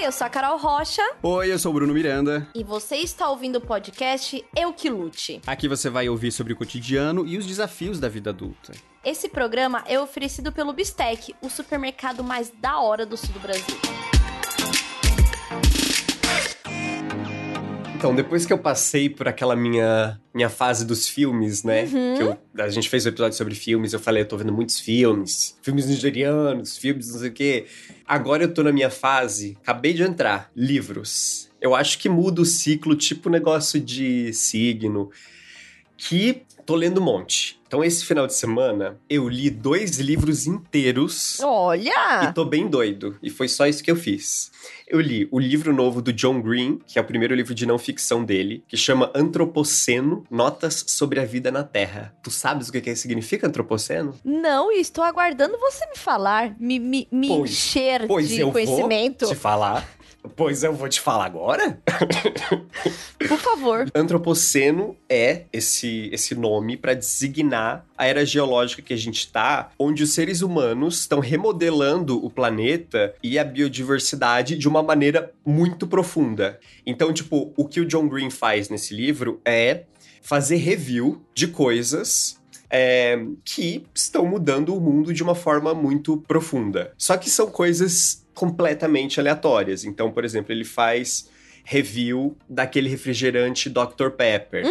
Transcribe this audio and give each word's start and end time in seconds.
Oi, 0.00 0.06
eu 0.06 0.12
sou 0.12 0.26
a 0.26 0.30
Carol 0.30 0.56
Rocha. 0.56 1.02
Oi, 1.22 1.52
eu 1.52 1.58
sou 1.58 1.72
o 1.72 1.74
Bruno 1.74 1.92
Miranda. 1.92 2.48
E 2.54 2.64
você 2.64 2.96
está 2.96 3.28
ouvindo 3.28 3.56
o 3.56 3.60
podcast 3.60 4.42
Eu 4.56 4.72
Que 4.72 4.88
Lute. 4.88 5.42
Aqui 5.46 5.68
você 5.68 5.90
vai 5.90 6.08
ouvir 6.08 6.32
sobre 6.32 6.54
o 6.54 6.56
cotidiano 6.56 7.26
e 7.26 7.36
os 7.36 7.44
desafios 7.44 8.00
da 8.00 8.08
vida 8.08 8.30
adulta. 8.30 8.72
Esse 9.04 9.28
programa 9.28 9.84
é 9.86 10.00
oferecido 10.00 10.52
pelo 10.52 10.72
Bistec, 10.72 11.34
o 11.42 11.50
supermercado 11.50 12.24
mais 12.24 12.50
da 12.62 12.80
hora 12.80 13.04
do 13.04 13.14
sul 13.14 13.28
do 13.34 13.40
Brasil. 13.40 13.76
Então, 18.00 18.14
depois 18.14 18.46
que 18.46 18.52
eu 18.52 18.56
passei 18.56 19.10
por 19.10 19.28
aquela 19.28 19.54
minha, 19.54 20.18
minha 20.32 20.48
fase 20.48 20.86
dos 20.86 21.06
filmes, 21.06 21.62
né? 21.62 21.82
Uhum. 21.82 22.16
Que 22.16 22.22
eu, 22.22 22.64
a 22.64 22.68
gente 22.70 22.88
fez 22.88 23.04
um 23.04 23.10
episódio 23.10 23.36
sobre 23.36 23.54
filmes, 23.54 23.92
eu 23.92 24.00
falei, 24.00 24.22
eu 24.22 24.26
tô 24.26 24.38
vendo 24.38 24.50
muitos 24.50 24.80
filmes, 24.80 25.54
filmes 25.60 25.84
nigerianos, 25.84 26.78
filmes 26.78 27.12
não 27.12 27.18
sei 27.18 27.28
o 27.28 27.32
quê. 27.32 27.66
Agora 28.06 28.44
eu 28.44 28.54
tô 28.54 28.62
na 28.62 28.72
minha 28.72 28.88
fase, 28.88 29.58
acabei 29.62 29.92
de 29.92 30.02
entrar, 30.02 30.50
livros. 30.56 31.50
Eu 31.60 31.74
acho 31.74 31.98
que 31.98 32.08
muda 32.08 32.40
o 32.40 32.46
ciclo, 32.46 32.96
tipo 32.96 33.28
negócio 33.28 33.78
de 33.78 34.32
signo, 34.32 35.10
que 35.98 36.40
tô 36.70 36.76
lendo 36.76 37.00
um 37.00 37.04
monte. 37.04 37.58
Então, 37.66 37.82
esse 37.84 38.04
final 38.04 38.26
de 38.28 38.34
semana, 38.34 38.96
eu 39.08 39.28
li 39.28 39.48
dois 39.50 39.98
livros 39.98 40.46
inteiros. 40.46 41.38
Olha! 41.40 42.22
E 42.24 42.32
tô 42.32 42.44
bem 42.44 42.68
doido. 42.68 43.16
E 43.22 43.28
foi 43.30 43.48
só 43.48 43.66
isso 43.66 43.82
que 43.82 43.90
eu 43.90 43.96
fiz. 43.96 44.50
Eu 44.88 45.00
li 45.00 45.28
o 45.32 45.38
livro 45.38 45.72
novo 45.72 46.00
do 46.02 46.12
John 46.12 46.40
Green, 46.40 46.80
que 46.86 46.98
é 46.98 47.02
o 47.02 47.04
primeiro 47.04 47.34
livro 47.34 47.54
de 47.54 47.66
não 47.66 47.78
ficção 47.78 48.24
dele, 48.24 48.64
que 48.68 48.76
chama 48.76 49.10
Antropoceno 49.14 50.24
Notas 50.30 50.84
sobre 50.88 51.20
a 51.20 51.24
Vida 51.24 51.50
na 51.50 51.62
Terra. 51.64 52.14
Tu 52.22 52.30
sabes 52.30 52.68
o 52.68 52.72
que, 52.72 52.80
que 52.80 52.94
significa 52.96 53.46
antropoceno? 53.48 54.14
Não, 54.24 54.70
e 54.72 54.80
estou 54.80 55.02
aguardando 55.04 55.58
você 55.58 55.84
me 55.86 55.96
falar, 55.96 56.54
me, 56.58 56.78
me, 56.78 57.06
me 57.10 57.28
Pois- 57.28 57.50
encher 57.50 58.06
Pois 58.06 58.28
de 58.28 58.40
eu 58.40 58.50
conhecimento. 58.52 59.26
vou 59.26 59.34
te 59.34 59.40
falar. 59.40 59.88
Pois 60.36 60.62
eu 60.62 60.74
vou 60.74 60.88
te 60.88 61.00
falar 61.00 61.24
agora. 61.24 61.80
Por 63.18 63.38
favor. 63.38 63.90
Antropoceno 63.94 64.96
é 65.08 65.44
esse, 65.52 66.10
esse 66.12 66.34
nome 66.34 66.76
para 66.76 66.94
designar 66.94 67.86
a 67.96 68.06
era 68.06 68.24
geológica 68.24 68.82
que 68.82 68.92
a 68.92 68.96
gente 68.96 69.20
está, 69.20 69.70
onde 69.78 70.02
os 70.02 70.12
seres 70.12 70.42
humanos 70.42 71.00
estão 71.00 71.20
remodelando 71.20 72.22
o 72.24 72.28
planeta 72.28 73.14
e 73.22 73.38
a 73.38 73.44
biodiversidade 73.44 74.58
de 74.58 74.68
uma 74.68 74.82
maneira 74.82 75.32
muito 75.44 75.86
profunda. 75.86 76.60
Então, 76.84 77.12
tipo, 77.12 77.52
o 77.56 77.66
que 77.66 77.80
o 77.80 77.86
John 77.86 78.08
Green 78.08 78.30
faz 78.30 78.68
nesse 78.68 78.94
livro 78.94 79.40
é 79.44 79.84
fazer 80.22 80.56
review 80.56 81.22
de 81.34 81.48
coisas 81.48 82.40
é, 82.70 83.18
que 83.44 83.84
estão 83.94 84.24
mudando 84.24 84.74
o 84.74 84.80
mundo 84.80 85.12
de 85.12 85.22
uma 85.22 85.34
forma 85.34 85.74
muito 85.74 86.18
profunda. 86.18 86.92
Só 86.96 87.16
que 87.16 87.28
são 87.28 87.50
coisas 87.50 88.19
completamente 88.34 89.20
aleatórias. 89.20 89.84
Então, 89.84 90.10
por 90.10 90.24
exemplo, 90.24 90.52
ele 90.52 90.64
faz 90.64 91.28
review 91.64 92.36
daquele 92.48 92.88
refrigerante 92.88 93.68
Dr. 93.68 94.10
Pepper. 94.16 94.64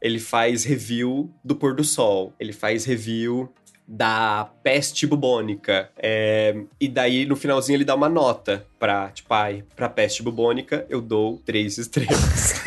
Ele 0.00 0.18
faz 0.18 0.64
review 0.64 1.30
do 1.44 1.56
pôr 1.56 1.74
do 1.74 1.84
sol. 1.84 2.32
Ele 2.38 2.52
faz 2.52 2.84
review 2.84 3.52
da 3.86 4.50
peste 4.62 5.06
bubônica. 5.06 5.90
É, 5.96 6.56
e 6.80 6.88
daí, 6.88 7.24
no 7.24 7.36
finalzinho, 7.36 7.76
ele 7.76 7.84
dá 7.84 7.94
uma 7.94 8.08
nota 8.08 8.66
pra, 8.78 9.10
tipo, 9.10 9.32
ai, 9.32 9.62
pra 9.76 9.88
peste 9.88 10.22
bubônica, 10.22 10.84
eu 10.88 11.00
dou 11.00 11.40
três 11.44 11.78
estrelas. 11.78 12.62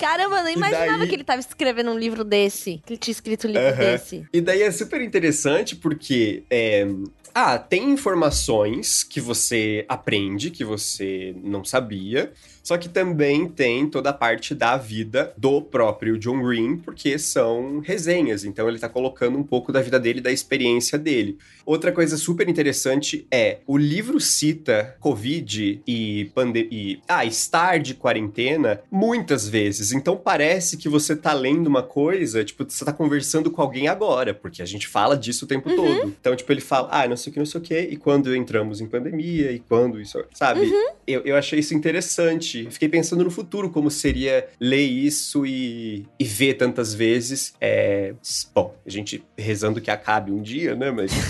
Caramba, 0.00 0.40
eu 0.40 0.48
E 0.48 0.52
imaginava 0.54 0.98
daí- 0.98 1.08
que 1.08 1.14
ele 1.14 1.24
tava 1.24 1.40
escrevendo 1.40 1.90
um 1.90 1.98
livro 1.98 2.24
desse. 2.24 2.80
Que 2.86 2.94
ele 2.94 2.98
tinha 2.98 3.12
escrito 3.12 3.46
um 3.46 3.50
livro 3.50 3.66
Aham. 3.68 3.76
desse. 3.76 4.24
E 4.32 4.40
daí 4.40 4.62
é 4.62 4.70
super 4.70 5.00
interessante 5.00 5.76
porque. 5.76 6.42
é, 6.50 6.86
ah, 7.36 7.58
tem 7.58 7.90
informações 7.90 9.02
que 9.02 9.20
você 9.20 9.84
aprende, 9.88 10.52
que 10.52 10.64
você 10.64 11.34
não 11.42 11.64
sabia. 11.64 12.32
Só 12.62 12.78
que 12.78 12.88
também 12.88 13.46
tem 13.48 13.86
toda 13.90 14.08
a 14.10 14.12
parte 14.12 14.54
da 14.54 14.76
vida 14.78 15.34
do 15.36 15.60
próprio 15.60 16.16
John 16.16 16.40
Green, 16.40 16.76
porque 16.78 17.18
são 17.18 17.80
resenhas. 17.80 18.44
Então 18.44 18.66
ele 18.68 18.78
tá 18.78 18.88
colocando 18.88 19.36
um 19.36 19.42
pouco 19.42 19.70
da 19.72 19.82
vida 19.82 19.98
dele, 20.00 20.20
da 20.20 20.30
experiência 20.32 20.96
dele. 20.96 21.36
Outra 21.66 21.90
coisa 21.92 22.16
super 22.16 22.48
interessante 22.48 23.26
é: 23.30 23.58
o 23.66 23.76
livro 23.76 24.20
cita 24.20 24.96
Covid 25.00 25.82
e 25.86 26.30
pandemia. 26.36 27.00
Ah, 27.08 27.24
estar 27.26 27.78
de 27.80 27.94
quarentena 27.94 28.80
muitas 28.94 29.48
vezes. 29.48 29.90
Então 29.90 30.16
parece 30.16 30.76
que 30.76 30.88
você 30.88 31.16
tá 31.16 31.32
lendo 31.32 31.66
uma 31.66 31.82
coisa, 31.82 32.44
tipo, 32.44 32.62
você 32.62 32.84
tá 32.84 32.92
conversando 32.92 33.50
com 33.50 33.60
alguém 33.60 33.88
agora, 33.88 34.32
porque 34.32 34.62
a 34.62 34.64
gente 34.64 34.86
fala 34.86 35.16
disso 35.16 35.44
o 35.44 35.48
tempo 35.48 35.74
todo. 35.74 36.14
Então, 36.20 36.36
tipo, 36.36 36.52
ele 36.52 36.60
fala, 36.60 36.88
ah, 36.92 37.08
não 37.08 37.16
sei 37.16 37.30
o 37.30 37.32
que, 37.32 37.38
não 37.40 37.46
sei 37.46 37.60
o 37.60 37.64
que, 37.64 37.76
e 37.76 37.96
quando 37.96 38.36
entramos 38.36 38.80
em 38.80 38.86
pandemia, 38.86 39.50
e 39.50 39.58
quando 39.58 40.00
isso. 40.00 40.24
Sabe? 40.32 40.70
Eu, 41.06 41.22
eu 41.22 41.36
achei 41.36 41.58
isso 41.58 41.74
interessante. 41.74 42.68
Fiquei 42.70 42.88
pensando 42.88 43.24
no 43.24 43.32
futuro, 43.32 43.68
como 43.68 43.90
seria 43.90 44.46
ler 44.60 44.84
isso 44.84 45.44
e, 45.44 46.06
e 46.16 46.24
ver 46.24 46.54
tantas 46.54 46.94
vezes. 46.94 47.52
É, 47.60 48.14
bom, 48.54 48.76
a 48.86 48.90
gente 48.90 49.24
rezando 49.36 49.80
que 49.80 49.90
acabe 49.90 50.30
um 50.30 50.40
dia, 50.40 50.76
né? 50.76 50.92
Mas. 50.92 51.10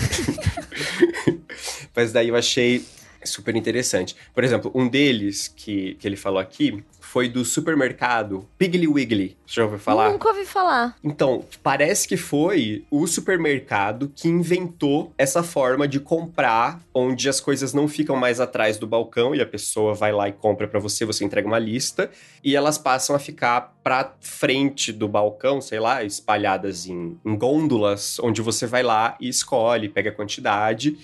Mas 1.95 2.11
daí 2.11 2.27
eu 2.27 2.35
achei 2.35 2.83
super 3.23 3.55
interessante. 3.55 4.15
Por 4.33 4.43
exemplo, 4.43 4.71
um 4.75 4.87
deles 4.87 5.47
que, 5.47 5.95
que 5.95 6.07
ele 6.07 6.15
falou 6.15 6.39
aqui 6.39 6.83
foi 7.15 7.29
do 7.29 7.45
supermercado 7.45 8.45
Piggly 8.57 8.89
Wiggly. 8.89 9.37
Já 9.47 9.63
ouviu 9.63 9.79
falar? 9.79 10.11
Nunca 10.11 10.27
ouvi 10.27 10.43
falar. 10.43 10.97
Então, 11.01 11.45
parece 11.63 12.05
que 12.05 12.17
foi 12.17 12.83
o 12.91 13.07
supermercado 13.07 14.11
que 14.13 14.27
inventou 14.27 15.13
essa 15.17 15.41
forma 15.41 15.87
de 15.87 15.97
comprar, 15.97 16.81
onde 16.93 17.29
as 17.29 17.39
coisas 17.39 17.73
não 17.73 17.87
ficam 17.87 18.17
mais 18.17 18.41
atrás 18.41 18.77
do 18.77 18.85
balcão 18.85 19.33
e 19.33 19.39
a 19.39 19.45
pessoa 19.45 19.93
vai 19.93 20.11
lá 20.11 20.27
e 20.27 20.33
compra 20.33 20.67
pra 20.67 20.77
você, 20.77 21.05
você 21.05 21.23
entrega 21.23 21.47
uma 21.47 21.57
lista 21.57 22.11
e 22.43 22.53
elas 22.53 22.77
passam 22.77 23.15
a 23.15 23.19
ficar 23.19 23.73
pra 23.81 24.13
frente 24.19 24.91
do 24.91 25.07
balcão, 25.07 25.61
sei 25.61 25.79
lá, 25.79 26.03
espalhadas 26.03 26.85
em, 26.85 27.17
em 27.25 27.37
gôndolas, 27.37 28.19
onde 28.19 28.41
você 28.41 28.67
vai 28.67 28.83
lá 28.83 29.15
e 29.21 29.29
escolhe, 29.29 29.87
pega 29.87 30.09
a 30.09 30.13
quantidade. 30.13 30.97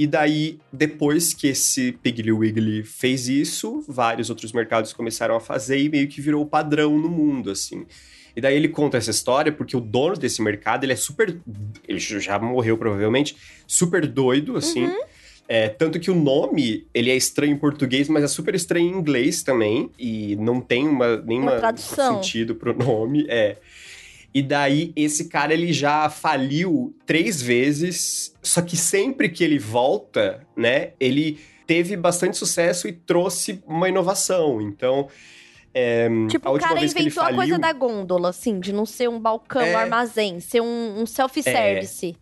E 0.00 0.06
daí, 0.06 0.58
depois 0.72 1.34
que 1.34 1.48
esse 1.48 1.92
Piggly 1.92 2.32
Wiggly 2.32 2.82
fez 2.82 3.28
isso, 3.28 3.84
vários 3.86 4.30
outros 4.30 4.50
mercados 4.50 4.94
começaram 4.94 5.36
a 5.36 5.40
fazer 5.40 5.78
e 5.78 5.90
meio 5.90 6.08
que 6.08 6.22
virou 6.22 6.42
o 6.42 6.46
padrão 6.46 6.96
no 6.98 7.10
mundo, 7.10 7.50
assim. 7.50 7.84
E 8.34 8.40
daí 8.40 8.56
ele 8.56 8.68
conta 8.68 8.96
essa 8.96 9.10
história 9.10 9.52
porque 9.52 9.76
o 9.76 9.80
dono 9.80 10.16
desse 10.16 10.40
mercado, 10.40 10.84
ele 10.84 10.94
é 10.94 10.96
super... 10.96 11.38
Ele 11.86 11.98
já 11.98 12.38
morreu, 12.38 12.78
provavelmente. 12.78 13.36
Super 13.66 14.06
doido, 14.06 14.56
assim. 14.56 14.90
É, 15.46 15.68
tanto 15.68 16.00
que 16.00 16.10
o 16.10 16.14
nome, 16.14 16.86
ele 16.94 17.10
é 17.10 17.16
estranho 17.16 17.52
em 17.52 17.58
português, 17.58 18.08
mas 18.08 18.24
é 18.24 18.28
super 18.28 18.54
estranho 18.54 18.88
em 18.88 18.98
inglês 18.98 19.42
também. 19.42 19.90
E 19.98 20.34
não 20.36 20.62
tem 20.62 20.88
uma, 20.88 21.18
nenhuma 21.18 21.50
Uma 21.50 21.60
tradução. 21.60 22.22
sentido 22.22 22.54
pro 22.54 22.72
nome. 22.74 23.26
É. 23.28 23.58
E 24.32 24.42
daí, 24.42 24.92
esse 24.94 25.28
cara, 25.28 25.52
ele 25.52 25.72
já 25.72 26.08
faliu 26.08 26.94
três 27.04 27.42
vezes, 27.42 28.34
só 28.42 28.62
que 28.62 28.76
sempre 28.76 29.28
que 29.28 29.42
ele 29.42 29.58
volta, 29.58 30.46
né, 30.56 30.92
ele 31.00 31.40
teve 31.66 31.96
bastante 31.96 32.36
sucesso 32.36 32.86
e 32.86 32.92
trouxe 32.92 33.62
uma 33.66 33.88
inovação. 33.88 34.60
Então, 34.60 35.08
é, 35.74 36.08
Tipo, 36.28 36.48
a 36.48 36.52
o 36.52 36.58
cara 36.58 36.84
inventou 36.84 37.22
a 37.22 37.26
faliu... 37.26 37.36
coisa 37.38 37.58
da 37.58 37.72
gôndola, 37.72 38.30
assim, 38.30 38.58
de 38.60 38.72
não 38.72 38.86
ser 38.86 39.08
um 39.08 39.18
balcão, 39.20 39.62
É. 39.62 39.74
um 39.74 39.78
armazém, 39.78 40.40
ser 40.40 40.60
um, 40.60 41.00
um 41.00 41.06
self-service. 41.06 42.16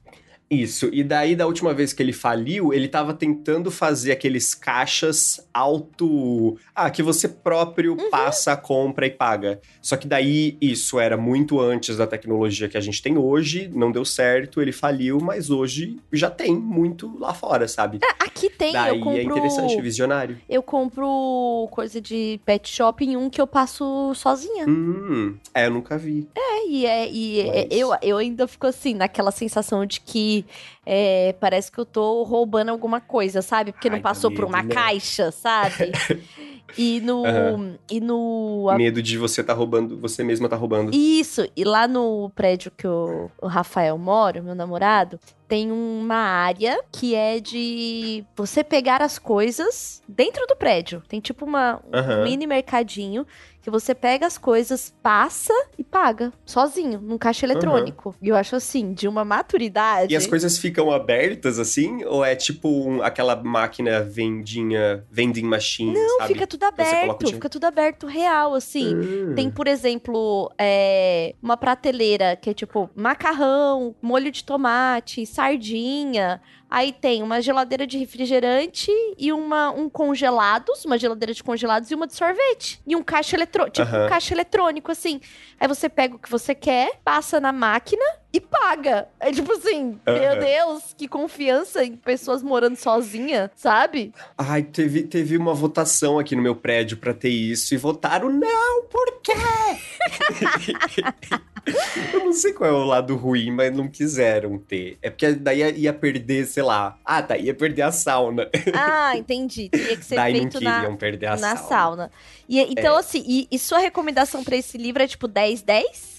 Isso, 0.51 0.89
e 0.93 1.05
daí 1.05 1.37
da 1.37 1.47
última 1.47 1.75
vez 1.75 1.93
que 1.93 2.03
ele 2.03 2.13
faliu, 2.13 2.73
ele 2.73 2.89
tava 2.89 3.13
tentando 3.13 3.71
fazer 3.71 4.13
aqueles 4.13 4.55
caixas 4.55 5.47
auto. 5.53 6.57
Ah, 6.75 6.91
que 6.91 7.03
você 7.03 7.29
próprio 7.29 7.93
Uhum. 7.93 8.11
passa, 8.11 8.57
compra 8.57 9.07
e 9.07 9.11
paga. 9.11 9.61
Só 9.83 9.97
que 9.97 10.07
daí 10.09 10.57
isso 10.61 10.99
era 10.99 11.17
muito 11.17 11.61
antes 11.61 11.97
da 11.99 12.07
tecnologia 12.07 12.69
que 12.69 12.77
a 12.79 12.81
gente 12.81 13.03
tem 13.03 13.19
hoje, 13.19 13.71
não 13.75 13.93
deu 13.93 14.05
certo, 14.05 14.63
ele 14.63 14.73
faliu, 14.73 15.19
mas 15.21 15.51
hoje 15.51 15.97
já 16.13 16.31
tem 16.31 16.55
muito 16.57 17.19
lá 17.19 17.35
fora, 17.35 17.69
sabe? 17.69 17.99
Ah, 18.03 18.25
Aqui 18.25 18.49
tem, 18.51 18.73
daí 18.73 18.97
eu 18.97 19.01
compro. 19.05 19.19
é 19.19 19.23
interessante, 19.25 19.81
visionário. 19.81 20.39
Eu 20.49 20.63
compro 20.63 21.69
coisa 21.73 22.01
de 22.01 22.41
pet 22.47 22.69
shop 22.71 23.05
em 23.05 23.17
um 23.17 23.29
que 23.29 23.41
eu 23.41 23.47
passo 23.47 24.13
sozinha. 24.15 24.65
Hum, 24.69 25.37
é, 25.53 25.67
eu 25.67 25.71
nunca 25.73 25.99
vi. 25.99 26.29
É, 26.37 26.69
e, 26.69 26.87
é, 26.87 27.11
e 27.11 27.41
é- 27.41 27.45
Mas- 27.47 27.67
eu, 27.79 27.91
eu 28.01 28.17
ainda 28.17 28.47
fico 28.47 28.67
assim, 28.67 28.95
naquela 28.95 29.31
sensação 29.33 29.85
de 29.85 30.01
que 30.01 30.38
é, 30.85 31.35
parece 31.41 31.71
que 31.71 31.79
eu 31.79 31.85
tô 31.87 32.23
roubando 32.23 32.71
alguma 32.71 33.01
coisa, 33.01 33.43
sabe? 33.43 33.73
Porque 33.73 33.89
não 33.89 33.97
Ai, 33.97 34.03
dá 34.03 34.09
passou 34.09 34.31
por 34.31 34.41
medo, 34.43 34.49
uma 34.55 34.63
né? 34.63 34.75
caixa, 34.75 35.31
sabe? 35.31 35.93
e 36.77 37.01
no. 37.01 37.25
Aham. 37.25 37.79
E 37.91 38.01
no. 38.01 38.67
Medo 38.77 39.03
de 39.03 39.17
você 39.19 39.43
tá 39.43 39.53
roubando, 39.53 39.99
você 39.99 40.23
mesma 40.23 40.49
tá 40.49 40.57
roubando. 40.57 40.91
Isso, 40.95 41.49
e 41.57 41.65
lá 41.65 41.89
no 41.89 42.31
prédio 42.35 42.71
que 42.71 42.87
o, 42.87 43.31
o 43.41 43.47
Rafael 43.47 43.97
mora, 43.97 44.43
meu 44.43 44.55
namorado, 44.55 45.19
tem 45.49 45.73
uma 45.73 46.15
área 46.17 46.79
que 46.93 47.15
é 47.15 47.41
de 47.41 48.23
você 48.37 48.63
pegar 48.63 49.01
as 49.01 49.19
coisas 49.19 50.03
dentro 50.07 50.47
do 50.47 50.55
prédio. 50.55 51.03
Tem 51.09 51.21
tipo 51.21 51.45
uma, 51.47 51.81
um 51.91 51.97
Aham. 51.97 52.23
mini 52.25 52.47
mercadinho 52.47 53.27
que 53.61 53.71
você 53.71 53.95
pega 53.95 54.25
as 54.25 54.39
coisas, 54.39 54.95
passa 55.03 55.53
e 55.77 55.83
paga 55.85 56.33
sozinho, 56.47 57.01
num 57.03 57.19
caixa 57.19 57.45
eletrônico. 57.45 58.15
E 58.23 58.29
eu 58.29 58.37
acho 58.37 58.57
assim, 58.57 58.95
de 58.95 59.07
uma 59.09 59.25
maturidade. 59.27 60.13
E 60.13 60.17
as 60.17 60.27
coisas 60.27 60.57
ficam 60.57 60.91
abertas 60.93 61.59
assim? 61.59 62.03
Ou 62.05 62.25
é 62.25 62.35
tipo 62.37 62.69
um- 62.69 63.03
aquela 63.03 63.37
máquina 63.37 64.01
vendinha, 64.03 65.05
vending 65.11 65.43
machine, 65.43 65.93
Não, 65.93 66.19
sabe? 66.19 66.33
fica 66.35 66.47
tudo 66.47 66.65
aberto, 66.65 67.27
fica 67.27 67.49
tudo 67.49 67.65
aberto 67.65 68.07
real, 68.07 68.55
assim. 68.55 68.95
Hum. 68.95 69.35
Tem, 69.35 69.51
por 69.51 69.67
exemplo, 69.67 70.51
é, 70.57 71.35
uma 71.43 71.57
prateleira 71.57 72.37
que 72.37 72.49
é 72.51 72.55
tipo 72.55 72.89
macarrão, 72.95 73.95
molho 74.01 74.31
de 74.31 74.45
tomate, 74.45 75.27
sardinha. 75.39 76.41
Aí 76.71 76.93
tem 76.93 77.23
uma 77.23 77.41
geladeira 77.41 77.87
de 77.87 77.97
refrigerante 77.97 78.91
e 79.17 79.33
uma 79.33 79.71
um 79.71 79.89
congelados, 79.89 80.85
uma 80.85 80.99
geladeira 80.99 81.33
de 81.33 81.43
congelados 81.43 81.91
e 81.91 81.95
uma 81.95 82.07
de 82.07 82.15
sorvete. 82.15 82.83
E 82.87 82.95
um 82.95 83.03
caixa 83.03 83.37
eletrônico, 83.37 83.73
tipo 83.73 83.89
Aham. 83.89 84.05
um 84.05 84.09
caixa 84.09 84.35
eletrônico, 84.35 84.93
assim. 84.93 85.19
Aí 85.59 85.67
você 85.67 85.89
pega 85.89 86.17
o 86.17 86.19
que 86.19 86.31
você 86.31 86.55
quer, 86.55 87.01
passa 87.03 87.41
na 87.41 87.53
máquina 87.53 88.05
e 88.31 88.39
paga. 88.39 89.09
É 89.19 89.33
tipo 89.33 89.51
assim, 89.53 89.99
meu 90.07 90.33
Aham. 90.33 90.39
Deus, 90.41 90.95
que 90.99 91.09
confiança 91.09 91.83
em 91.85 91.97
pessoas 91.97 92.43
morando 92.43 92.77
sozinha, 92.77 93.51
sabe? 93.57 94.13
Ai, 94.37 94.63
teve, 94.63 95.05
teve 95.05 95.39
uma 95.39 95.55
votação 95.55 96.19
aqui 96.19 96.37
no 96.37 96.43
meu 96.43 96.55
prédio 96.55 96.99
pra 96.99 97.15
ter 97.15 97.31
isso 97.31 97.73
e 97.73 97.79
votaram 97.79 98.29
não, 98.29 98.83
por 98.85 99.23
quê? 99.23 99.33
Eu 102.13 102.25
não 102.25 102.33
sei 102.33 102.53
qual 102.53 102.71
é 102.71 102.73
o 102.73 102.85
lado 102.85 103.17
ruim, 103.17 103.51
mas 103.51 103.75
não 103.75 103.89
quiseram 103.89 104.59
ter. 104.59 104.99
É 105.03 105.11
porque 105.11 105.33
daí 105.33 105.61
ia, 105.79 105.93
perder, 105.93 106.47
sei 106.47 106.63
lá. 106.63 106.99
Ah, 107.05 107.23
tá, 107.23 107.37
ia 107.37 107.55
perder 107.55 107.83
a 107.83 107.93
sauna. 107.93 108.49
Ah, 108.75 109.17
entendi. 109.17 109.69
Teria 109.69 109.97
que 109.97 110.05
ser 110.07 110.17
daí 110.17 110.35
não 110.35 110.41
feito 110.43 110.61
na, 110.61 110.81
queriam 110.81 110.97
perder 110.97 111.27
a 111.27 111.37
na 111.37 111.57
sauna. 111.57 111.69
sauna. 111.69 112.11
E, 112.49 112.61
então, 112.61 112.97
É. 112.97 113.01
assim, 113.01 113.25
e, 113.27 113.49
e 113.51 113.59
sua 113.59 113.79
recomendação 113.79 114.43
pra 114.45 114.57
esse 114.57 114.77
livro 114.79 115.03
é 115.03 115.07
tipo 115.07 115.29
10-10? 115.29 116.19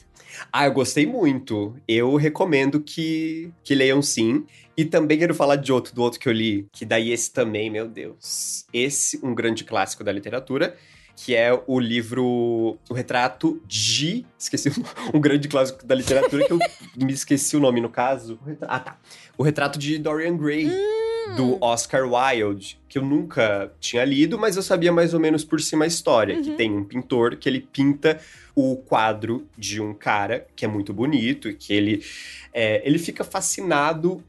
Ah, 0.54 0.66
eu 0.66 0.72
gostei 0.72 1.06
muito. 1.06 1.75
Eu 1.88 2.16
recomendo 2.16 2.80
que, 2.80 3.52
que 3.63 3.75
leiam 3.75 4.02
sim. 4.02 4.45
E 4.78 4.86
também 4.86 5.18
quero 5.19 5.36
falar 5.36 5.57
de 5.57 5.74
outro, 5.74 5.94
do 5.94 6.02
outro 6.02 6.18
que 6.19 6.30
eu 6.30 6.31
li, 6.31 6.66
que 6.72 6.86
daí 6.86 7.12
esse 7.12 7.30
também, 7.34 7.69
meu 7.69 7.86
Deus. 7.86 8.66
Esse, 8.72 9.19
um 9.22 9.36
grande 9.36 9.66
clássico 9.66 10.06
da 10.06 10.12
literatura, 10.12 10.78
que 11.21 11.36
é 11.36 11.51
o 11.68 11.80
livro 11.80 12.77
O 12.89 12.94
Retrato 12.94 13.62
de. 13.68 14.25
Esqueci 14.38 14.71
um 15.13 15.19
grande 15.19 15.48
clássico 15.50 15.86
da 15.86 15.94
literatura 15.94 16.45
que 16.45 16.54
eu 16.54 16.60
me 16.95 17.12
esqueci 17.12 17.57
o 17.57 17.60
nome 17.60 17.81
no 17.81 17.89
caso. 17.89 18.39
Ah, 18.62 18.80
tá. 18.80 18.98
O 19.38 19.44
Retrato 19.44 19.77
de 19.77 19.98
Dorian 19.98 20.38
Gray. 20.38 20.69
Do 21.38 21.63
Oscar 21.63 22.10
Wilde, 22.12 22.80
que 22.88 22.98
eu 22.98 23.06
nunca 23.06 23.71
tinha 23.80 24.04
lido, 24.04 24.39
mas 24.39 24.56
eu 24.56 24.63
sabia 24.63 24.92
mais 24.92 25.13
ou 25.13 25.19
menos 25.19 25.44
por 25.44 25.62
cima 25.62 25.83
a 25.83 25.88
história. 25.88 26.42
Que 26.42 26.50
Uhum. 26.50 26.56
tem 26.56 26.71
um 26.75 26.83
pintor 26.83 27.36
que 27.36 27.48
ele 27.48 27.60
pinta 27.60 28.19
o 28.56 28.77
quadro 28.77 29.45
de 29.56 29.80
um 29.80 29.94
cara 29.94 30.48
que 30.56 30.66
é 30.66 30.68
muito 30.68 30.92
bonito 30.92 31.48
e 31.48 31.54
que 31.54 31.71
ele, 31.71 32.04
é, 32.51 32.81
ele 32.83 32.98
fica 32.98 33.24
fascinado 33.24 34.24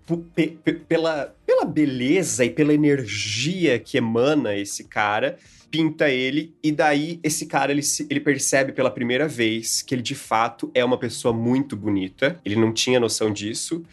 pela, 0.86 1.34
pela 1.46 1.64
beleza 1.64 2.44
e 2.44 2.50
pela 2.50 2.74
energia 2.74 3.78
que 3.78 3.96
emana 3.96 4.54
esse 4.54 4.84
cara. 4.84 5.38
Pinta 5.70 6.08
ele, 6.10 6.52
e 6.62 6.72
daí 6.72 7.20
esse 7.22 7.46
cara 7.46 7.70
ele, 7.70 7.82
se- 7.82 8.06
ele 8.10 8.18
percebe 8.20 8.72
pela 8.72 8.90
primeira 8.90 9.28
vez 9.28 9.82
que 9.82 9.94
ele 9.94 10.02
de 10.02 10.14
fato 10.14 10.70
é 10.74 10.84
uma 10.84 10.98
pessoa 10.98 11.32
muito 11.32 11.76
bonita. 11.76 12.40
Ele 12.44 12.56
não 12.56 12.72
tinha 12.72 12.98
noção 12.98 13.32
disso. 13.32 13.84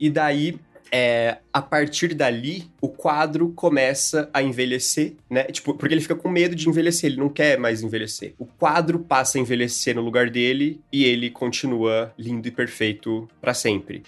E 0.00 0.08
daí 0.08 0.58
é, 0.90 1.38
a 1.52 1.60
partir 1.60 2.14
dali, 2.14 2.70
o 2.80 2.88
quadro 2.88 3.50
começa 3.50 4.30
a 4.32 4.40
envelhecer, 4.42 5.14
né? 5.28 5.42
Tipo, 5.44 5.74
porque 5.74 5.92
ele 5.92 6.00
fica 6.00 6.14
com 6.14 6.28
medo 6.28 6.54
de 6.54 6.68
envelhecer, 6.68 7.10
ele 7.10 7.20
não 7.20 7.28
quer 7.28 7.58
mais 7.58 7.82
envelhecer. 7.82 8.32
O 8.38 8.46
quadro 8.46 9.00
passa 9.00 9.36
a 9.36 9.40
envelhecer 9.40 9.94
no 9.96 10.02
lugar 10.02 10.30
dele 10.30 10.80
e 10.92 11.04
ele 11.04 11.30
continua 11.30 12.14
lindo 12.16 12.46
e 12.46 12.50
perfeito 12.50 13.28
pra 13.40 13.52
sempre. 13.52 14.04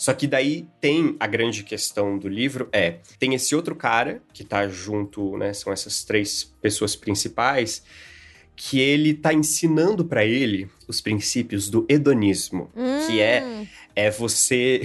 Só 0.00 0.14
que 0.14 0.26
daí 0.26 0.66
tem 0.80 1.14
a 1.20 1.26
grande 1.26 1.62
questão 1.62 2.18
do 2.18 2.26
livro 2.26 2.70
é, 2.72 3.00
tem 3.18 3.34
esse 3.34 3.54
outro 3.54 3.76
cara 3.76 4.22
que 4.32 4.42
tá 4.42 4.66
junto, 4.66 5.36
né, 5.36 5.52
são 5.52 5.70
essas 5.70 6.02
três 6.02 6.42
pessoas 6.62 6.96
principais, 6.96 7.82
que 8.56 8.80
ele 8.80 9.12
tá 9.12 9.34
ensinando 9.34 10.02
pra 10.02 10.24
ele 10.24 10.70
os 10.88 11.02
princípios 11.02 11.68
do 11.68 11.84
hedonismo, 11.86 12.70
que 13.06 13.20
é 13.20 13.44
Hum, 13.44 13.66
é 13.94 14.10
você. 14.10 14.82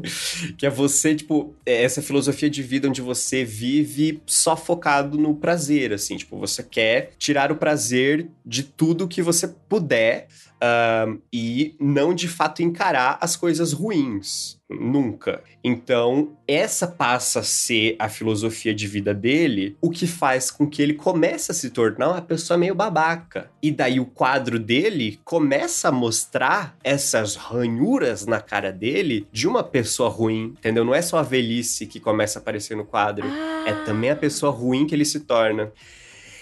que 0.56 0.64
é 0.64 0.70
você, 0.70 1.14
tipo, 1.14 1.54
é 1.64 1.82
essa 1.82 2.00
filosofia 2.00 2.48
de 2.48 2.62
vida 2.62 2.88
onde 2.88 3.00
você 3.00 3.44
vive 3.44 4.22
só 4.24 4.56
focado 4.56 5.18
no 5.18 5.34
prazer, 5.34 5.92
assim. 5.92 6.16
Tipo, 6.16 6.38
você 6.38 6.62
quer 6.62 7.12
tirar 7.18 7.52
o 7.52 7.56
prazer 7.56 8.28
de 8.44 8.62
tudo 8.62 9.08
que 9.08 9.20
você 9.20 9.48
puder 9.48 10.28
ahn, 10.60 11.18
e 11.32 11.74
não 11.80 12.14
de 12.14 12.28
fato 12.28 12.62
encarar 12.62 13.18
as 13.20 13.36
coisas 13.36 13.72
ruins. 13.72 14.56
Nunca. 14.68 15.44
Então, 15.62 16.36
essa 16.46 16.88
passa 16.88 17.38
a 17.40 17.42
ser 17.44 17.94
a 18.00 18.08
filosofia 18.08 18.74
de 18.74 18.86
vida 18.88 19.14
dele, 19.14 19.76
o 19.80 19.90
que 19.90 20.08
faz 20.08 20.50
com 20.50 20.66
que 20.66 20.82
ele 20.82 20.94
comece 20.94 21.52
a 21.52 21.54
se 21.54 21.70
tornar 21.70 22.10
uma 22.10 22.22
pessoa 22.22 22.58
meio 22.58 22.74
babaca. 22.74 23.48
E 23.62 23.70
daí 23.70 24.00
o 24.00 24.06
quadro 24.06 24.58
dele 24.58 25.20
começa 25.24 25.88
a 25.88 25.92
mostrar 25.92 26.76
essas 26.82 27.36
ranhuras 27.36 28.26
na 28.26 28.40
cara 28.40 28.72
dele 28.72 29.26
de 29.30 29.46
uma 29.46 29.62
pessoa 29.62 30.08
ruim, 30.08 30.54
entendeu? 30.58 30.84
Não 30.84 30.94
é 30.94 31.02
só 31.02 31.18
a 31.18 31.22
velhice 31.22 31.86
que 31.86 32.00
começa 32.00 32.38
a 32.38 32.42
aparecer 32.42 32.76
no 32.76 32.84
quadro. 32.84 33.26
É 33.64 33.72
também 33.84 34.10
a 34.10 34.16
pessoa 34.16 34.50
ruim 34.50 34.86
que 34.86 34.94
ele 34.94 35.04
se 35.04 35.20
torna. 35.20 35.72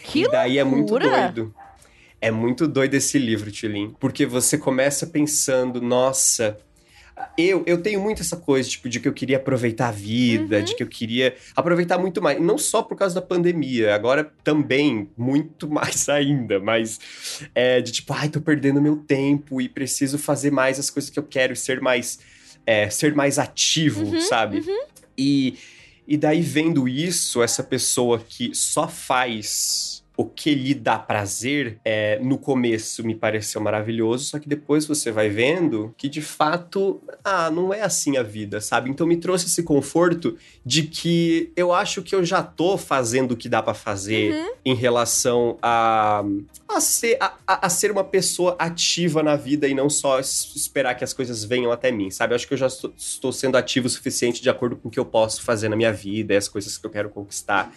Que 0.03 0.23
e 0.23 0.31
daí 0.31 0.59
é 0.59 0.65
muito 0.65 0.91
loucura! 0.91 1.29
doido. 1.29 1.55
É 2.27 2.31
muito 2.31 2.67
doido 2.67 2.95
esse 2.95 3.19
livro, 3.19 3.51
Tilin. 3.51 3.95
Porque 4.01 4.25
você 4.27 4.57
começa 4.59 5.07
pensando, 5.07 5.81
nossa. 5.81 6.57
Eu, 7.39 7.63
eu 7.65 7.81
tenho 7.81 8.01
muito 8.01 8.23
essa 8.23 8.37
coisa, 8.37 8.69
tipo, 8.69 8.89
de 8.89 8.99
que 8.99 9.07
eu 9.07 9.13
queria 9.13 9.37
aproveitar 9.37 9.89
a 9.89 9.93
vida, 9.93 10.59
Uhum. 10.59 10.65
de 10.65 10.75
que 10.75 10.83
eu 10.83 10.87
queria 10.89 11.37
aproveitar 11.55 11.97
muito 11.97 12.21
mais. 12.21 12.41
Não 12.41 12.59
só 12.59 12.83
por 12.83 12.97
causa 12.97 13.15
da 13.15 13.23
pandemia, 13.23 13.95
agora 13.95 14.33
também, 14.43 15.09
muito 15.17 15.69
mais 15.71 16.09
ainda, 16.09 16.59
mas 16.59 16.99
é, 17.55 17.81
de 17.81 17.93
tipo, 17.93 18.13
ai, 18.13 18.29
tô 18.29 18.41
perdendo 18.41 18.83
meu 18.83 18.97
tempo 18.97 19.61
e 19.61 19.69
preciso 19.69 20.19
fazer 20.19 20.51
mais 20.51 20.79
as 20.81 20.91
coisas 20.91 21.09
que 21.09 21.19
eu 21.19 21.23
quero 21.23 21.53
e 21.53 21.57
ser 21.57 21.81
mais, 21.81 22.19
é, 22.67 22.91
ser 22.91 23.15
mais 23.15 23.39
ativo, 23.39 24.05
Uhum, 24.07 24.21
sabe? 24.21 24.65
E, 25.17 25.57
e 26.09 26.17
daí, 26.17 26.41
vendo 26.43 26.89
isso, 26.89 27.43
essa 27.45 27.63
pessoa 27.63 28.19
que 28.29 28.53
só 28.55 28.89
faz 28.89 30.04
o 30.17 30.25
que 30.25 30.55
lhe 30.55 30.75
dá 30.75 30.97
prazer, 30.97 31.79
é, 31.85 32.21
no 32.21 32.39
começo 32.39 33.03
me 33.05 33.17
pareceu 33.17 33.61
maravilhoso, 33.61 34.27
só 34.27 34.39
que 34.39 34.49
depois 34.49 34.87
você 34.87 35.11
vai 35.11 35.29
vendo 35.29 35.93
que 35.99 36.09
de 36.09 36.23
fato, 36.23 37.03
ah, 37.25 37.51
não 37.51 37.75
é 37.75 37.83
assim 37.83 38.17
a 38.17 38.23
vida, 38.23 38.61
sabe? 38.61 38.89
Então 38.89 39.07
me 39.09 39.17
trouxe 39.17 39.47
esse 39.47 39.65
conforto 39.65 40.37
de 40.65 40.85
que 40.85 41.51
eu 41.57 41.73
acho 41.73 42.01
que 42.01 42.15
eu 42.15 42.25
já 42.25 42.43
tô 42.45 42.79
fazendo 42.79 43.33
o 43.33 43.37
que 43.37 43.49
dá 43.49 43.61
pra 43.61 43.75
fazer 43.75 44.33
Uhum. 44.35 44.51
em 44.65 44.75
relação 44.75 45.59
a, 45.61 46.23
a, 46.69 46.81
ser, 46.81 47.17
a, 47.21 47.35
a- 47.67 47.69
ser 47.69 47.91
uma 47.91 48.05
pessoa 48.05 48.55
ativa 48.57 49.21
na 49.21 49.35
vida 49.35 49.67
e 49.67 49.75
não 49.75 49.91
só 49.91 50.21
es- 50.21 50.53
esperar 50.55 50.95
que 50.95 51.03
as 51.03 51.13
coisas 51.13 51.43
venham 51.43 51.73
até 51.73 51.91
mim, 51.91 52.09
sabe? 52.11 52.33
Eu 52.33 52.37
acho 52.37 52.47
que 52.47 52.55
eu 52.55 52.59
já 52.59 52.69
estou, 52.69 52.93
estou 52.97 53.33
sendo 53.33 53.57
ativo 53.57 53.89
o 53.89 53.91
suficiente 53.91 54.41
de 54.41 54.49
acordo 54.49 54.77
com 54.77 54.87
o 54.87 54.91
que 54.93 54.99
eu 55.01 55.05
posso 55.05 55.43
fazer 55.43 55.69
na 55.69 55.75
minha 55.75 55.93
vida 55.93 56.35
e 56.35 56.37
as 56.37 56.49
coisas 56.49 56.79
que 56.79 56.87
eu 56.87 56.91
quero 56.91 57.11
conquistar. 57.11 57.75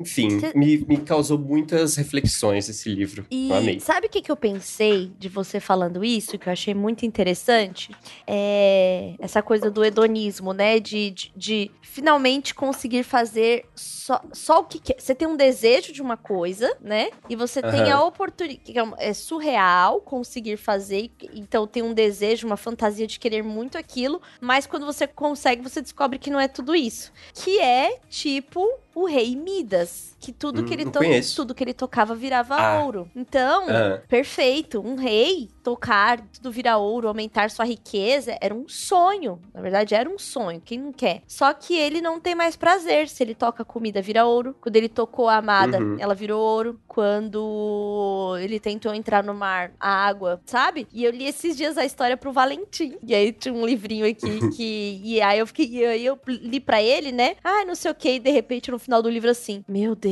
Enfim, 0.00 0.40
Cê- 0.40 0.52
me, 0.54 0.78
me 0.86 0.96
causou 0.98 1.38
muitas 1.38 1.96
reflexões 1.96 2.68
esse 2.68 2.88
livro. 2.88 3.26
E 3.30 3.50
eu 3.50 3.56
amei. 3.56 3.80
sabe 3.80 4.06
o 4.06 4.10
que, 4.10 4.22
que 4.22 4.30
eu 4.30 4.36
pensei 4.36 5.10
de 5.18 5.28
você 5.28 5.58
falando 5.60 6.04
isso, 6.04 6.38
que 6.38 6.48
eu 6.48 6.52
achei 6.52 6.74
muito 6.74 7.04
interessante? 7.04 7.90
É 8.26 9.14
essa 9.18 9.42
coisa 9.42 9.70
do 9.70 9.84
hedonismo, 9.84 10.52
né? 10.52 10.78
De, 10.78 11.10
de, 11.10 11.32
de 11.36 11.70
finalmente 11.82 12.54
conseguir 12.54 13.02
fazer 13.02 13.64
só, 13.74 14.20
só 14.32 14.60
o 14.60 14.64
que 14.64 14.78
quer. 14.78 14.96
Você 15.00 15.14
tem 15.14 15.26
um 15.26 15.36
desejo 15.36 15.92
de 15.92 16.00
uma 16.02 16.16
coisa, 16.16 16.76
né? 16.80 17.10
E 17.28 17.34
você 17.34 17.60
tem 17.62 17.90
a 17.90 18.02
oportunidade. 18.04 18.60
é 18.98 19.08
É 19.08 19.14
surreal 19.14 20.00
conseguir 20.00 20.56
fazer. 20.56 21.10
Então 21.34 21.66
tem 21.66 21.82
um 21.82 21.92
desejo, 21.94 22.46
uma 22.46 22.56
fantasia 22.56 23.06
de 23.06 23.18
querer 23.18 23.42
muito 23.42 23.76
aquilo. 23.76 24.20
Mas 24.40 24.66
quando 24.66 24.86
você 24.86 25.06
consegue, 25.06 25.62
você 25.62 25.80
descobre 25.80 26.18
que 26.18 26.30
não 26.30 26.38
é 26.38 26.46
tudo 26.48 26.74
isso. 26.74 27.12
Que 27.34 27.58
é 27.60 27.98
tipo 28.08 28.64
o 29.00 29.06
rei 29.06 29.36
Midas, 29.36 30.16
que 30.20 30.32
tudo 30.32 30.62
Hum, 30.62 30.64
que 30.64 30.74
ele 30.74 30.84
to- 30.84 31.00
tudo 31.36 31.54
que 31.54 31.62
ele 31.64 31.72
tocava 31.74 32.14
virava 32.14 32.54
Ah. 32.56 32.82
ouro. 32.84 33.08
Então, 33.14 33.66
Ah. 33.68 34.00
perfeito, 34.08 34.80
um 34.80 34.94
rei 34.96 35.48
tocar, 35.62 36.20
tudo 36.32 36.50
virar 36.50 36.78
ouro, 36.78 37.06
aumentar 37.08 37.50
sua 37.50 37.64
riqueza, 37.64 38.36
era 38.40 38.54
um 38.54 38.66
sonho. 38.68 39.40
Na 39.54 39.60
verdade, 39.60 39.94
era 39.94 40.08
um 40.08 40.18
sonho, 40.18 40.60
quem 40.64 40.78
não 40.78 40.92
quer? 40.92 41.22
Só 41.26 41.52
que 41.52 41.76
ele 41.76 42.00
não 42.00 42.18
tem 42.18 42.34
mais 42.34 42.56
prazer. 42.56 43.08
Se 43.08 43.22
ele 43.22 43.34
toca 43.34 43.64
comida, 43.64 44.00
vira 44.02 44.24
ouro. 44.26 44.56
Quando 44.60 44.76
ele 44.76 44.88
tocou 44.88 45.28
a 45.28 45.36
amada, 45.36 45.78
Uhum. 45.78 45.96
ela 46.00 46.14
virou 46.14 46.40
ouro. 46.40 46.80
Quando 46.86 48.36
ele 48.40 48.58
tentou 48.58 48.94
entrar 48.94 49.22
no 49.22 49.34
mar, 49.34 49.72
a 49.78 49.88
água, 50.06 50.40
sabe? 50.46 50.86
E 50.92 51.04
eu 51.04 51.10
li 51.10 51.26
esses 51.26 51.56
dias 51.56 51.76
a 51.78 51.84
história 51.84 52.16
pro 52.16 52.32
Valentim. 52.32 52.96
E 53.06 53.14
aí 53.14 53.32
tinha 53.32 53.54
um 53.54 53.64
livrinho 53.66 54.06
aqui 54.06 54.18
que. 54.56 55.00
E 55.04 55.20
aí 55.20 55.38
eu 55.38 55.46
fiquei. 55.46 55.66
E 55.68 55.84
aí 55.84 56.04
eu 56.04 56.18
li 56.26 56.60
pra 56.60 56.82
ele, 56.82 57.12
né? 57.12 57.36
Ah, 57.44 57.64
não 57.64 57.74
sei 57.74 57.90
o 57.90 57.94
que. 57.94 58.10
E 58.14 58.18
de 58.18 58.30
repente, 58.30 58.70
no 58.70 58.78
final 58.78 59.02
do 59.02 59.08
livro, 59.10 59.30
assim: 59.30 59.64
Meu 59.68 59.94
Deus, 59.94 60.07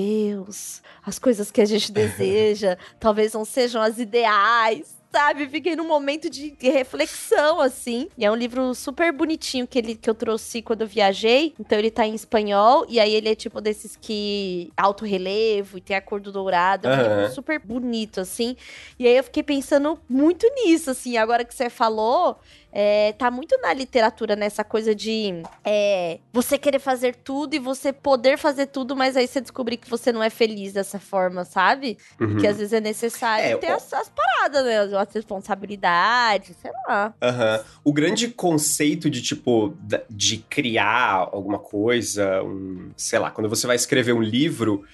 as 1.04 1.18
coisas 1.18 1.50
que 1.50 1.60
a 1.60 1.64
gente 1.64 1.90
deseja 1.92 2.76
talvez 2.98 3.32
não 3.32 3.44
sejam 3.44 3.80
as 3.80 3.98
ideais. 3.98 4.96
Sabe, 5.12 5.48
fiquei 5.48 5.74
num 5.74 5.86
momento 5.86 6.28
de 6.28 6.54
reflexão, 6.60 7.58
assim. 7.58 8.06
E 8.18 8.24
é 8.26 8.30
um 8.30 8.34
livro 8.34 8.74
super 8.74 9.10
bonitinho 9.12 9.66
que, 9.66 9.78
ele, 9.78 9.94
que 9.94 10.10
eu 10.10 10.14
trouxe 10.14 10.60
quando 10.60 10.82
eu 10.82 10.86
viajei. 10.86 11.54
Então 11.58 11.78
ele 11.78 11.90
tá 11.90 12.06
em 12.06 12.14
espanhol. 12.14 12.84
E 12.86 13.00
aí 13.00 13.14
ele 13.14 13.30
é 13.30 13.34
tipo 13.34 13.60
desses 13.62 13.96
que. 13.96 14.70
alto 14.76 15.06
relevo 15.06 15.78
e 15.78 15.80
tem 15.80 15.96
a 15.96 16.02
cor 16.02 16.20
do 16.20 16.30
dourado. 16.30 16.86
É 16.86 16.90
um 16.90 16.94
Aham. 16.94 17.16
livro 17.20 17.34
super 17.34 17.58
bonito, 17.58 18.20
assim. 18.20 18.56
E 18.98 19.06
aí 19.06 19.16
eu 19.16 19.24
fiquei 19.24 19.42
pensando 19.42 19.98
muito 20.06 20.46
nisso, 20.54 20.90
assim. 20.90 21.16
Agora 21.16 21.44
que 21.46 21.54
você 21.54 21.70
falou, 21.70 22.38
é, 22.78 23.14
tá 23.14 23.30
muito 23.30 23.58
na 23.62 23.72
literatura 23.72 24.36
nessa 24.36 24.62
coisa 24.62 24.94
de 24.94 25.42
é, 25.64 26.18
você 26.30 26.58
querer 26.58 26.78
fazer 26.78 27.16
tudo 27.16 27.54
e 27.54 27.58
você 27.58 27.90
poder 27.90 28.36
fazer 28.36 28.66
tudo, 28.66 28.94
mas 28.94 29.16
aí 29.16 29.26
você 29.26 29.40
descobrir 29.40 29.78
que 29.78 29.88
você 29.88 30.12
não 30.12 30.22
é 30.22 30.28
feliz 30.28 30.74
dessa 30.74 30.98
forma, 30.98 31.42
sabe? 31.46 31.96
Uhum. 32.20 32.36
Que 32.36 32.46
às 32.46 32.58
vezes 32.58 32.74
é 32.74 32.80
necessário 32.80 33.46
É, 33.46 33.56
ter 33.56 33.70
ó. 33.72 33.76
as, 33.76 33.90
as 33.94 34.10
paradas, 34.10 34.62
né? 34.62 34.98
As 34.98 35.10
responsabilidades, 35.14 36.54
sei 36.60 36.70
lá. 36.86 37.14
Aham. 37.22 37.64
O 37.82 37.94
grande 37.94 38.28
conceito 38.28 39.08
de, 39.08 39.22
tipo, 39.22 39.74
de 40.10 40.36
criar 40.36 41.30
alguma 41.32 41.58
coisa, 41.58 42.42
um, 42.42 42.90
sei 42.94 43.18
lá, 43.18 43.30
quando 43.30 43.48
você 43.48 43.66
vai 43.66 43.76
escrever 43.76 44.12
um 44.12 44.20
livro 44.22 44.84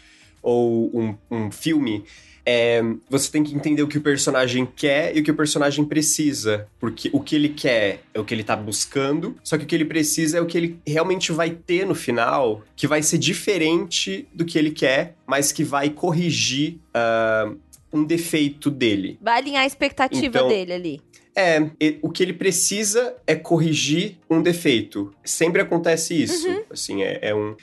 ou 0.41 0.89
um, 0.97 1.19
um 1.29 1.51
filme, 1.51 2.05
é, 2.45 2.83
você 3.09 3.31
tem 3.31 3.43
que 3.45 3.55
entender 3.55 3.83
o 3.83 3.89
que 3.89 3.99
o 3.99 4.01
personagem 4.01 4.67
quer 4.67 5.17
e 5.17 5.21
o 5.21 5.25
que 5.25 5.31
o 5.31 5.35
personagem 5.35 5.85
precisa. 5.85 6.67
Porque 6.81 7.09
o 7.13 7.21
que 7.21 7.37
ele 7.37 7.49
quer 7.49 8.03
é 8.13 8.21
o 8.21 8.25
que 8.25 8.35
ele 8.35 8.45
tá 8.45 8.57
buscando, 8.57 9.37
só 9.43 9.57
que 9.57 9.65
o 9.65 9.67
que 9.67 9.75
ele 9.75 9.85
precisa 9.85 10.39
é 10.39 10.41
o 10.41 10.47
que 10.47 10.57
ele 10.59 10.79
realmente 10.87 11.33
vai 11.33 11.51
ter 11.51 11.87
no 11.87 11.95
final, 11.95 12.63
que 12.77 12.87
vai 12.87 13.03
ser 13.03 13.19
diferente 13.19 14.27
do 14.33 14.45
que 14.45 14.59
ele 14.59 14.71
quer, 14.71 15.15
mas 15.27 15.53
que 15.53 15.65
vai 15.65 15.91
corrigir 15.91 16.79
ah, 16.93 17.53
um 17.93 18.05
defeito 18.05 18.71
dele. 18.71 19.19
Vai 19.21 19.39
alinhar 19.39 19.63
a 19.63 19.67
expectativa 19.67 20.27
Então- 20.27 20.49
dele 20.49 20.73
ali. 20.73 21.01
É, 21.35 21.71
o 22.03 22.11
que 22.11 22.23
ele 22.23 22.35
precisa 22.35 23.17
é 23.27 23.35
corrigir 23.35 24.19
um 24.29 24.43
defeito. 24.43 25.15
Sempre 25.25 25.63
acontece 25.63 26.23
isso. 26.23 26.47
Assim, 26.71 27.03
é, 27.03 27.21
é 27.23 27.35
um. 27.35 27.57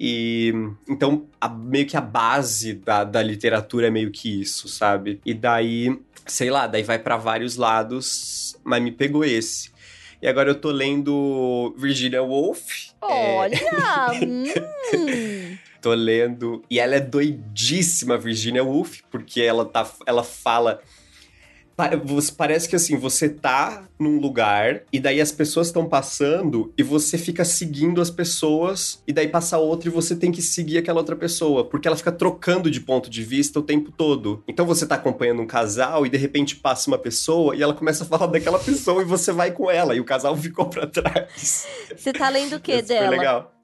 E 0.00 0.52
então, 0.88 1.26
a- 1.40 1.48
meio 1.48 1.86
que 1.86 1.96
a 1.96 2.00
base 2.00 2.74
da, 2.74 3.02
da 3.02 3.20
literatura 3.22 3.88
é 3.88 3.90
meio 3.90 4.10
que 4.12 4.40
isso, 4.40 4.68
sabe? 4.68 5.20
E 5.26 5.34
daí, 5.34 5.98
sei 6.26 6.50
lá, 6.50 6.66
daí 6.68 6.82
vai 6.84 6.98
pra 6.98 7.16
vários 7.16 7.56
lados, 7.56 8.56
mas 8.62 8.80
me 8.82 8.92
pegou 8.92 9.24
esse. 9.24 9.70
E 10.22 10.28
agora 10.28 10.50
eu 10.50 10.54
tô 10.54 10.70
lendo 10.70 11.74
Virginia 11.76 12.22
Woolf. 12.22 12.90
é, 13.02 13.34
Olha! 13.36 13.58
hum. 14.22 15.56
tô 15.80 15.94
lendo. 15.94 16.62
E 16.70 16.78
ela 16.80 16.96
é 16.96 17.00
doidíssima, 17.00 18.16
Virginia 18.18 18.64
Woolf, 18.64 19.00
porque 19.10 19.40
ela, 19.40 19.64
tá, 19.64 19.88
ela 20.06 20.22
fala. 20.24 20.80
Parece 22.36 22.68
que 22.68 22.74
assim, 22.74 22.96
você 22.96 23.28
tá 23.28 23.84
num 23.98 24.18
lugar 24.18 24.82
e 24.92 24.98
daí 24.98 25.20
as 25.20 25.30
pessoas 25.30 25.68
estão 25.68 25.88
passando 25.88 26.72
e 26.76 26.82
você 26.82 27.16
fica 27.16 27.44
seguindo 27.44 28.00
as 28.00 28.10
pessoas 28.10 29.02
e 29.06 29.12
daí 29.12 29.28
passa 29.28 29.58
outra 29.58 29.88
e 29.88 29.92
você 29.92 30.16
tem 30.16 30.32
que 30.32 30.42
seguir 30.42 30.78
aquela 30.78 30.98
outra 30.98 31.14
pessoa, 31.14 31.64
porque 31.64 31.86
ela 31.86 31.96
fica 31.96 32.10
trocando 32.10 32.70
de 32.70 32.80
ponto 32.80 33.08
de 33.08 33.22
vista 33.22 33.60
o 33.60 33.62
tempo 33.62 33.92
todo. 33.92 34.42
Então 34.48 34.66
você 34.66 34.86
tá 34.86 34.96
acompanhando 34.96 35.42
um 35.42 35.46
casal 35.46 36.04
e 36.04 36.08
de 36.08 36.16
repente 36.16 36.56
passa 36.56 36.90
uma 36.90 36.98
pessoa 36.98 37.54
e 37.54 37.62
ela 37.62 37.74
começa 37.74 38.04
a 38.04 38.06
falar 38.06 38.26
daquela 38.32 38.58
pessoa 38.58 39.02
e 39.02 39.04
você 39.04 39.30
vai 39.32 39.52
com 39.52 39.70
ela 39.70 39.94
e 39.94 40.00
o 40.00 40.04
casal 40.04 40.34
ficou 40.38 40.66
pra 40.66 40.86
trás. 40.86 41.66
Você 41.96 42.12
tá 42.12 42.28
lendo 42.28 42.56
o 42.56 42.60
que 42.60 42.72
É 42.72 42.82
dela? 42.82 43.10
legal. 43.10 43.57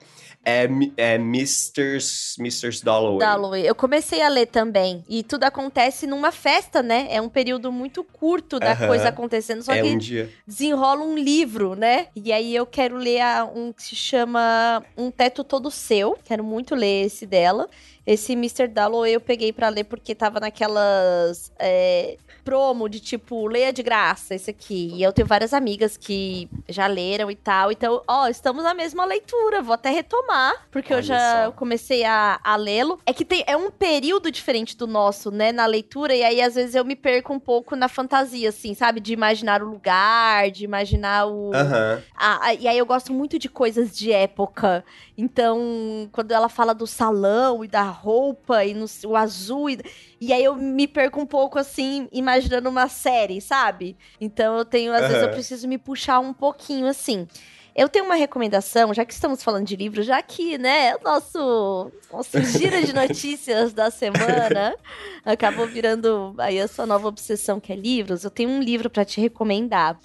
É, 0.45 0.69
é 0.97 1.15
Mr.'s, 1.15 2.37
Mr.'s 2.39 2.85
Dalloway. 2.85 3.19
Dalloway. 3.19 3.67
Eu 3.67 3.75
comecei 3.75 4.21
a 4.21 4.29
ler 4.29 4.47
também. 4.47 5.03
E 5.09 5.23
tudo 5.23 5.45
acontece 5.45 6.07
numa 6.07 6.31
festa, 6.31 6.83
né? 6.83 7.09
É 7.11 7.21
um 7.21 7.29
período 7.29 7.73
muito 7.73 8.05
curto 8.05 8.61
da 8.61 8.73
Aham. 8.73 8.87
coisa 8.89 9.09
acontecendo. 9.09 9.63
Só 9.63 9.73
é 9.73 9.83
que 9.83 9.89
um 9.89 9.99
dia. 9.99 10.31
desenrola 10.47 11.03
um 11.03 11.17
livro, 11.17 11.75
né? 11.75 12.09
E 12.15 12.33
aí 12.33 12.55
eu 12.55 12.67
quero 12.67 12.97
ler 12.97 13.23
um 13.55 13.73
que 13.73 13.83
se 13.83 13.97
chama 13.97 14.83
Um 14.97 15.11
Teto 15.11 15.43
Todo 15.43 15.71
Seu. 15.71 16.19
Quero 16.25 16.45
muito 16.45 16.75
ler 16.75 17.07
esse 17.07 17.27
dela. 17.27 17.69
Esse 18.07 18.33
Mr. 18.33 18.69
Dalloway 18.69 19.15
eu 19.15 19.21
peguei 19.21 19.53
pra 19.53 19.69
ler 19.69 19.85
porque 19.85 20.15
tava 20.15 20.39
naquelas 20.41 21.51
é, 21.59 22.17
promo 22.45 22.89
de 22.89 23.01
tipo, 23.01 23.47
leia 23.47 23.73
de 23.73 23.83
graça 23.83 24.35
esse 24.35 24.51
aqui. 24.51 24.91
E 24.95 25.03
eu 25.03 25.13
tenho 25.13 25.27
várias 25.27 25.55
amigas 25.55 25.97
que 25.97 26.49
já 26.69 26.87
leram 26.87 27.31
e 27.31 27.35
tal. 27.35 27.73
Então, 27.73 28.03
ó, 28.07 28.29
estamos 28.29 28.63
na 28.63 28.75
mesma 28.75 29.05
leitura. 29.05 29.63
Vou 29.63 29.73
até 29.75 29.91
retomar, 29.91 30.67
porque 30.71 30.93
eu 30.93 30.99
Olha 30.99 31.07
já 31.07 31.45
só. 31.47 31.53
comecei 31.53 32.05
a, 32.05 32.39
a 32.45 32.57
lê-lo. 32.57 33.01
É 33.07 33.13
que 33.13 33.25
tem, 33.25 33.43
é 33.47 33.57
um 33.57 33.71
período 33.71 34.31
diferente 34.31 34.77
do 34.77 34.87
nosso, 34.87 35.31
né, 35.31 35.51
na 35.51 35.65
leitura. 35.65 36.15
E 36.15 36.23
aí, 36.23 36.43
às 36.43 36.55
vezes, 36.55 36.75
eu 36.75 36.85
me 36.85 36.95
perco 36.95 37.33
um 37.33 37.41
pouco 37.41 37.75
na 37.75 37.89
fantasia, 37.89 38.51
assim, 38.51 38.75
sabe? 38.75 39.01
De 39.01 39.13
imaginar 39.15 39.63
o 39.63 39.69
lugar, 39.69 40.51
de 40.51 40.65
imaginar 40.65 41.27
o. 41.27 41.51
Aham. 41.55 42.03
Ah, 42.15 42.39
ah, 42.43 42.55
e 42.55 42.69
aí 42.69 42.77
eu 42.77 42.87
gosto 42.87 43.13
muito 43.13 43.39
de 43.39 43.49
coisas 43.49 43.97
de 43.97 44.13
época. 44.13 44.85
Então, 45.17 46.09
quando 46.13 46.33
ela 46.33 46.49
fala 46.49 46.75
do 46.75 46.87
salão 46.87 47.65
e 47.65 47.69
da 47.69 47.94
roupa 47.95 48.65
e 48.65 48.75
no, 48.75 48.87
o 49.07 49.17
azul. 49.17 49.71
E, 49.71 49.79
e 50.21 50.33
aí 50.33 50.45
eu 50.45 50.55
me 50.57 50.87
perco 50.87 51.21
um 51.21 51.27
pouco 51.27 51.59
assim, 51.59 52.09
imaginando 52.13 52.69
uma 52.69 52.89
série, 52.89 53.41
sabe? 53.41 53.97
Então 54.21 54.59
eu 54.59 54.65
tenho, 54.65 54.93
às 54.93 55.09
vezes 55.09 55.23
eu 55.23 55.31
preciso 55.31 55.69
me 55.69 55.79
puxar 55.79 56.19
um 56.21 56.33
pouquinho 56.33 56.87
assim. 56.87 57.27
Eu 57.75 57.89
tenho 57.89 58.05
uma 58.05 58.15
recomendação, 58.15 58.95
já 58.95 59.05
que 59.05 59.13
estamos 59.13 59.43
falando 59.43 59.67
de 59.67 59.75
livro, 59.75 60.01
já 60.01 60.23
que, 60.23 60.57
né, 60.57 60.95
o 60.95 61.03
nosso, 61.03 61.91
nosso 62.13 62.41
giro 62.45 62.85
de 62.87 62.93
notícias 62.93 63.73
da 63.73 63.91
semana 63.91 64.77
acabou 65.27 65.67
virando 65.67 66.35
aí 66.39 66.61
a 66.61 66.69
sua 66.69 66.87
nova 66.87 67.09
obsessão, 67.09 67.59
que 67.59 67.73
é 67.73 67.77
livros. 67.77 68.23
Eu 68.23 68.31
tenho 68.31 68.49
um 68.51 68.61
livro 68.61 68.89
pra 68.89 69.05
te 69.05 69.21
recomendar 69.21 69.99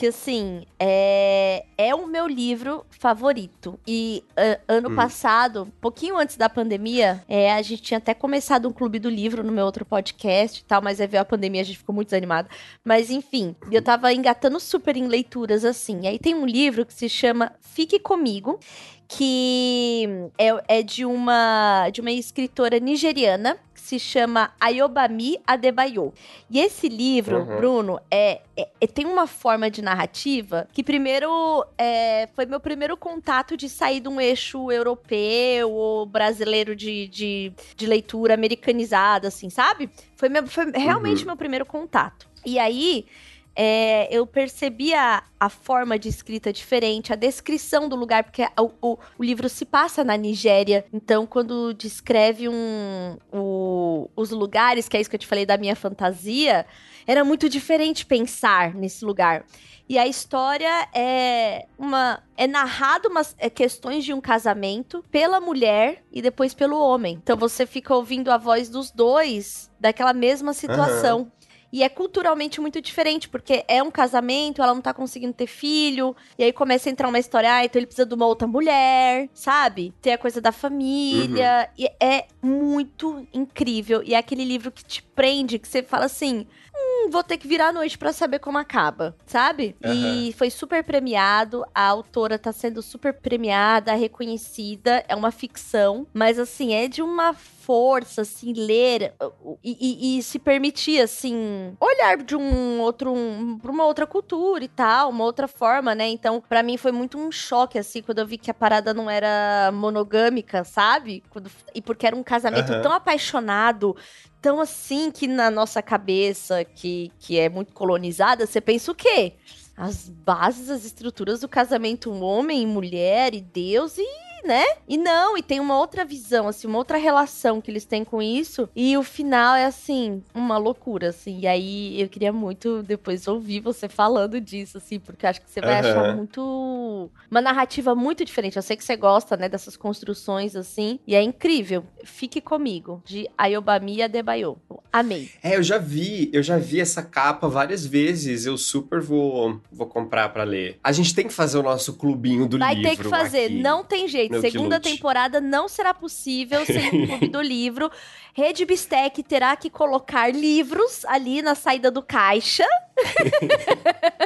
que 0.00 0.06
assim 0.06 0.62
é, 0.78 1.62
é 1.76 1.94
o 1.94 2.06
meu 2.06 2.26
livro 2.26 2.86
favorito. 2.88 3.78
E 3.86 4.24
a- 4.34 4.58
ano 4.66 4.88
Hum. 4.90 4.94
passado, 4.96 5.70
pouquinho 5.78 6.16
antes 6.16 6.38
da 6.38 6.48
pandemia, 6.48 7.22
é, 7.28 7.52
a 7.52 7.60
gente 7.60 7.82
tinha 7.82 7.98
até 7.98 8.14
começado 8.14 8.66
um 8.66 8.72
clube 8.72 8.98
do 8.98 9.10
livro 9.10 9.44
no 9.44 9.52
meu 9.52 9.66
outro 9.66 9.84
podcast 9.84 10.58
e 10.60 10.64
tal, 10.64 10.80
mas 10.80 11.02
aí 11.02 11.06
veio 11.06 11.20
a 11.20 11.24
pandemia, 11.26 11.60
a 11.60 11.64
gente 11.64 11.76
ficou 11.76 11.94
muito 11.94 12.08
desanimado. 12.08 12.48
Mas 12.82 13.10
enfim, 13.10 13.54
eu 13.70 13.82
tava 13.82 14.10
engatando 14.14 14.58
super 14.58 14.96
em 14.96 15.06
leituras 15.06 15.66
assim. 15.66 16.00
E 16.04 16.06
aí 16.08 16.18
tem 16.18 16.34
um 16.34 16.46
livro 16.46 16.86
que 16.86 16.94
se 16.94 17.06
chama 17.06 17.52
Fique 17.60 17.98
Comigo, 17.98 18.58
que 19.06 20.08
é, 20.38 20.78
é 20.78 20.82
de 20.82 21.04
uma 21.04 21.90
de 21.92 22.00
uma 22.00 22.12
escritora 22.12 22.78
nigeriana 22.78 23.58
se 23.90 23.98
chama 23.98 24.52
Ayobami 24.60 25.36
Adebayo. 25.44 26.14
E 26.48 26.60
esse 26.60 26.88
livro, 26.88 27.38
Uhum. 27.40 27.56
Bruno, 27.56 28.00
é, 28.08 28.40
é- 28.56 28.68
é- 28.80 28.86
tem 28.86 29.04
uma 29.04 29.26
forma 29.26 29.68
de 29.68 29.82
narrativa 29.82 30.68
que 30.72 30.84
primeiro 30.84 31.64
é, 31.76 32.28
foi 32.36 32.46
meu 32.46 32.60
primeiro 32.60 32.96
contato 32.96 33.56
de 33.56 33.68
sair 33.68 33.98
de 33.98 34.08
um 34.08 34.20
eixo 34.20 34.70
europeu 34.70 35.72
ou 35.72 36.06
brasileiro 36.06 36.76
de, 36.76 37.08
de, 37.08 37.52
de 37.74 37.86
leitura 37.86 38.34
americanizada, 38.34 39.26
assim, 39.26 39.50
sabe? 39.50 39.90
Foi, 40.14 40.28
meu- 40.28 40.46
foi 40.46 40.70
realmente 40.70 41.22
Uhum. 41.22 41.26
meu 41.26 41.36
primeiro 41.36 41.66
contato. 41.66 42.28
E 42.46 42.58
aí, 42.60 43.06
é, 43.54 44.08
eu 44.14 44.26
percebi 44.26 44.94
a, 44.94 45.22
forma 45.48 45.98
de 45.98 46.08
escrita 46.08 46.52
diferente, 46.52 47.12
a 47.12 47.16
descrição 47.16 47.88
do 47.88 47.96
lugar, 47.96 48.24
porque 48.24 48.42
o, 48.58 48.70
o, 48.80 48.98
o 49.18 49.24
livro 49.24 49.48
se 49.48 49.64
passa 49.64 50.04
na 50.04 50.16
Nigéria. 50.16 50.84
Então, 50.92 51.26
quando 51.26 51.72
descreve 51.74 52.48
um, 52.48 53.16
o- 53.32 54.08
os 54.16 54.30
lugares, 54.30 54.88
que 54.88 54.96
é 54.96 55.00
isso 55.00 55.10
que 55.10 55.16
eu 55.16 55.20
te 55.20 55.26
falei 55.26 55.44
da 55.44 55.56
minha 55.58 55.74
fantasia, 55.76 56.64
era 57.06 57.24
muito 57.24 57.48
diferente 57.48 58.06
pensar 58.06 58.74
nesse 58.74 59.04
lugar. 59.04 59.44
E 59.88 59.98
a 59.98 60.06
história 60.06 60.88
é 60.94 61.66
uma 61.76 62.22
é 62.36 62.46
narrado 62.46 63.08
umas 63.08 63.34
é, 63.38 63.50
questões 63.50 64.04
de 64.04 64.14
um 64.14 64.20
casamento 64.20 65.04
pela 65.10 65.40
mulher 65.40 66.04
e 66.12 66.22
depois 66.22 66.54
pelo 66.54 66.78
homem. 66.78 67.18
Então 67.20 67.36
você 67.36 67.66
fica 67.66 67.92
ouvindo 67.94 68.30
a 68.30 68.38
voz 68.38 68.68
dos 68.68 68.92
dois 68.92 69.68
daquela 69.80 70.12
mesma 70.12 70.52
situação. 70.52 71.32
E 71.72 71.82
é 71.82 71.88
culturalmente 71.88 72.60
muito 72.60 72.80
diferente, 72.80 73.28
porque 73.28 73.64
é 73.68 73.82
um 73.82 73.90
casamento, 73.90 74.62
ela 74.62 74.74
não 74.74 74.80
tá 74.80 74.92
conseguindo 74.92 75.32
ter 75.32 75.46
filho, 75.46 76.16
e 76.38 76.44
aí 76.44 76.52
começa 76.52 76.88
a 76.88 76.92
entrar 76.92 77.08
uma 77.08 77.18
história, 77.18 77.52
ah, 77.52 77.64
então 77.64 77.78
ele 77.78 77.86
precisa 77.86 78.06
de 78.06 78.14
uma 78.14 78.26
outra 78.26 78.48
mulher, 78.48 79.28
sabe? 79.32 79.94
Tem 80.00 80.12
a 80.12 80.18
coisa 80.18 80.40
da 80.40 80.52
família, 80.52 81.68
uhum. 81.68 81.84
e 81.84 82.04
é 82.04 82.26
muito 82.42 83.26
incrível. 83.32 84.02
E 84.04 84.14
é 84.14 84.18
aquele 84.18 84.44
livro 84.44 84.70
que 84.70 84.84
te 84.84 85.02
prende, 85.02 85.58
que 85.58 85.68
você 85.68 85.82
fala 85.82 86.06
assim, 86.06 86.46
hum, 86.74 87.10
vou 87.10 87.22
ter 87.22 87.36
que 87.36 87.46
virar 87.46 87.68
a 87.68 87.72
noite 87.72 87.98
para 87.98 88.12
saber 88.12 88.38
como 88.38 88.58
acaba, 88.58 89.16
sabe? 89.26 89.76
Uhum. 89.84 89.92
E 89.92 90.32
foi 90.32 90.50
super 90.50 90.82
premiado, 90.82 91.64
a 91.74 91.86
autora 91.86 92.38
tá 92.38 92.52
sendo 92.52 92.82
super 92.82 93.12
premiada, 93.14 93.94
reconhecida, 93.94 95.04
é 95.08 95.14
uma 95.14 95.30
ficção, 95.30 96.06
mas 96.12 96.38
assim, 96.38 96.72
é 96.74 96.88
de 96.88 97.02
uma 97.02 97.34
força, 97.70 98.22
assim, 98.22 98.52
ler 98.52 99.14
e, 99.62 99.76
e, 99.80 100.18
e, 100.18 100.22
se 100.24 100.40
permitir, 100.40 101.00
assim, 101.00 101.76
olhar 101.78 102.16
de 102.16 102.34
um 102.34 102.80
outro, 102.80 103.12
um, 103.12 103.56
pra 103.60 103.70
uma 103.70 103.84
outra 103.84 104.08
cultura 104.08 104.64
e 104.64 104.66
tal, 104.66 105.10
uma 105.10 105.22
outra 105.22 105.46
forma, 105.46 105.94
né? 105.94 106.08
Então, 106.08 106.42
para 106.48 106.64
mim 106.64 106.76
foi 106.76 106.90
muito 106.90 107.16
um 107.16 107.30
choque, 107.30 107.78
assim, 107.78 108.02
quando 108.02 108.18
eu 108.18 108.26
vi 108.26 108.38
que 108.38 108.50
a 108.50 108.54
parada 108.54 108.92
não 108.92 109.08
era 109.08 109.70
monogâmica, 109.72 110.64
sabe? 110.64 111.22
Quando, 111.30 111.48
e 111.72 111.80
porque 111.80 112.08
era 112.08 112.16
um 112.16 112.24
casamento 112.24 112.72
uhum. 112.72 112.82
tão 112.82 112.92
apaixonado, 112.92 113.96
tão 114.42 114.58
assim 114.58 115.12
que 115.12 115.28
na 115.28 115.48
nossa 115.48 115.80
cabeça, 115.80 116.64
que, 116.64 117.12
que 117.20 117.38
é 117.38 117.48
muito 117.48 117.72
colonizada, 117.72 118.46
você 118.46 118.60
pensa 118.60 118.90
o 118.90 118.96
quê? 118.96 119.34
As 119.76 120.08
bases, 120.08 120.70
as 120.70 120.84
estruturas 120.84 121.42
do 121.42 121.48
casamento 121.48 122.10
um 122.10 122.20
homem, 122.24 122.66
mulher 122.66 123.32
e 123.32 123.40
Deus 123.40 123.96
e 123.96 124.29
né? 124.44 124.64
E 124.88 124.96
não, 124.96 125.36
e 125.36 125.42
tem 125.42 125.60
uma 125.60 125.78
outra 125.78 126.04
visão, 126.04 126.48
assim, 126.48 126.66
uma 126.66 126.78
outra 126.78 126.98
relação 126.98 127.60
que 127.60 127.70
eles 127.70 127.84
têm 127.84 128.04
com 128.04 128.20
isso. 128.20 128.68
E 128.74 128.96
o 128.96 129.02
final 129.02 129.54
é, 129.54 129.64
assim, 129.64 130.22
uma 130.34 130.58
loucura, 130.58 131.08
assim. 131.08 131.40
E 131.40 131.46
aí 131.46 132.00
eu 132.00 132.08
queria 132.08 132.32
muito 132.32 132.82
depois 132.82 133.26
ouvir 133.26 133.60
você 133.60 133.88
falando 133.88 134.40
disso, 134.40 134.78
assim, 134.78 134.98
porque 134.98 135.26
acho 135.26 135.40
que 135.40 135.50
você 135.50 135.60
vai 135.60 135.82
uhum. 135.82 135.90
achar 135.90 136.16
muito. 136.16 137.10
Uma 137.30 137.40
narrativa 137.40 137.94
muito 137.94 138.24
diferente. 138.24 138.56
Eu 138.56 138.62
sei 138.62 138.76
que 138.76 138.84
você 138.84 138.96
gosta, 138.96 139.36
né, 139.36 139.48
dessas 139.48 139.76
construções, 139.76 140.56
assim. 140.56 140.98
E 141.06 141.14
é 141.14 141.22
incrível. 141.22 141.84
Fique 142.04 142.40
comigo, 142.40 143.02
de 143.04 143.28
Ayobami 143.36 144.02
Adebayo. 144.02 144.56
Amei. 144.92 145.30
É, 145.42 145.56
eu 145.56 145.62
já 145.62 145.78
vi, 145.78 146.30
eu 146.32 146.42
já 146.42 146.58
vi 146.58 146.80
essa 146.80 147.02
capa 147.02 147.48
várias 147.48 147.86
vezes. 147.86 148.44
Eu 148.44 148.58
super 148.58 149.00
vou, 149.00 149.60
vou 149.70 149.86
comprar 149.86 150.28
para 150.30 150.42
ler. 150.42 150.78
A 150.82 150.90
gente 150.90 151.14
tem 151.14 151.26
que 151.26 151.32
fazer 151.32 151.58
o 151.58 151.62
nosso 151.62 151.94
clubinho 151.94 152.46
do 152.46 152.58
vai 152.58 152.74
livro. 152.74 152.88
Vai 152.88 152.96
ter 152.96 153.02
que 153.02 153.08
fazer, 153.08 153.44
aqui. 153.44 153.62
não 153.62 153.84
tem 153.84 154.08
jeito. 154.08 154.40
Segunda 154.40 154.80
temporada 154.80 155.40
não 155.40 155.68
será 155.68 155.94
possível 155.94 156.66
sem 156.66 156.88
o 156.88 157.06
clube 157.06 157.28
do 157.28 157.40
livro. 157.40 157.90
Rede 158.34 158.64
Bistec 158.64 159.22
terá 159.22 159.56
que 159.56 159.70
colocar 159.70 160.34
livros 160.34 161.04
ali 161.04 161.40
na 161.40 161.54
saída 161.54 161.90
do 161.90 162.02
caixa. 162.02 162.66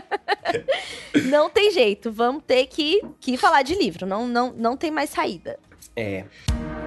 não 1.27 1.51
tem 1.51 1.71
jeito, 1.71 2.11
vamos 2.11 2.43
ter 2.47 2.67
que, 2.67 3.03
que 3.21 3.37
falar 3.37 3.63
de 3.63 3.75
livro, 3.75 4.07
não, 4.07 4.27
não, 4.27 4.53
não 4.53 4.77
tem 4.77 4.91
mais 4.91 5.11
saída. 5.11 5.59
É. 5.97 6.25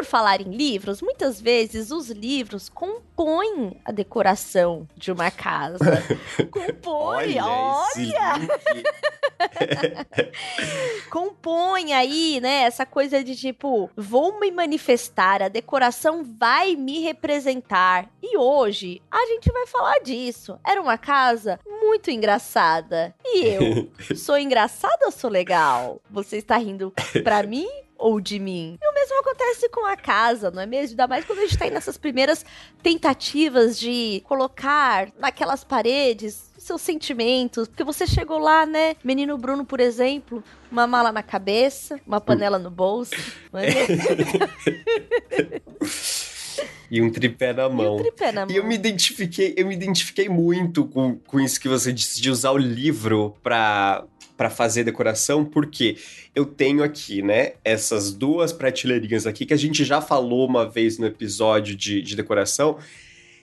por 0.00 0.06
falar 0.06 0.40
em 0.40 0.50
livros, 0.50 1.02
muitas 1.02 1.38
vezes 1.38 1.90
os 1.90 2.08
livros 2.08 2.70
compõem 2.70 3.78
a 3.84 3.92
decoração 3.92 4.88
de 4.96 5.12
uma 5.12 5.30
casa. 5.30 6.02
Compõe, 6.50 7.38
olha! 7.38 7.84
olha. 7.98 8.48
compõe 11.10 11.92
aí, 11.92 12.40
né, 12.40 12.62
essa 12.62 12.86
coisa 12.86 13.22
de 13.22 13.36
tipo, 13.36 13.90
vou 13.94 14.40
me 14.40 14.50
manifestar, 14.50 15.42
a 15.42 15.48
decoração 15.48 16.24
vai 16.24 16.76
me 16.76 17.00
representar. 17.00 18.08
E 18.22 18.38
hoje 18.38 19.02
a 19.10 19.26
gente 19.26 19.52
vai 19.52 19.66
falar 19.66 19.98
disso. 19.98 20.58
Era 20.66 20.80
uma 20.80 20.96
casa 20.96 21.60
muito 21.66 22.10
engraçada. 22.10 23.14
E 23.22 23.48
eu 23.48 23.90
sou 24.16 24.38
engraçada 24.38 25.04
ou 25.04 25.12
sou 25.12 25.28
legal? 25.28 26.00
Você 26.10 26.38
está 26.38 26.56
rindo 26.56 26.90
pra 27.22 27.42
mim 27.42 27.68
ou 28.00 28.20
de 28.20 28.38
mim. 28.38 28.78
E 28.80 28.88
o 28.88 28.94
mesmo 28.94 29.20
acontece 29.20 29.68
com 29.68 29.86
a 29.86 29.96
casa, 29.96 30.50
não 30.50 30.62
é 30.62 30.66
mesmo? 30.66 30.92
Ainda 30.92 31.06
mais 31.06 31.24
quando 31.24 31.40
a 31.40 31.42
gente 31.42 31.58
tá 31.58 31.66
aí 31.66 31.70
nessas 31.70 31.98
primeiras 31.98 32.44
tentativas 32.82 33.78
de 33.78 34.22
colocar 34.26 35.12
naquelas 35.18 35.62
paredes 35.62 36.50
seus 36.58 36.80
sentimentos. 36.80 37.68
Porque 37.68 37.84
você 37.84 38.06
chegou 38.06 38.38
lá, 38.38 38.66
né? 38.66 38.96
Menino 39.04 39.36
Bruno, 39.36 39.64
por 39.64 39.80
exemplo, 39.80 40.42
uma 40.70 40.86
mala 40.86 41.12
na 41.12 41.22
cabeça, 41.22 42.00
uma 42.06 42.20
panela 42.20 42.58
no 42.58 42.70
bolso. 42.70 43.12
Não 43.52 43.60
é 43.60 43.70
e 46.90 47.00
um 47.00 47.10
tripé 47.10 47.52
na 47.52 47.68
mão. 47.68 47.96
E, 47.96 48.00
um 48.00 48.02
tripé 48.02 48.32
na 48.32 48.46
mão. 48.46 48.54
e 48.54 48.56
eu 48.56 48.64
me 48.64 48.74
identifiquei, 48.74 49.54
eu 49.56 49.66
me 49.66 49.74
identifiquei 49.74 50.28
muito 50.28 50.86
com, 50.86 51.16
com 51.18 51.38
isso 51.38 51.60
que 51.60 51.68
você 51.68 51.92
disse 51.92 52.20
de 52.20 52.30
usar 52.30 52.50
o 52.50 52.58
livro 52.58 53.36
para 53.42 54.04
para 54.40 54.48
fazer 54.48 54.84
decoração, 54.84 55.44
porque 55.44 55.98
eu 56.34 56.46
tenho 56.46 56.82
aqui, 56.82 57.20
né, 57.20 57.52
essas 57.62 58.10
duas 58.10 58.54
prateleirinhas 58.54 59.26
aqui 59.26 59.44
que 59.44 59.52
a 59.52 59.56
gente 59.58 59.84
já 59.84 60.00
falou 60.00 60.48
uma 60.48 60.66
vez 60.66 60.96
no 60.96 61.04
episódio 61.04 61.76
de, 61.76 62.00
de 62.00 62.16
decoração, 62.16 62.78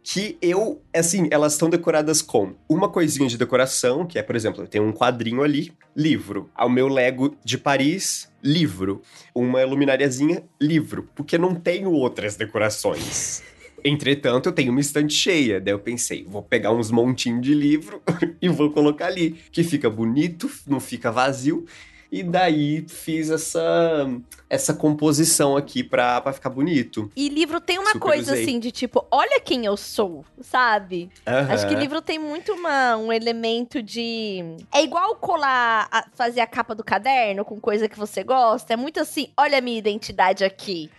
que 0.02 0.40
eu, 0.42 0.82
assim, 0.92 1.28
elas 1.30 1.54
estão 1.54 1.70
decoradas 1.70 2.24
com 2.24 2.56
uma 2.68 2.90
coisinha 2.90 3.30
de 3.30 3.38
decoração, 3.38 4.08
que 4.08 4.18
é, 4.18 4.24
por 4.24 4.36
exemplo, 4.36 4.64
eu 4.64 4.68
tenho 4.68 4.86
um 4.86 4.92
quadrinho 4.92 5.44
ali, 5.44 5.72
livro. 5.96 6.50
Ao 6.56 6.68
meu 6.68 6.88
Lego 6.88 7.38
de 7.46 7.60
Paris, 7.60 8.28
livro. 8.42 9.04
Uma 9.36 9.64
luminariazinha, 9.66 10.42
livro. 10.60 11.08
Porque 11.14 11.38
não 11.38 11.54
tenho 11.54 11.92
outras 11.92 12.36
decorações. 12.36 13.44
Entretanto, 13.88 14.48
eu 14.48 14.54
tenho 14.54 14.72
uma 14.72 14.82
estante 14.82 15.14
cheia. 15.14 15.60
Daí 15.62 15.74
eu 15.74 15.80
pensei, 15.80 16.26
vou 16.26 16.42
pegar 16.42 16.72
uns 16.72 16.92
montinhos 16.92 17.42
de 17.42 17.54
livro 17.54 18.02
e 18.42 18.50
vou 18.50 18.72
colocar 18.72 19.08
ali. 19.08 19.32
Que 19.52 19.64
fica 19.64 19.90
bonito, 19.90 20.50
não 20.68 20.80
fica 20.80 21.12
vazio. 21.12 21.66
E 22.12 22.24
daí 22.24 22.86
fiz 22.88 23.30
essa 23.30 24.08
essa 24.50 24.74
composição 24.74 25.58
aqui 25.58 25.84
pra, 25.84 26.22
pra 26.22 26.32
ficar 26.32 26.50
bonito. 26.50 27.12
E 27.16 27.28
livro 27.28 27.60
tem 27.60 27.78
uma 27.78 27.92
Super 27.92 28.00
coisa 28.00 28.32
usei. 28.32 28.44
assim 28.44 28.60
de 28.60 28.72
tipo, 28.72 29.06
olha 29.12 29.42
quem 29.42 29.66
eu 29.66 29.76
sou, 29.76 30.24
sabe? 30.40 31.10
Uhum. 31.28 31.54
Acho 31.54 31.68
que 31.68 31.76
livro 31.76 32.02
tem 32.02 32.18
muito 32.18 32.54
uma, 32.54 32.96
um 32.96 33.12
elemento 33.12 33.84
de. 33.84 34.42
É 34.74 34.82
igual 34.82 35.18
colar, 35.18 35.90
a, 35.92 36.06
fazer 36.14 36.40
a 36.40 36.48
capa 36.48 36.74
do 36.74 36.84
caderno 36.84 37.44
com 37.44 37.60
coisa 37.60 37.90
que 37.90 38.00
você 38.00 38.24
gosta. 38.24 38.74
É 38.74 38.78
muito 38.78 39.02
assim, 39.02 39.30
olha 39.36 39.58
a 39.58 39.62
minha 39.62 39.78
identidade 39.78 40.46
aqui. 40.46 40.90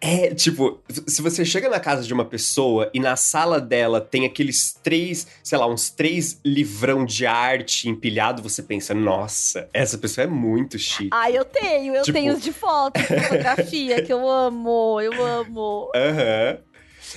É, 0.00 0.34
tipo, 0.34 0.78
se 1.06 1.22
você 1.22 1.44
chega 1.44 1.68
na 1.68 1.80
casa 1.80 2.02
de 2.02 2.12
uma 2.12 2.24
pessoa 2.24 2.90
e 2.92 3.00
na 3.00 3.16
sala 3.16 3.60
dela 3.60 4.00
tem 4.00 4.26
aqueles 4.26 4.78
três, 4.82 5.26
sei 5.42 5.56
lá, 5.58 5.66
uns 5.66 5.88
três 5.88 6.38
livrão 6.44 7.04
de 7.04 7.24
arte 7.26 7.88
empilhado, 7.88 8.42
você 8.42 8.62
pensa, 8.62 8.92
nossa, 8.92 9.68
essa 9.72 9.96
pessoa 9.96 10.24
é 10.24 10.28
muito 10.28 10.78
chique. 10.78 11.10
Ah, 11.12 11.30
eu 11.30 11.44
tenho, 11.44 11.94
eu 11.94 12.02
tipo... 12.02 12.18
tenho 12.18 12.34
os 12.34 12.42
de 12.42 12.52
foto, 12.52 13.00
de 13.00 13.06
fotografia, 13.06 14.02
que 14.02 14.12
eu 14.12 14.28
amo, 14.28 15.00
eu 15.00 15.24
amo. 15.24 15.90
Aham. 15.94 16.58
Uhum. 16.58 16.76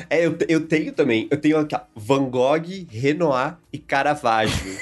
É, 0.09 0.25
eu, 0.25 0.37
eu 0.47 0.67
tenho 0.67 0.93
também. 0.93 1.27
Eu 1.29 1.41
tenho 1.41 1.57
aqui, 1.57 1.75
ó, 1.75 1.81
Van 1.95 2.29
Gogh, 2.29 2.87
Renoir 2.89 3.57
e 3.73 3.77
Caravaggio. 3.77 4.77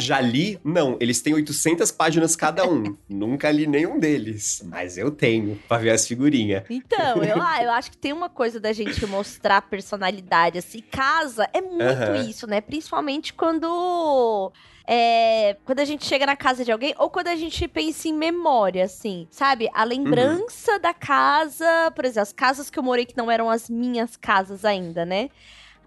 Já 0.00 0.20
li? 0.20 0.58
Não, 0.64 0.96
eles 1.00 1.20
têm 1.20 1.34
800 1.34 1.90
páginas 1.90 2.34
cada 2.34 2.68
um. 2.68 2.96
Nunca 3.08 3.50
li 3.50 3.66
nenhum 3.66 3.98
deles, 3.98 4.62
mas 4.66 4.98
eu 4.98 5.10
tenho, 5.10 5.58
pra 5.68 5.78
ver 5.78 5.90
as 5.90 6.06
figurinhas. 6.06 6.64
Então, 6.68 7.22
eu, 7.22 7.40
ah, 7.40 7.62
eu 7.62 7.70
acho 7.70 7.90
que 7.90 7.96
tem 7.96 8.12
uma 8.12 8.28
coisa 8.28 8.58
da 8.58 8.72
gente 8.72 9.04
mostrar 9.06 9.62
personalidade, 9.62 10.58
assim. 10.58 10.82
Casa 10.90 11.48
é 11.52 11.60
muito 11.60 11.82
uhum. 11.82 12.28
isso, 12.28 12.46
né? 12.46 12.60
Principalmente 12.60 13.32
quando 13.34 14.52
é, 14.92 15.56
quando 15.64 15.78
a 15.78 15.84
gente 15.84 16.04
chega 16.04 16.26
na 16.26 16.34
casa 16.34 16.64
de 16.64 16.72
alguém, 16.72 16.92
ou 16.98 17.08
quando 17.08 17.28
a 17.28 17.36
gente 17.36 17.68
pensa 17.68 18.08
em 18.08 18.12
memória, 18.12 18.84
assim, 18.84 19.28
sabe? 19.30 19.68
A 19.72 19.84
lembrança 19.84 20.72
uhum. 20.72 20.80
da 20.80 20.92
casa, 20.92 21.92
por 21.94 22.04
exemplo, 22.04 22.22
as 22.22 22.32
casas 22.32 22.68
que 22.68 22.76
eu 22.76 22.82
morei 22.82 23.06
que 23.06 23.16
não 23.16 23.30
eram 23.30 23.48
as 23.48 23.70
minhas 23.70 24.16
casas 24.16 24.64
ainda, 24.64 25.04
né? 25.04 25.30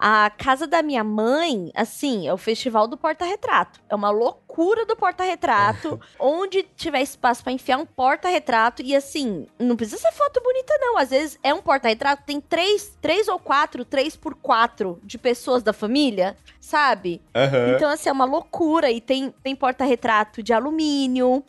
A 0.05 0.29
casa 0.29 0.67
da 0.67 0.81
minha 0.81 1.01
mãe, 1.01 1.71
assim, 1.73 2.27
é 2.27 2.33
o 2.33 2.37
festival 2.37 2.89
do 2.89 2.97
porta-retrato. 2.97 3.79
É 3.87 3.95
uma 3.95 4.09
loucura 4.09 4.85
do 4.85 4.97
porta-retrato. 4.97 5.97
onde 6.19 6.63
tiver 6.75 7.01
espaço 7.01 7.41
para 7.41 7.53
enfiar 7.53 7.77
um 7.77 7.85
porta-retrato. 7.85 8.81
E 8.81 8.93
assim, 8.93 9.47
não 9.57 9.77
precisa 9.77 9.97
ser 9.97 10.11
foto 10.11 10.41
bonita, 10.43 10.73
não. 10.81 10.97
Às 10.97 11.11
vezes 11.11 11.39
é 11.41 11.53
um 11.53 11.61
porta-retrato, 11.61 12.23
tem 12.25 12.41
três, 12.41 12.97
três 13.01 13.29
ou 13.29 13.39
quatro, 13.39 13.85
três 13.85 14.13
por 14.17 14.35
quatro 14.35 14.99
de 15.03 15.17
pessoas 15.17 15.63
da 15.63 15.71
família, 15.71 16.35
sabe? 16.59 17.21
Uhum. 17.33 17.73
Então, 17.73 17.89
assim, 17.89 18.09
é 18.09 18.11
uma 18.11 18.25
loucura. 18.25 18.91
E 18.91 18.99
tem, 18.99 19.33
tem 19.41 19.55
porta-retrato 19.55 20.43
de 20.43 20.51
alumínio 20.51 21.41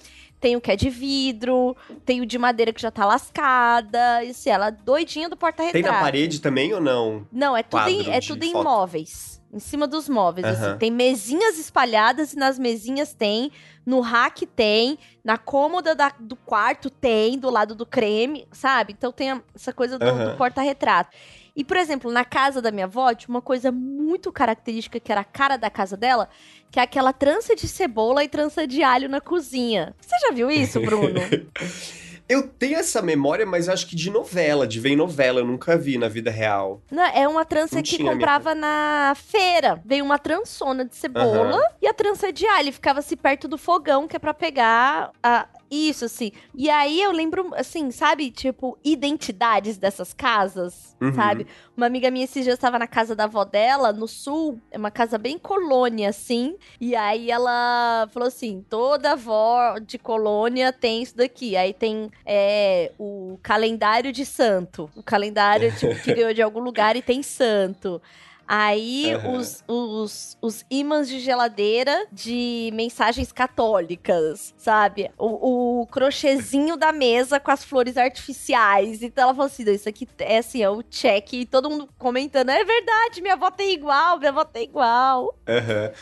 tem 0.44 0.56
o 0.56 0.60
que 0.60 0.70
é 0.70 0.76
de 0.76 0.90
vidro, 0.90 1.74
tem 2.04 2.20
o 2.20 2.26
de 2.26 2.36
madeira 2.36 2.70
que 2.70 2.82
já 2.82 2.90
tá 2.90 3.06
lascada. 3.06 4.22
Isso, 4.24 4.46
ela 4.46 4.66
é 4.68 4.70
doidinha 4.70 5.26
do 5.26 5.38
porta-retrato. 5.38 5.82
Tem 5.82 5.90
na 5.90 5.98
parede 5.98 6.38
também 6.38 6.70
ou 6.74 6.82
não? 6.82 7.26
Não, 7.32 7.56
é 7.56 7.62
tudo 7.62 7.88
em, 7.88 8.10
é 8.10 8.20
tudo 8.20 8.44
em 8.44 8.52
móveis. 8.52 9.40
em 9.50 9.58
cima 9.58 9.86
dos 9.86 10.06
móveis, 10.06 10.46
Aham. 10.46 10.68
assim. 10.70 10.78
Tem 10.78 10.90
mesinhas 10.90 11.58
espalhadas 11.58 12.34
e 12.34 12.36
nas 12.36 12.58
mesinhas 12.58 13.14
tem, 13.14 13.50
no 13.86 14.00
rack 14.00 14.44
tem, 14.44 14.98
na 15.24 15.38
cômoda 15.38 15.94
da- 15.94 16.12
do 16.20 16.36
quarto 16.36 16.90
tem, 16.90 17.38
do 17.38 17.48
lado 17.48 17.74
do 17.74 17.86
creme, 17.86 18.46
sabe? 18.52 18.92
Então 18.92 19.10
tem 19.12 19.40
essa 19.54 19.72
coisa 19.72 19.98
do, 19.98 20.04
Aham. 20.04 20.32
do 20.32 20.36
porta-retrato. 20.36 21.16
E, 21.56 21.62
por 21.62 21.76
exemplo, 21.76 22.10
na 22.10 22.24
casa 22.24 22.60
da 22.60 22.70
minha 22.70 22.86
avó, 22.86 23.14
tinha 23.14 23.28
uma 23.28 23.42
coisa 23.42 23.70
muito 23.70 24.32
característica 24.32 24.98
que 24.98 25.12
era 25.12 25.20
a 25.20 25.24
cara 25.24 25.56
da 25.56 25.70
casa 25.70 25.96
dela, 25.96 26.28
que 26.70 26.80
é 26.80 26.82
aquela 26.82 27.12
trança 27.12 27.54
de 27.54 27.68
cebola 27.68 28.24
e 28.24 28.28
trança 28.28 28.66
de 28.66 28.82
alho 28.82 29.08
na 29.08 29.20
cozinha. 29.20 29.94
Você 30.00 30.16
já 30.18 30.34
viu 30.34 30.50
isso, 30.50 30.80
Bruno? 30.80 31.20
Eu 32.26 32.48
tenho 32.48 32.78
essa 32.78 33.02
memória, 33.02 33.44
mas 33.44 33.68
acho 33.68 33.86
que 33.86 33.94
de 33.94 34.10
novela, 34.10 34.66
de 34.66 34.80
ver 34.80 34.90
em 34.90 34.96
novela, 34.96 35.40
eu 35.40 35.44
nunca 35.44 35.76
vi 35.76 35.98
na 35.98 36.08
vida 36.08 36.30
real. 36.30 36.80
Não, 36.90 37.04
é 37.04 37.28
uma 37.28 37.44
trança 37.44 37.76
Não 37.76 37.82
que 37.82 38.02
comprava 38.02 38.54
na 38.54 39.14
feira. 39.14 39.78
Veio 39.84 40.02
uma 40.02 40.18
trançona 40.18 40.86
de 40.86 40.96
cebola 40.96 41.60
e 41.82 41.86
a 41.86 41.92
trança 41.92 42.32
de 42.32 42.46
alho. 42.46 42.72
Ficava 42.72 43.00
assim 43.00 43.16
perto 43.16 43.46
do 43.46 43.58
fogão, 43.58 44.08
que 44.08 44.16
é 44.16 44.18
pra 44.18 44.32
pegar 44.32 45.10
a. 45.22 45.46
Isso, 45.74 46.04
assim. 46.04 46.30
E 46.54 46.70
aí 46.70 47.02
eu 47.02 47.10
lembro, 47.10 47.52
assim, 47.56 47.90
sabe? 47.90 48.30
Tipo, 48.30 48.78
identidades 48.84 49.76
dessas 49.76 50.12
casas, 50.12 50.96
Uhum. 51.00 51.12
sabe? 51.12 51.46
Uma 51.76 51.86
amiga 51.86 52.10
minha 52.10 52.24
esses 52.24 52.44
dias 52.44 52.54
estava 52.54 52.78
na 52.78 52.86
casa 52.86 53.14
da 53.16 53.24
avó 53.24 53.44
dela, 53.44 53.92
no 53.92 54.06
sul. 54.06 54.60
É 54.70 54.78
uma 54.78 54.90
casa 54.90 55.18
bem 55.18 55.38
colônia, 55.38 56.08
assim. 56.08 56.56
E 56.80 56.94
aí 56.94 57.30
ela 57.30 58.08
falou 58.12 58.28
assim: 58.28 58.64
toda 58.70 59.12
avó 59.12 59.78
de 59.78 59.98
colônia 59.98 60.72
tem 60.72 61.02
isso 61.02 61.16
daqui. 61.16 61.56
Aí 61.56 61.72
tem 61.74 62.10
é, 62.24 62.92
o 62.98 63.38
calendário 63.42 64.12
de 64.12 64.24
santo. 64.24 64.88
O 64.94 65.02
calendário, 65.02 65.74
tipo, 65.76 65.94
que 66.02 66.12
ganhou 66.14 66.32
de 66.32 66.42
algum 66.42 66.60
lugar 66.60 66.94
e 66.96 67.02
tem 67.02 67.22
santo. 67.22 68.00
Aí 68.46 69.14
Aham. 69.14 69.38
os, 69.38 69.64
os, 69.66 70.38
os 70.40 70.64
ímãs 70.70 71.08
de 71.08 71.20
geladeira 71.20 72.06
de 72.12 72.70
mensagens 72.74 73.32
católicas, 73.32 74.54
sabe? 74.56 75.10
O, 75.18 75.80
o 75.82 75.86
crochêzinho 75.86 76.76
da 76.76 76.92
mesa 76.92 77.40
com 77.40 77.50
as 77.50 77.64
flores 77.64 77.96
artificiais. 77.96 79.02
Então 79.02 79.24
ela 79.24 79.34
falou 79.34 79.46
assim: 79.46 79.64
"Não, 79.64 79.72
isso 79.72 79.88
aqui 79.88 80.06
é 80.18 80.38
assim, 80.38 80.62
é 80.62 80.68
o 80.68 80.82
check. 80.82 81.32
E 81.32 81.46
todo 81.46 81.70
mundo 81.70 81.88
comentando: 81.98 82.50
é 82.50 82.64
verdade, 82.64 83.22
minha 83.22 83.34
avó 83.34 83.50
tem 83.50 83.72
igual, 83.72 84.18
minha 84.18 84.30
avó 84.30 84.44
tem 84.44 84.64
igual. 84.64 85.36
Aham. 85.48 85.92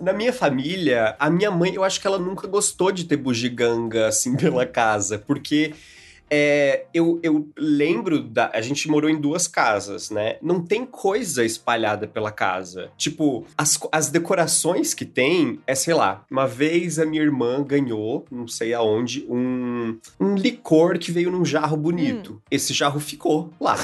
Na 0.00 0.12
minha 0.12 0.32
família, 0.32 1.14
a 1.18 1.30
minha 1.30 1.50
mãe, 1.50 1.74
eu 1.74 1.84
acho 1.84 2.00
que 2.00 2.06
ela 2.06 2.18
nunca 2.18 2.48
gostou 2.48 2.90
de 2.90 3.04
ter 3.04 3.16
bugiganga 3.16 4.08
assim 4.08 4.34
pela 4.36 4.66
casa, 4.66 5.18
porque 5.18 5.74
é, 6.34 6.86
eu, 6.94 7.20
eu 7.22 7.46
lembro 7.58 8.22
da. 8.22 8.50
A 8.54 8.62
gente 8.62 8.88
morou 8.88 9.10
em 9.10 9.20
duas 9.20 9.46
casas, 9.46 10.08
né? 10.08 10.38
Não 10.40 10.62
tem 10.62 10.86
coisa 10.86 11.44
espalhada 11.44 12.06
pela 12.06 12.32
casa. 12.32 12.90
Tipo, 12.96 13.44
as, 13.56 13.78
as 13.92 14.08
decorações 14.08 14.94
que 14.94 15.04
tem 15.04 15.60
é, 15.66 15.74
sei 15.74 15.92
lá, 15.92 16.24
uma 16.30 16.46
vez 16.48 16.98
a 16.98 17.04
minha 17.04 17.20
irmã 17.22 17.62
ganhou, 17.62 18.24
não 18.30 18.48
sei 18.48 18.72
aonde, 18.72 19.26
um, 19.28 19.98
um 20.18 20.34
licor 20.34 20.98
que 20.98 21.12
veio 21.12 21.30
num 21.30 21.44
jarro 21.44 21.76
bonito. 21.76 22.40
Esse 22.50 22.72
jarro 22.72 22.98
ficou 22.98 23.52
lá. 23.60 23.76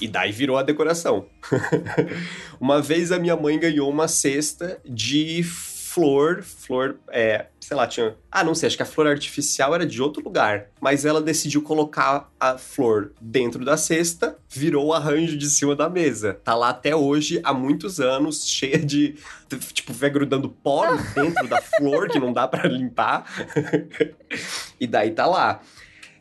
E 0.00 0.08
daí 0.08 0.32
virou 0.32 0.56
a 0.56 0.62
decoração. 0.64 1.26
Uma 2.60 2.82
vez 2.82 3.12
a 3.12 3.18
minha 3.18 3.36
mãe 3.36 3.58
ganhou 3.58 3.90
uma 3.90 4.06
cesta 4.06 4.80
de 4.84 5.42
flor, 5.92 6.42
flor, 6.42 6.98
é, 7.10 7.46
sei 7.60 7.76
lá, 7.76 7.86
tinha. 7.86 8.16
Ah, 8.30 8.42
não 8.42 8.54
sei, 8.54 8.66
acho 8.66 8.76
que 8.76 8.82
a 8.82 8.86
flor 8.86 9.06
artificial 9.06 9.74
era 9.74 9.84
de 9.84 10.00
outro 10.00 10.24
lugar. 10.24 10.68
Mas 10.80 11.04
ela 11.04 11.20
decidiu 11.20 11.62
colocar 11.62 12.30
a 12.40 12.56
flor 12.56 13.12
dentro 13.20 13.62
da 13.62 13.76
cesta, 13.76 14.38
virou 14.48 14.86
o 14.86 14.94
arranjo 14.94 15.36
de 15.36 15.50
cima 15.50 15.76
da 15.76 15.90
mesa. 15.90 16.40
Tá 16.42 16.54
lá 16.54 16.70
até 16.70 16.96
hoje, 16.96 17.40
há 17.44 17.52
muitos 17.52 18.00
anos, 18.00 18.44
cheia 18.48 18.78
de. 18.78 19.16
Tipo, 19.74 19.92
vai 19.92 20.08
grudando 20.08 20.48
pó 20.48 20.96
dentro 21.14 21.46
da 21.46 21.60
flor, 21.60 22.08
que 22.08 22.18
não 22.18 22.32
dá 22.32 22.48
pra 22.48 22.66
limpar. 22.66 23.26
e 24.80 24.86
daí 24.86 25.10
tá 25.10 25.26
lá. 25.26 25.60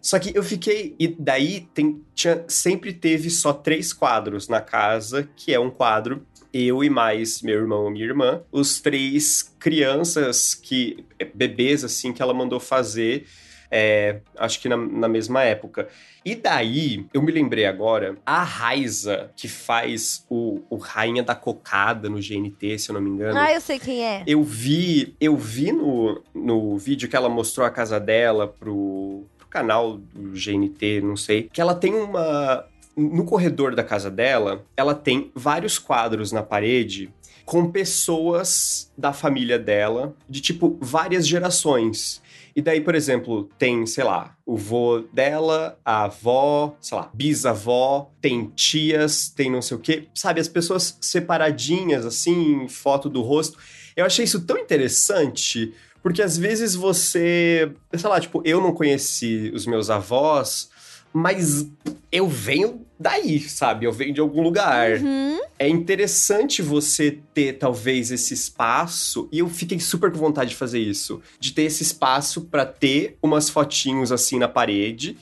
Só 0.01 0.17
que 0.19 0.35
eu 0.35 0.43
fiquei. 0.43 0.95
E 0.99 1.07
daí 1.07 1.61
tem, 1.73 2.03
tinha, 2.13 2.43
sempre 2.47 2.91
teve 2.91 3.29
só 3.29 3.53
três 3.53 3.93
quadros 3.93 4.49
na 4.49 4.59
casa, 4.59 5.29
que 5.35 5.53
é 5.53 5.59
um 5.59 5.69
quadro. 5.69 6.25
Eu 6.53 6.83
e 6.83 6.89
mais 6.89 7.41
meu 7.41 7.55
irmão 7.55 7.87
e 7.87 7.91
minha 7.91 8.05
irmã, 8.05 8.41
os 8.51 8.79
três 8.79 9.53
crianças 9.59 10.53
que. 10.53 11.05
bebês, 11.33 11.83
assim, 11.83 12.11
que 12.11 12.21
ela 12.21 12.33
mandou 12.33 12.59
fazer, 12.59 13.25
é, 13.71 14.19
acho 14.37 14.59
que 14.59 14.67
na, 14.67 14.75
na 14.75 15.07
mesma 15.07 15.43
época. 15.43 15.87
E 16.23 16.35
daí, 16.35 17.05
eu 17.13 17.21
me 17.21 17.31
lembrei 17.31 17.65
agora, 17.65 18.15
a 18.23 18.43
Raiza, 18.43 19.31
que 19.35 19.47
faz 19.47 20.23
o, 20.29 20.61
o 20.69 20.75
Rainha 20.75 21.23
da 21.23 21.33
Cocada 21.33 22.09
no 22.09 22.19
GNT, 22.19 22.77
se 22.77 22.89
eu 22.89 22.93
não 22.93 23.01
me 23.01 23.09
engano. 23.09 23.39
Ah, 23.39 23.51
eu 23.51 23.61
sei 23.61 23.79
quem 23.79 24.05
é. 24.05 24.23
Eu 24.27 24.43
vi, 24.43 25.15
eu 25.19 25.35
vi 25.35 25.71
no, 25.71 26.21
no 26.33 26.77
vídeo 26.77 27.09
que 27.09 27.15
ela 27.15 27.29
mostrou 27.29 27.65
a 27.65 27.71
casa 27.71 27.99
dela 27.99 28.47
pro, 28.47 29.23
pro 29.37 29.47
canal 29.47 29.97
do 29.97 30.31
GNT, 30.33 31.01
não 31.01 31.15
sei, 31.15 31.49
que 31.51 31.61
ela 31.61 31.73
tem 31.73 31.95
uma. 31.95 32.65
No 32.95 33.23
corredor 33.25 33.75
da 33.75 33.83
casa 33.83 34.11
dela, 34.11 34.65
ela 34.75 34.93
tem 34.93 35.31
vários 35.33 35.79
quadros 35.79 36.31
na 36.31 36.43
parede 36.43 37.13
com 37.45 37.71
pessoas 37.71 38.91
da 38.97 39.11
família 39.11 39.59
dela, 39.59 40.15
de 40.29 40.41
tipo 40.41 40.77
várias 40.79 41.27
gerações. 41.27 42.21
E 42.55 42.61
daí, 42.61 42.81
por 42.81 42.95
exemplo, 42.95 43.49
tem, 43.57 43.85
sei 43.85 44.03
lá, 44.03 44.35
o 44.45 44.57
vô 44.57 44.99
dela, 45.13 45.77
a 45.85 46.03
avó, 46.03 46.75
sei 46.81 46.97
lá, 46.97 47.09
bisavó, 47.13 48.11
tem 48.19 48.51
tias, 48.55 49.29
tem 49.29 49.49
não 49.49 49.61
sei 49.61 49.77
o 49.77 49.79
quê. 49.79 50.07
Sabe, 50.13 50.41
as 50.41 50.47
pessoas 50.47 50.97
separadinhas, 50.99 52.05
assim, 52.05 52.67
foto 52.67 53.09
do 53.09 53.21
rosto. 53.21 53.57
Eu 53.95 54.05
achei 54.05 54.25
isso 54.25 54.41
tão 54.45 54.57
interessante, 54.57 55.73
porque 56.03 56.21
às 56.21 56.37
vezes 56.37 56.75
você, 56.75 57.71
sei 57.93 58.09
lá, 58.09 58.19
tipo, 58.19 58.41
eu 58.45 58.59
não 58.59 58.73
conheci 58.73 59.51
os 59.53 59.65
meus 59.65 59.89
avós, 59.89 60.69
mas 61.13 61.67
eu 62.11 62.27
venho 62.27 62.81
daí, 62.99 63.39
sabe? 63.39 63.85
Eu 63.85 63.91
venho 63.91 64.13
de 64.13 64.21
algum 64.21 64.41
lugar. 64.41 64.99
Uhum. 64.99 65.39
É 65.57 65.67
interessante 65.67 66.61
você 66.61 67.19
ter, 67.33 67.53
talvez, 67.53 68.11
esse 68.11 68.33
espaço, 68.33 69.27
e 69.31 69.39
eu 69.39 69.49
fiquei 69.49 69.79
super 69.79 70.11
com 70.11 70.17
vontade 70.17 70.51
de 70.51 70.55
fazer 70.55 70.79
isso, 70.79 71.21
de 71.39 71.51
ter 71.51 71.63
esse 71.63 71.83
espaço 71.83 72.41
pra 72.41 72.65
ter 72.65 73.17
umas 73.21 73.49
fotinhos 73.49 74.11
assim 74.11 74.37
na 74.37 74.47
parede. 74.47 75.17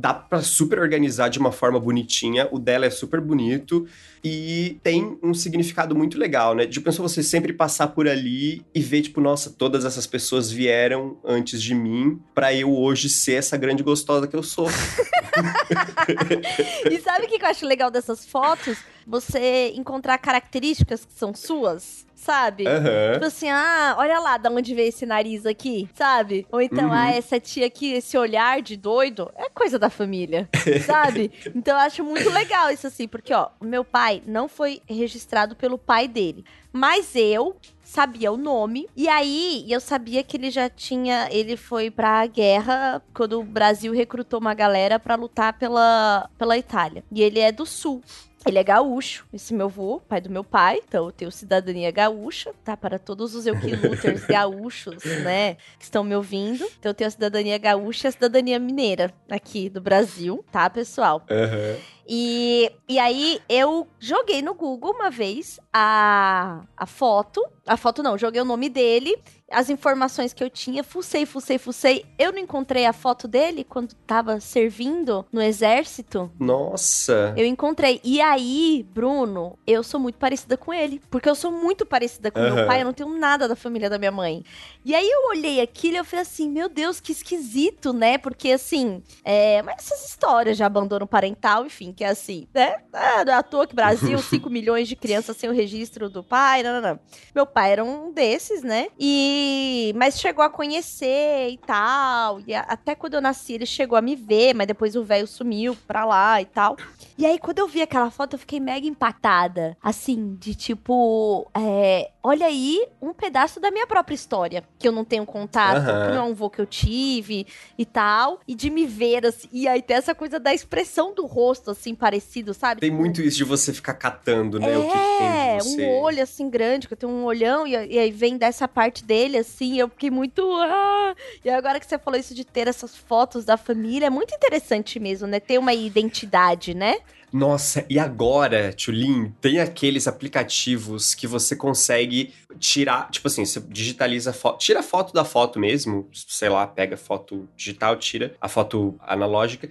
Dá 0.00 0.14
pra 0.14 0.40
super 0.42 0.78
organizar 0.78 1.28
de 1.28 1.38
uma 1.38 1.50
forma 1.50 1.80
bonitinha. 1.80 2.48
O 2.52 2.58
dela 2.58 2.86
é 2.86 2.90
super 2.90 3.20
bonito 3.20 3.86
e 4.22 4.78
tem 4.82 5.18
um 5.22 5.34
significado 5.34 5.94
muito 5.94 6.16
legal, 6.16 6.54
né? 6.54 6.66
De 6.66 6.80
pensar 6.80 7.02
você 7.02 7.22
sempre 7.22 7.52
passar 7.52 7.88
por 7.88 8.06
ali 8.08 8.64
e 8.74 8.80
ver, 8.80 9.02
tipo, 9.02 9.20
nossa, 9.20 9.50
todas 9.50 9.84
essas 9.84 10.06
pessoas 10.06 10.52
vieram 10.52 11.18
antes 11.24 11.60
de 11.60 11.74
mim 11.74 12.20
pra 12.34 12.54
eu 12.54 12.72
hoje 12.72 13.08
ser 13.08 13.34
essa 13.34 13.56
grande 13.56 13.82
gostosa 13.82 14.28
que 14.28 14.36
eu 14.36 14.42
sou. 14.42 14.68
E 16.90 17.00
sabe 17.00 17.26
o 17.26 17.28
que 17.28 17.42
eu 17.42 17.48
acho 17.48 17.66
legal 17.66 17.90
dessas 17.90 18.26
fotos? 18.26 18.78
Você 19.06 19.72
encontrar 19.74 20.18
características 20.18 21.04
que 21.04 21.12
são 21.12 21.34
suas, 21.34 22.06
sabe? 22.18 22.66
Aham. 22.66 23.12
Tipo 23.14 23.24
assim, 23.26 23.48
ah, 23.48 23.94
olha 23.96 24.18
lá 24.18 24.36
da 24.36 24.50
onde 24.50 24.74
veio 24.74 24.88
esse 24.88 25.06
nariz 25.06 25.46
aqui, 25.46 25.88
sabe? 25.94 26.46
Ou 26.50 26.60
então, 26.60 26.86
Uhum. 26.88 26.92
ah, 26.92 27.10
essa 27.12 27.38
tia 27.38 27.66
aqui, 27.66 27.92
esse 27.92 28.18
olhar 28.18 28.60
de 28.60 28.76
doido, 28.76 29.30
é 29.36 29.48
coisa 29.48 29.78
da 29.78 29.88
família, 29.88 30.48
sabe? 30.84 31.30
Então 31.54 31.74
eu 31.76 31.80
acho 31.80 32.02
muito 32.04 32.28
legal 32.30 32.70
isso 32.70 32.86
assim, 32.86 33.06
porque, 33.06 33.32
ó, 33.32 33.48
o 33.60 33.64
meu 33.64 33.84
pai 33.84 34.22
não 34.26 34.48
foi 34.48 34.82
registrado 34.88 35.54
pelo 35.54 35.78
pai 35.78 36.08
dele, 36.08 36.44
mas 36.72 37.14
eu 37.14 37.56
sabia 37.82 38.30
o 38.30 38.36
nome, 38.36 38.86
e 38.94 39.08
aí 39.08 39.64
eu 39.68 39.80
sabia 39.80 40.22
que 40.22 40.36
ele 40.36 40.50
já 40.50 40.68
tinha, 40.68 41.26
ele 41.30 41.56
foi 41.56 41.90
pra 41.90 42.26
guerra 42.26 43.00
quando 43.14 43.40
o 43.40 43.44
Brasil 43.44 43.92
recrutou 43.94 44.38
uma 44.40 44.52
galera 44.52 44.98
pra 44.98 45.14
lutar 45.14 45.54
pela, 45.54 46.28
pela 46.36 46.58
Itália, 46.58 47.02
e 47.10 47.22
ele 47.22 47.38
é 47.40 47.50
do 47.50 47.64
sul. 47.64 48.02
Ele 48.46 48.58
é 48.58 48.64
gaúcho, 48.64 49.26
esse 49.32 49.52
meu 49.52 49.66
avô, 49.66 50.00
pai 50.08 50.20
do 50.20 50.30
meu 50.30 50.44
pai, 50.44 50.80
então 50.86 51.06
eu 51.06 51.12
tenho 51.12 51.30
cidadania 51.30 51.90
gaúcha, 51.90 52.52
tá? 52.64 52.76
Para 52.76 52.98
todos 52.98 53.34
os 53.34 53.46
Euquiluters 53.46 54.24
gaúchos, 54.28 55.04
né, 55.04 55.54
que 55.78 55.84
estão 55.84 56.04
me 56.04 56.14
ouvindo. 56.14 56.64
Então 56.78 56.90
eu 56.90 56.94
tenho 56.94 57.08
a 57.08 57.10
cidadania 57.10 57.58
gaúcha 57.58 58.06
e 58.06 58.08
a 58.08 58.12
cidadania 58.12 58.58
mineira 58.58 59.12
aqui 59.28 59.68
do 59.68 59.80
Brasil, 59.80 60.44
tá, 60.50 60.70
pessoal? 60.70 61.22
Aham. 61.30 61.76
E, 62.10 62.72
e 62.88 62.98
aí 62.98 63.38
eu 63.50 63.86
joguei 64.00 64.40
no 64.40 64.54
Google 64.54 64.92
uma 64.92 65.10
vez 65.10 65.60
a, 65.70 66.62
a 66.74 66.86
foto. 66.86 67.44
A 67.68 67.76
foto 67.76 68.02
não, 68.02 68.16
joguei 68.16 68.40
o 68.40 68.44
nome 68.44 68.68
dele, 68.68 69.16
as 69.50 69.70
informações 69.70 70.32
que 70.32 70.42
eu 70.44 70.50
tinha, 70.50 70.84
fucei, 70.84 71.24
fucei, 71.24 71.58
fucei. 71.58 72.04
Eu 72.18 72.32
não 72.32 72.38
encontrei 72.38 72.86
a 72.86 72.92
foto 72.92 73.26
dele 73.26 73.64
quando 73.64 73.94
tava 74.06 74.40
servindo 74.40 75.24
no 75.32 75.40
exército. 75.40 76.30
Nossa. 76.38 77.34
Eu 77.36 77.46
encontrei. 77.46 78.00
E 78.04 78.20
aí, 78.20 78.86
Bruno, 78.92 79.58
eu 79.66 79.82
sou 79.82 79.98
muito 79.98 80.16
parecida 80.16 80.56
com 80.56 80.72
ele. 80.72 81.00
Porque 81.10 81.28
eu 81.28 81.34
sou 81.34 81.50
muito 81.50 81.86
parecida 81.86 82.30
com 82.30 82.40
meu 82.40 82.54
Aham. 82.54 82.66
pai, 82.66 82.80
eu 82.80 82.84
não 82.84 82.92
tenho 82.92 83.08
nada 83.18 83.48
da 83.48 83.56
família 83.56 83.88
da 83.88 83.98
minha 83.98 84.12
mãe. 84.12 84.44
E 84.84 84.94
aí 84.94 85.08
eu 85.08 85.28
olhei 85.30 85.60
aquilo 85.60 85.94
e 85.94 85.98
eu 85.98 86.04
falei 86.04 86.22
assim, 86.22 86.50
meu 86.50 86.68
Deus, 86.68 87.00
que 87.00 87.12
esquisito, 87.12 87.92
né? 87.92 88.18
Porque 88.18 88.52
assim, 88.52 89.02
é, 89.24 89.62
mas 89.62 89.76
essas 89.78 90.08
histórias 90.08 90.56
de 90.56 90.62
abandono 90.62 91.06
parental, 91.06 91.66
enfim, 91.66 91.86
porque 91.86 92.04
assim, 92.04 92.46
né? 92.54 92.76
Ah, 92.92 93.24
não 93.24 93.32
é 93.32 93.36
à 93.36 93.42
toa 93.42 93.66
que 93.66 93.74
Brasil, 93.74 94.18
5 94.22 94.48
milhões 94.50 94.88
de 94.88 94.96
crianças 94.96 95.36
sem 95.36 95.48
o 95.48 95.52
registro 95.52 96.08
do 96.08 96.22
pai, 96.22 96.62
não, 96.62 96.80
não, 96.80 96.90
não. 96.90 97.00
Meu 97.34 97.46
pai 97.46 97.57
era 97.66 97.84
um 97.84 98.12
desses, 98.12 98.62
né? 98.62 98.88
E 98.98 99.92
mas 99.96 100.20
chegou 100.20 100.44
a 100.44 100.50
conhecer 100.50 101.50
e 101.50 101.58
tal. 101.58 102.40
E 102.46 102.54
até 102.54 102.94
quando 102.94 103.14
eu 103.14 103.20
nasci, 103.20 103.54
ele 103.54 103.66
chegou 103.66 103.96
a 103.96 104.02
me 104.02 104.14
ver, 104.14 104.54
mas 104.54 104.66
depois 104.66 104.94
o 104.96 105.04
velho 105.04 105.26
sumiu 105.26 105.76
pra 105.86 106.04
lá 106.04 106.40
e 106.40 106.44
tal. 106.46 106.76
E 107.18 107.26
aí, 107.26 107.36
quando 107.36 107.58
eu 107.58 107.66
vi 107.66 107.82
aquela 107.82 108.12
foto, 108.12 108.34
eu 108.34 108.38
fiquei 108.38 108.60
mega 108.60 108.86
impactada. 108.86 109.76
Assim, 109.82 110.36
de 110.38 110.54
tipo, 110.54 111.50
é, 111.52 112.12
olha 112.22 112.46
aí 112.46 112.86
um 113.02 113.12
pedaço 113.12 113.58
da 113.58 113.72
minha 113.72 113.88
própria 113.88 114.14
história, 114.14 114.62
que 114.78 114.86
eu 114.86 114.92
não 114.92 115.04
tenho 115.04 115.26
contato, 115.26 115.78
uhum. 115.78 115.84
que 115.84 116.14
não 116.14 116.16
é 116.16 116.22
um 116.22 116.32
vô 116.32 116.48
que 116.48 116.60
eu 116.60 116.66
tive 116.66 117.44
e 117.76 117.84
tal. 117.84 118.38
E 118.46 118.54
de 118.54 118.70
me 118.70 118.86
ver, 118.86 119.26
assim, 119.26 119.48
e 119.50 119.66
aí 119.66 119.82
tem 119.82 119.96
essa 119.96 120.14
coisa 120.14 120.38
da 120.38 120.54
expressão 120.54 121.12
do 121.12 121.26
rosto, 121.26 121.72
assim, 121.72 121.92
parecido, 121.92 122.54
sabe? 122.54 122.80
Tem 122.80 122.90
muito 122.90 123.20
isso 123.20 123.38
de 123.38 123.44
você 123.44 123.72
ficar 123.72 123.94
catando, 123.94 124.60
né? 124.60 124.72
É, 124.72 124.78
o 124.78 124.82
que 124.86 124.92
tem 124.92 125.58
de 125.58 125.64
você. 125.64 125.86
um 125.86 125.98
olho, 125.98 126.22
assim, 126.22 126.48
grande, 126.48 126.86
que 126.86 126.94
eu 126.94 126.98
tenho 126.98 127.10
um 127.10 127.24
olhão, 127.24 127.66
e, 127.66 127.72
e 127.72 127.98
aí 127.98 128.12
vem 128.12 128.38
dessa 128.38 128.68
parte 128.68 129.02
dele, 129.02 129.38
assim, 129.38 129.76
eu 129.76 129.88
fiquei 129.88 130.08
muito. 130.10 130.48
Ah! 130.54 131.16
E 131.44 131.50
agora 131.50 131.80
que 131.80 131.86
você 131.86 131.98
falou 131.98 132.20
isso 132.20 132.32
de 132.32 132.44
ter 132.44 132.68
essas 132.68 132.96
fotos 132.96 133.44
da 133.44 133.56
família, 133.56 134.06
é 134.06 134.10
muito 134.10 134.32
interessante 134.32 135.00
mesmo, 135.00 135.26
né? 135.26 135.40
Ter 135.40 135.58
uma 135.58 135.74
identidade, 135.74 136.74
né? 136.74 136.98
Nossa, 137.32 137.84
e 137.90 137.98
agora, 137.98 138.72
Tulin, 138.72 139.32
tem 139.40 139.60
aqueles 139.60 140.06
aplicativos 140.08 141.14
que 141.14 141.26
você 141.26 141.54
consegue 141.54 142.32
tirar, 142.58 143.10
tipo 143.10 143.28
assim, 143.28 143.44
você 143.44 143.60
digitaliza 143.60 144.30
a 144.30 144.32
foto, 144.32 144.58
tira 144.58 144.80
a 144.80 144.82
foto 144.82 145.12
da 145.12 145.24
foto 145.24 145.60
mesmo, 145.60 146.08
sei 146.12 146.48
lá, 146.48 146.66
pega 146.66 146.94
a 146.94 146.98
foto 146.98 147.48
digital, 147.56 147.96
tira 147.96 148.34
a 148.40 148.48
foto 148.48 148.98
analógica 149.00 149.68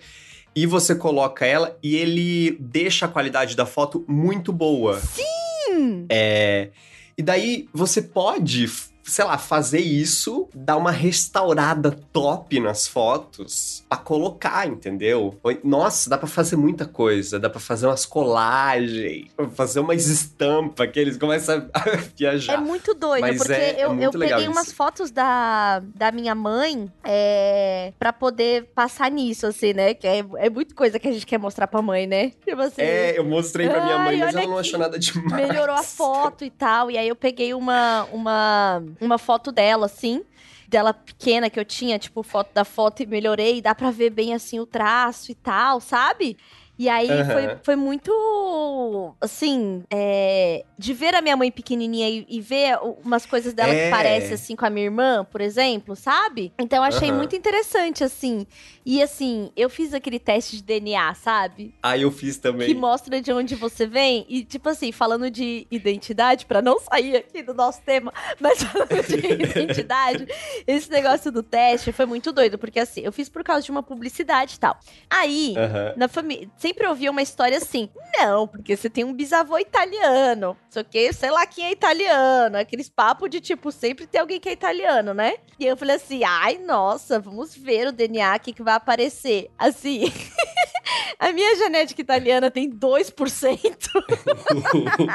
e 0.56 0.66
você 0.66 0.96
coloca 0.96 1.46
ela 1.46 1.78
e 1.84 1.96
ele 1.96 2.58
deixa 2.60 3.06
a 3.06 3.10
qualidade 3.10 3.56
da 3.56 3.66
foto 3.66 4.04
muito 4.08 4.52
boa. 4.52 5.00
Sim! 5.00 6.06
É. 6.10 6.70
E 7.18 7.24
daí 7.24 7.68
você 7.74 8.02
pode 8.02 8.68
sei 9.08 9.24
lá, 9.26 9.38
fazer 9.38 9.80
isso, 9.80 10.48
dar 10.54 10.78
uma 10.78 10.92
restaurada 10.92 11.92
top 12.12 12.60
nas 12.60 12.88
fotos 12.88 13.84
pra 13.88 13.98
colocar, 13.98 14.68
entendeu? 14.68 15.40
Nossa, 15.64 16.10
dá 16.10 16.18
pra 16.18 16.28
fazer 16.28 16.56
muita 16.58 16.86
coisa. 16.86 17.40
Dá 17.40 17.50
pra 17.50 17.60
fazer 17.60 17.88
umas 17.88 18.06
colagens, 18.06 19.28
fazer 19.56 19.80
umas 19.80 20.08
estampas 20.08 20.92
que 20.92 21.00
eles 21.00 21.18
começam 21.18 21.70
a 21.74 21.80
viajar. 22.16 22.54
É 22.54 22.58
muito 22.58 22.94
doido, 22.94 23.22
Mas 23.22 23.38
porque 23.38 23.54
é, 23.54 23.86
eu, 23.86 23.94
é 23.94 24.06
eu 24.06 24.12
peguei 24.12 24.38
isso. 24.38 24.52
umas 24.52 24.72
fotos 24.72 25.10
da, 25.12 25.82
da 25.96 26.12
minha 26.12 26.36
mãe 26.36 26.92
é, 27.04 27.94
pra 27.98 28.12
poder 28.12 28.66
passar 28.76 29.10
nisso, 29.10 29.48
assim, 29.48 29.74
né? 29.74 29.94
Que 29.94 30.08
é, 30.08 30.26
é 30.38 30.50
muito 30.50 30.76
coisa 30.76 31.00
que 31.00 31.08
a 31.08 31.12
gente 31.12 31.26
quer 31.26 31.38
mostrar 31.38 31.68
pra 31.68 31.82
mãe, 31.82 32.06
né? 32.06 32.32
Tipo 32.46 32.62
assim, 32.62 32.82
é, 32.82 33.18
eu 33.18 33.24
mostrei 33.26 33.70
pra 33.70 33.84
minha 33.84 34.00
mãe, 34.00 34.18
mas 34.18 34.36
ela 34.36 34.48
não 34.48 34.58
achou 34.58 34.80
nada 34.80 35.00
demais. 35.00 35.48
Melhorou 35.48 35.76
a 35.76 35.84
foto 35.84 36.44
e 36.44 36.50
tal. 36.50 36.92
E 36.92 36.98
aí 36.98 37.08
eu 37.08 37.16
peguei 37.16 37.54
uma, 37.54 38.06
uma 38.12 38.84
uma 39.00 39.18
foto 39.18 39.52
dela, 39.52 39.86
assim 39.86 40.24
dela 40.68 40.94
pequena 40.94 41.50
que 41.50 41.60
eu 41.60 41.64
tinha, 41.64 41.98
tipo, 41.98 42.22
foto 42.22 42.54
da 42.54 42.66
foto 42.66 43.02
e 43.02 43.06
melhorei, 43.06 43.62
dá 43.62 43.74
pra 43.74 43.90
ver 43.90 44.10
bem 44.10 44.34
assim 44.34 44.60
o 44.60 44.66
traço 44.66 45.32
e 45.32 45.36
tal, 45.36 45.80
sabe? 45.80 46.38
E 46.80 46.88
aí 46.88 47.10
uhum. 47.10 47.26
foi, 47.26 47.58
foi 47.64 47.76
muito, 47.76 49.16
assim, 49.20 49.84
é, 49.90 50.64
de 50.78 50.94
ver 50.94 51.16
a 51.16 51.22
minha 51.22 51.36
mãe 51.36 51.52
pequenininha 51.52 52.08
e, 52.08 52.26
e 52.30 52.40
ver 52.40 52.78
umas 53.04 53.26
coisas 53.26 53.54
dela 53.54 53.74
é. 53.74 53.86
que 53.86 53.92
parecem, 53.92 54.34
assim, 54.34 54.56
com 54.56 54.66
a 54.66 54.70
minha 54.70 54.86
irmã, 54.86 55.26
por 55.26 55.42
exemplo, 55.42 55.96
sabe? 55.96 56.54
Então 56.60 56.78
eu 56.78 56.84
achei 56.84 57.10
uhum. 57.10 57.18
muito 57.18 57.36
interessante, 57.36 58.04
assim. 58.04 58.46
E, 58.86 59.02
assim, 59.02 59.52
eu 59.56 59.70
fiz 59.70 59.94
aquele 59.94 60.20
teste 60.20 60.58
de 60.58 60.64
DNA, 60.64 61.16
sabe? 61.16 61.74
Ah, 61.82 61.98
eu 61.98 62.12
fiz 62.12 62.38
também. 62.38 62.68
Que 62.68 62.76
mostra 62.76 63.20
de 63.20 63.34
onde 63.34 63.56
você 63.56 63.88
vem. 63.88 64.26
E, 64.30 64.46
tipo 64.46 64.70
assim, 64.70 64.92
falando 64.92 65.32
de 65.32 65.66
identidade, 65.72 66.46
para 66.46 66.62
não 66.62 66.80
sair 66.80 67.18
aqui 67.18 67.42
do 67.42 67.56
nosso 67.56 67.82
tema, 67.82 68.14
mas 68.40 68.62
falando 68.62 69.04
de 69.04 69.16
identidade, 69.60 70.28
esse 70.68 70.92
negócio 70.92 71.32
do 71.32 71.42
teste 71.42 71.92
foi 71.92 72.06
muito 72.06 72.32
doido, 72.32 72.60
porque, 72.60 72.80
assim, 72.80 73.02
eu 73.02 73.12
fiz 73.12 73.28
por 73.30 73.44
causa 73.44 73.64
de 73.64 73.72
uma 73.72 73.82
publicidade 73.82 74.56
e 74.56 74.60
tal. 74.60 74.80
Aí, 75.10 75.56
uhum. 75.58 75.94
na 75.98 76.08
família 76.08 76.48
sempre 76.68 76.88
ouvia 76.88 77.10
uma 77.10 77.22
história 77.22 77.58
assim. 77.58 77.90
Não, 78.20 78.48
porque 78.48 78.76
você 78.76 78.90
tem 78.90 79.06
um 79.06 79.14
bisavô 79.14 79.58
italiano. 79.58 80.58
Só 80.70 80.84
que, 80.84 81.14
sei 81.14 81.32
lá 81.32 81.46
quem 81.46 81.66
é 81.66 81.72
italiano. 81.72 82.58
Aqueles 82.58 82.90
papos 82.90 83.30
de 83.30 83.40
tipo, 83.40 83.72
sempre 83.72 84.06
tem 84.06 84.20
alguém 84.20 84.40
que 84.40 84.50
é 84.50 84.52
italiano, 84.52 85.14
né? 85.14 85.36
E 85.58 85.66
eu 85.66 85.78
falei 85.78 85.96
assim: 85.96 86.24
ai, 86.24 86.58
nossa, 86.58 87.20
vamos 87.20 87.56
ver 87.56 87.88
o 87.88 87.92
DNA, 87.92 88.36
o 88.36 88.40
que, 88.40 88.54
que 88.54 88.64
vai 88.64 88.74
aparecer. 88.74 89.50
Assim. 89.58 90.12
A 91.20 91.32
minha 91.32 91.56
genética 91.56 92.02
italiana 92.02 92.52
tem 92.52 92.70
2%. 92.70 93.90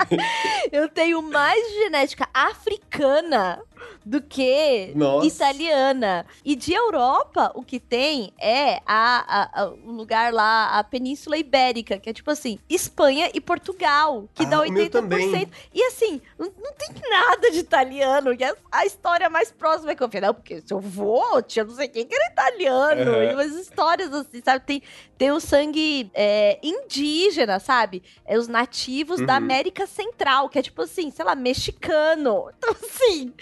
eu 0.73 0.89
tenho 0.89 1.23
mais 1.23 1.73
genética 1.75 2.29
africana 2.35 3.63
do 4.05 4.21
que 4.21 4.93
Nossa. 4.95 5.27
italiana. 5.27 6.27
E 6.45 6.55
de 6.55 6.73
Europa, 6.73 7.53
o 7.55 7.63
que 7.63 7.79
tem 7.79 8.33
é 8.41 8.81
a, 8.87 9.25
a, 9.27 9.63
a, 9.63 9.69
o 9.69 9.93
lugar 9.93 10.33
lá, 10.33 10.79
a 10.79 10.85
Península 10.85 11.37
Ibérica, 11.37 11.99
que 11.99 12.11
é 12.11 12.13
tipo 12.13 12.31
assim, 12.31 12.59
Espanha 12.69 13.31
e 13.35 13.41
Portugal, 13.41 14.29
que 14.35 14.45
ah, 14.45 14.49
dá 14.49 14.59
80%. 14.59 15.49
E 15.75 15.83
assim, 15.85 16.21
não, 16.39 16.53
não, 16.59 16.73
tem 16.73 16.89
nada 17.11 17.51
de 17.51 17.59
italiano, 17.59 18.37
que 18.37 18.45
é 18.45 18.55
a 18.71 18.87
história 18.87 19.29
mais 19.29 19.51
próxima 19.51 19.95
que 19.95 20.03
eu 20.03 20.09
fiz. 20.09 20.21
Não, 20.21 20.35
porque 20.35 20.61
se 20.61 20.73
eu 20.73 20.81
vou, 20.81 21.43
tinha 21.43 21.65
não 21.65 21.75
sei 21.75 21.89
quem 21.89 22.07
que 22.07 22.15
era 22.15 22.33
italiano. 22.33 23.13
Uhum. 23.13 23.23
E 23.23 23.35
umas 23.35 23.53
histórias 23.55 24.13
assim, 24.13 24.43
sabe? 24.45 24.65
Tem, 24.65 24.83
tem 25.19 25.31
o 25.31 25.41
sangue 25.41 26.11
é, 26.15 26.59
indígena, 26.63 27.59
sabe? 27.59 28.03
É 28.25 28.39
os 28.39 28.49
nativos 28.49 29.21
uhum. 29.21 29.27
da 29.27 29.37
América 29.37 29.87
Central, 29.87 30.49
que 30.49 30.59
é 30.59 30.63
tipo 30.63 30.83
assim, 30.83 31.11
sei 31.11 31.25
lá, 31.25 31.35
mexicano. 31.35 32.51
Então, 32.63 32.77
assim, 32.81 33.33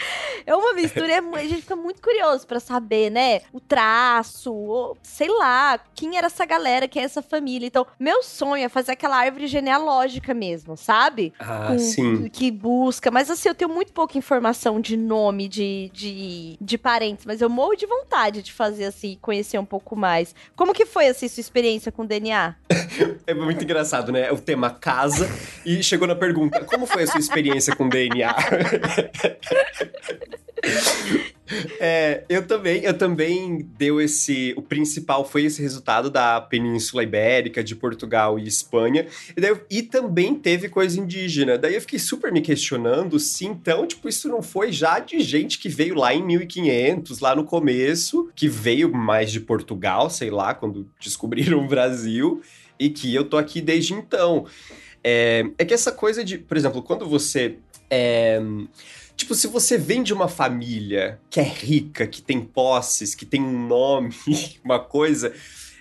é 0.47 0.55
uma 0.55 0.73
mistura, 0.75 1.13
é, 1.13 1.19
a 1.19 1.45
gente 1.47 1.63
fica 1.63 1.77
muito 1.77 2.01
curioso 2.03 2.47
para 2.47 2.61
saber, 2.61 3.11
né? 3.11 3.41
O 3.53 3.61
traço, 3.61 4.97
sei 5.03 5.29
lá, 5.29 5.79
quem 5.95 6.17
era 6.17 6.27
essa 6.27 6.45
galera, 6.45 6.89
quem 6.89 7.03
é 7.03 7.05
essa 7.05 7.23
família. 7.23 7.67
Então, 7.67 7.87
meu 7.99 8.23
sonho 8.23 8.65
é 8.65 8.69
fazer 8.69 8.93
aquela 8.93 9.19
árvore 9.19 9.47
genealógica 9.47 10.35
mesmo, 10.35 10.77
sabe? 10.77 11.33
Ah, 11.39 11.69
Com, 11.69 11.79
sim. 11.79 12.29
Que 12.29 12.51
busca. 12.51 13.11
Mas 13.11 13.31
assim, 13.31 13.49
eu 13.49 13.55
tenho 13.55 13.71
muito 13.71 13.93
pouca 13.93 14.19
informação 14.19 14.81
de 14.81 14.97
nome 14.97 15.49
de, 15.49 15.91
de, 15.93 16.57
de 16.61 16.79
parentes, 16.79 17.25
mas 17.27 17.41
eu 17.41 17.49
morro 17.49 17.75
de 17.75 17.87
vontade 17.87 18.43
de 18.43 18.53
fazer 18.53 18.85
assim, 18.85 19.19
conhecer 19.21 19.59
um 19.59 19.65
pouco 19.65 19.97
mais. 19.97 20.35
Como 20.57 20.73
que 20.73 20.87
foi 20.87 21.09
assim 21.09 21.29
sua 21.29 21.41
experiência 21.41 21.93
com 21.93 22.05
DNA? 22.07 22.55
é 23.27 23.35
muito 23.35 23.63
engraçado, 23.65 24.13
né? 24.13 24.31
O 24.33 24.39
tema 24.39 24.71
casa 24.71 25.29
e 25.65 25.83
chegou 25.83 26.07
na 26.07 26.15
pergunta: 26.15 26.65
como 26.65 26.87
foi 26.87 27.05
a 27.05 27.07
sua 27.07 27.21
experiência 27.21 27.75
com 27.75 27.89
DNA? 27.89 28.35
É, 31.81 32.25
eu 32.29 32.47
também, 32.47 32.83
eu 32.85 32.97
também 32.97 33.69
deu 33.77 34.01
esse. 34.01 34.55
O 34.57 34.63
principal 34.63 35.25
foi 35.25 35.45
esse 35.45 35.61
resultado 35.61 36.09
da 36.09 36.41
Península 36.41 37.03
Ibérica, 37.03 37.65
de 37.65 37.75
Portugal 37.75 38.39
e 38.39 38.47
Espanha. 38.47 39.07
E, 39.37 39.41
daí, 39.41 39.57
e 39.69 39.83
também 39.83 40.35
teve 40.35 40.69
coisa 40.69 41.01
indígena. 41.01 41.59
Daí 41.59 41.75
eu 41.75 41.81
fiquei 41.81 41.99
super 41.99 42.33
me 42.33 42.41
questionando 42.41 43.19
se 43.19 43.47
então, 43.47 43.87
tipo, 43.87 44.09
isso 44.09 44.29
não 44.29 44.43
foi 44.43 44.71
já 44.71 44.99
de 44.99 45.21
gente 45.21 45.59
que 45.59 45.69
veio 45.69 45.95
lá 45.95 46.15
em 46.15 46.23
1500, 46.23 47.19
lá 47.21 47.35
no 47.35 47.45
começo, 47.45 48.31
que 48.35 48.49
veio 48.49 48.93
mais 48.93 49.33
de 49.33 49.41
Portugal, 49.41 50.09
sei 50.09 50.31
lá, 50.31 50.55
quando 50.55 50.89
descobriram 51.01 51.65
o 51.65 51.69
Brasil, 51.69 52.43
e 52.79 52.89
que 52.89 53.15
eu 53.15 53.25
tô 53.25 53.37
aqui 53.37 53.61
desde 53.61 53.95
então. 53.95 54.47
É, 55.03 55.45
é 55.59 55.65
que 55.65 55.75
essa 55.75 55.91
coisa 55.91 56.23
de, 56.23 56.39
por 56.39 56.57
exemplo, 56.57 56.83
quando 56.83 57.09
você. 57.09 57.57
É, 57.93 58.41
Tipo, 59.21 59.35
se 59.35 59.49
você 59.49 59.77
vem 59.77 60.03
de 60.03 60.15
uma 60.15 60.29
família 60.29 61.21
que 61.29 61.39
é 61.39 61.43
rica, 61.43 62.07
que 62.07 62.23
tem 62.23 62.41
posses, 62.41 63.15
que 63.15 63.27
tem 63.27 63.43
um 63.43 63.67
nome, 63.67 64.15
uma 64.65 64.81
coisa, 64.81 65.35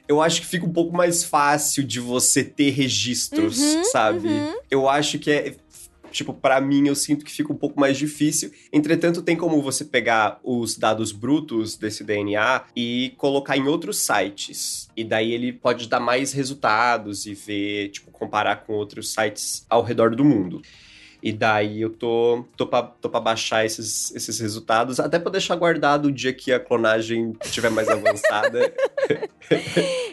eu 0.09 0.21
acho 0.21 0.41
que 0.41 0.47
fica 0.47 0.65
um 0.65 0.73
pouco 0.73 0.93
mais 0.93 1.23
fácil 1.23 1.81
de 1.81 2.01
você 2.01 2.43
ter 2.43 2.71
registros, 2.71 3.57
uhum, 3.57 3.83
sabe? 3.85 4.27
Uhum. 4.27 4.55
Eu 4.69 4.89
acho 4.89 5.17
que 5.17 5.31
é. 5.31 5.55
Tipo, 6.11 6.33
para 6.33 6.59
mim, 6.59 6.89
eu 6.89 6.95
sinto 6.95 7.23
que 7.23 7.31
fica 7.31 7.53
um 7.53 7.55
pouco 7.55 7.79
mais 7.79 7.97
difícil. 7.97 8.51
Entretanto, 8.73 9.21
tem 9.21 9.37
como 9.37 9.61
você 9.61 9.85
pegar 9.85 10.37
os 10.43 10.75
dados 10.75 11.13
brutos 11.13 11.77
desse 11.77 12.03
DNA 12.03 12.63
e 12.75 13.13
colocar 13.15 13.55
em 13.55 13.69
outros 13.69 13.99
sites. 13.99 14.89
E 14.97 15.05
daí 15.05 15.31
ele 15.31 15.53
pode 15.53 15.87
dar 15.87 16.01
mais 16.01 16.33
resultados 16.33 17.25
e 17.25 17.33
ver, 17.33 17.87
tipo, 17.89 18.11
comparar 18.11 18.65
com 18.65 18.73
outros 18.73 19.13
sites 19.13 19.65
ao 19.69 19.81
redor 19.81 20.13
do 20.13 20.25
mundo. 20.25 20.61
E 21.21 21.33
daí 21.33 21.81
eu 21.81 21.89
tô, 21.89 22.45
tô, 22.55 22.65
pra, 22.65 22.81
tô 22.83 23.09
pra 23.09 23.19
baixar 23.19 23.65
esses, 23.65 24.13
esses 24.15 24.39
resultados, 24.39 24.99
até 24.99 25.19
pra 25.19 25.31
deixar 25.31 25.55
guardado 25.55 26.05
o 26.05 26.11
dia 26.11 26.31
que 26.33 26.51
a 26.53 26.59
clonagem 26.59 27.35
estiver 27.43 27.69
mais 27.69 27.89
avançada. 27.89 28.71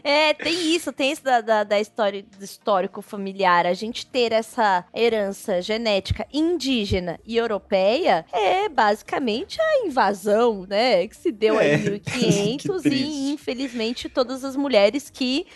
É, 0.03 0.33
tem 0.33 0.75
isso, 0.75 0.93
tem 0.93 1.13
isso 1.13 1.23
da, 1.23 1.41
da, 1.41 1.65
da 1.65 1.79
história 1.81 2.25
do 2.39 2.45
histórico 2.45 3.03
familiar. 3.03 3.67
A 3.67 3.75
gente 3.75 4.07
ter 4.07 4.33
essa 4.33 4.85
herança 4.95 5.61
genética 5.61 6.27
indígena 6.33 7.19
e 7.27 7.37
europeia 7.37 8.25
é 8.33 8.69
basicamente 8.69 9.61
a 9.61 9.87
invasão, 9.87 10.65
né? 10.67 11.07
Que 11.09 11.17
se 11.17 11.31
deu 11.33 11.59
É. 11.61 11.75
em 11.75 11.79
1500 11.91 12.81
Que 12.87 12.89
e 12.89 13.33
infelizmente 13.33 14.09
todas 14.09 14.45
as 14.45 14.57
mulheres 14.57 15.11
que 15.11 15.47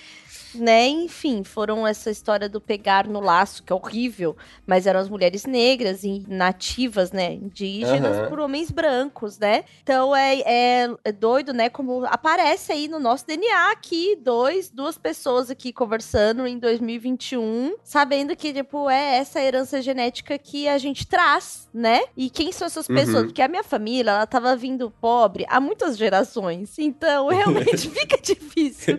né, 0.55 0.87
enfim, 0.89 1.43
foram 1.45 1.87
essa 1.87 2.11
história 2.11 2.49
do 2.49 2.61
pegar 2.61 3.07
no 3.07 3.21
laço, 3.21 3.63
que 3.63 3.73
é 3.73 3.77
horrível, 3.77 4.37
mas 4.67 4.87
eram 4.87 5.01
as 5.01 5.09
mulheres 5.09 5.45
negras 5.47 6.05
e 6.05 6.25
nativas, 6.29 7.13
né, 7.13 7.33
indígenas, 7.35 8.17
Aham. 8.17 8.29
por 8.29 8.41
homens 8.41 8.71
brancos, 8.71 9.39
né? 9.39 9.65
Então 9.83 10.15
é, 10.15 10.41
é, 10.41 10.89
é 11.05 11.13
doido, 11.13 11.53
né, 11.53 11.69
como 11.69 12.05
aparece 12.07 12.73
aí 12.73 12.89
no 12.89 12.99
nosso 12.99 13.27
DNA 13.27 13.71
aqui, 13.73 14.17
dois, 14.17 14.71
duas 14.71 14.97
pessoas 14.99 15.51
aqui 15.51 15.73
conversando 15.73 16.47
em 16.47 16.59
2021, 16.59 17.75
sabendo 17.83 18.37
que, 18.37 18.53
tipo, 18.53 18.89
é 18.91 19.17
essa 19.19 19.41
herança 19.41 19.81
genética 19.83 20.39
que 20.39 20.69
a 20.69 20.79
gente 20.79 21.07
traz, 21.07 21.69
né? 21.73 22.03
E 22.17 22.29
quem 22.31 22.53
são 22.53 22.67
essas 22.67 22.89
Uhum. 22.89 22.95
pessoas? 22.95 23.25
Porque 23.27 23.43
a 23.43 23.49
minha 23.49 23.63
família, 23.65 24.11
ela 24.11 24.27
tava 24.27 24.55
vindo 24.57 24.91
pobre 25.01 25.45
há 25.49 25.61
muitas 25.61 25.97
gerações, 25.97 26.79
então 26.79 27.29
realmente 27.75 27.89
fica 27.91 28.19
difícil 28.21 28.99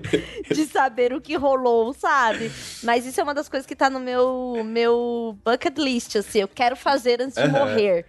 de 0.49 0.65
saber 0.65 1.13
o 1.13 1.21
que 1.21 1.35
rolou, 1.41 1.93
sabe? 1.93 2.51
Mas 2.83 3.05
isso 3.05 3.19
é 3.19 3.23
uma 3.23 3.33
das 3.33 3.49
coisas 3.49 3.65
que 3.67 3.75
tá 3.75 3.89
no 3.89 3.99
meu, 3.99 4.63
meu 4.65 5.37
bucket 5.43 5.77
list, 5.77 6.15
assim. 6.15 6.39
Eu 6.39 6.47
quero 6.47 6.75
fazer 6.75 7.21
antes 7.21 7.35
de 7.35 7.47
morrer. 7.49 8.05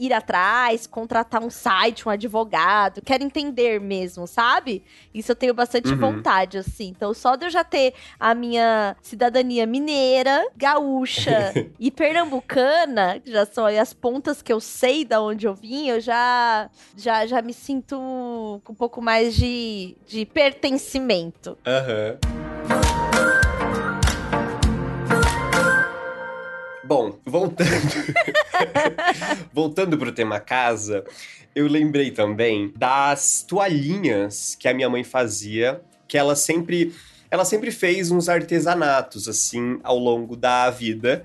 Ir 0.00 0.12
atrás, 0.12 0.84
contratar 0.84 1.40
um 1.44 1.48
site, 1.50 2.08
um 2.08 2.10
advogado. 2.10 3.00
Quero 3.02 3.22
entender 3.22 3.80
mesmo, 3.80 4.26
sabe? 4.26 4.82
Isso 5.14 5.30
eu 5.30 5.36
tenho 5.36 5.54
bastante 5.54 5.92
Uhum. 5.92 5.96
vontade, 5.96 6.58
assim. 6.58 6.88
Então, 6.88 7.14
só 7.14 7.36
de 7.36 7.46
eu 7.46 7.50
já 7.50 7.62
ter 7.62 7.94
a 8.18 8.34
minha 8.34 8.96
cidadania 9.00 9.66
mineira, 9.66 10.44
gaúcha 10.56 11.54
e 11.78 11.88
pernambucana, 11.88 13.20
que 13.20 13.30
já 13.30 13.46
são 13.46 13.64
aí 13.64 13.78
as 13.78 13.92
pontas 13.94 14.42
que 14.42 14.52
eu 14.52 14.58
sei 14.58 15.04
da 15.04 15.20
onde 15.22 15.46
eu 15.46 15.54
vim, 15.54 15.86
eu 15.88 16.00
já, 16.00 16.68
já, 16.96 17.24
já 17.26 17.40
me 17.40 17.52
sinto 17.54 17.96
com 18.64 18.72
um 18.72 18.76
pouco 18.76 19.00
mais 19.00 19.36
de, 19.36 19.96
de 20.04 20.26
pertencimento. 20.26 21.56
Aham. 21.64 22.39
Bom, 26.90 27.20
voltando. 27.24 27.70
voltando 29.54 29.96
pro 29.96 30.10
tema 30.10 30.40
casa, 30.40 31.04
eu 31.54 31.68
lembrei 31.68 32.10
também 32.10 32.72
das 32.76 33.44
toalhinhas 33.46 34.56
que 34.58 34.66
a 34.66 34.74
minha 34.74 34.90
mãe 34.90 35.04
fazia, 35.04 35.80
que 36.08 36.18
ela 36.18 36.34
sempre. 36.34 36.92
Ela 37.30 37.44
sempre 37.44 37.70
fez 37.70 38.10
uns 38.10 38.28
artesanatos, 38.28 39.28
assim, 39.28 39.78
ao 39.84 39.96
longo 39.96 40.34
da 40.34 40.68
vida. 40.68 41.24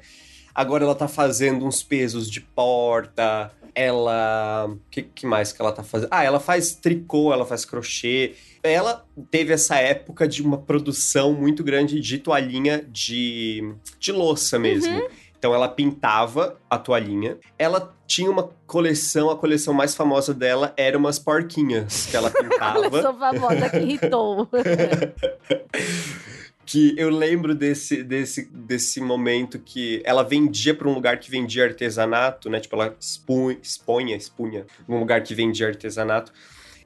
Agora 0.53 0.83
ela 0.83 0.93
tá 0.93 1.07
fazendo 1.07 1.65
uns 1.65 1.81
pesos 1.81 2.29
de 2.29 2.41
porta. 2.41 3.51
Ela. 3.73 4.67
O 4.69 4.79
que, 4.91 5.01
que 5.01 5.25
mais 5.25 5.51
que 5.51 5.59
ela 5.59 5.71
tá 5.71 5.81
fazendo? 5.81 6.09
Ah, 6.11 6.23
ela 6.23 6.39
faz 6.39 6.75
tricô, 6.75 7.33
ela 7.33 7.43
faz 7.43 7.65
crochê. 7.65 8.35
Ela 8.61 9.03
teve 9.31 9.51
essa 9.51 9.77
época 9.77 10.27
de 10.27 10.43
uma 10.43 10.59
produção 10.59 11.33
muito 11.33 11.63
grande 11.63 11.99
de 11.99 12.19
toalhinha 12.19 12.85
de, 12.87 13.73
de 13.99 14.11
louça 14.11 14.59
mesmo. 14.59 15.01
Então 15.45 15.53
ela 15.53 15.67
pintava 15.67 16.59
a 16.67 16.75
toalhinha. 16.75 17.37
Ela 17.55 17.95
tinha 18.07 18.31
uma 18.31 18.49
coleção, 18.65 19.29
a 19.29 19.37
coleção 19.37 19.75
mais 19.75 19.93
famosa 19.93 20.33
dela 20.33 20.73
era 20.75 20.97
umas 20.97 21.19
porquinhas 21.19 22.07
que 22.07 22.17
ela 22.17 22.31
pintava. 22.33 22.99
só 22.99 23.13
famosa 23.13 23.69
que 23.69 23.77
irritou. 23.77 24.49
que 26.65 26.95
eu 26.97 27.11
lembro 27.11 27.53
desse, 27.53 28.03
desse, 28.03 28.49
desse 28.51 28.99
momento 28.99 29.59
que 29.59 30.01
ela 30.03 30.23
vendia 30.23 30.73
para 30.73 30.89
um 30.89 30.95
lugar 30.95 31.19
que 31.19 31.29
vendia 31.29 31.65
artesanato, 31.65 32.49
né? 32.49 32.59
Tipo, 32.59 32.77
ela 32.77 32.95
expunha, 32.99 33.59
expunha, 33.61 34.15
expunha 34.15 34.65
num 34.87 34.97
lugar 34.97 35.21
que 35.21 35.35
vendia 35.35 35.67
artesanato. 35.67 36.33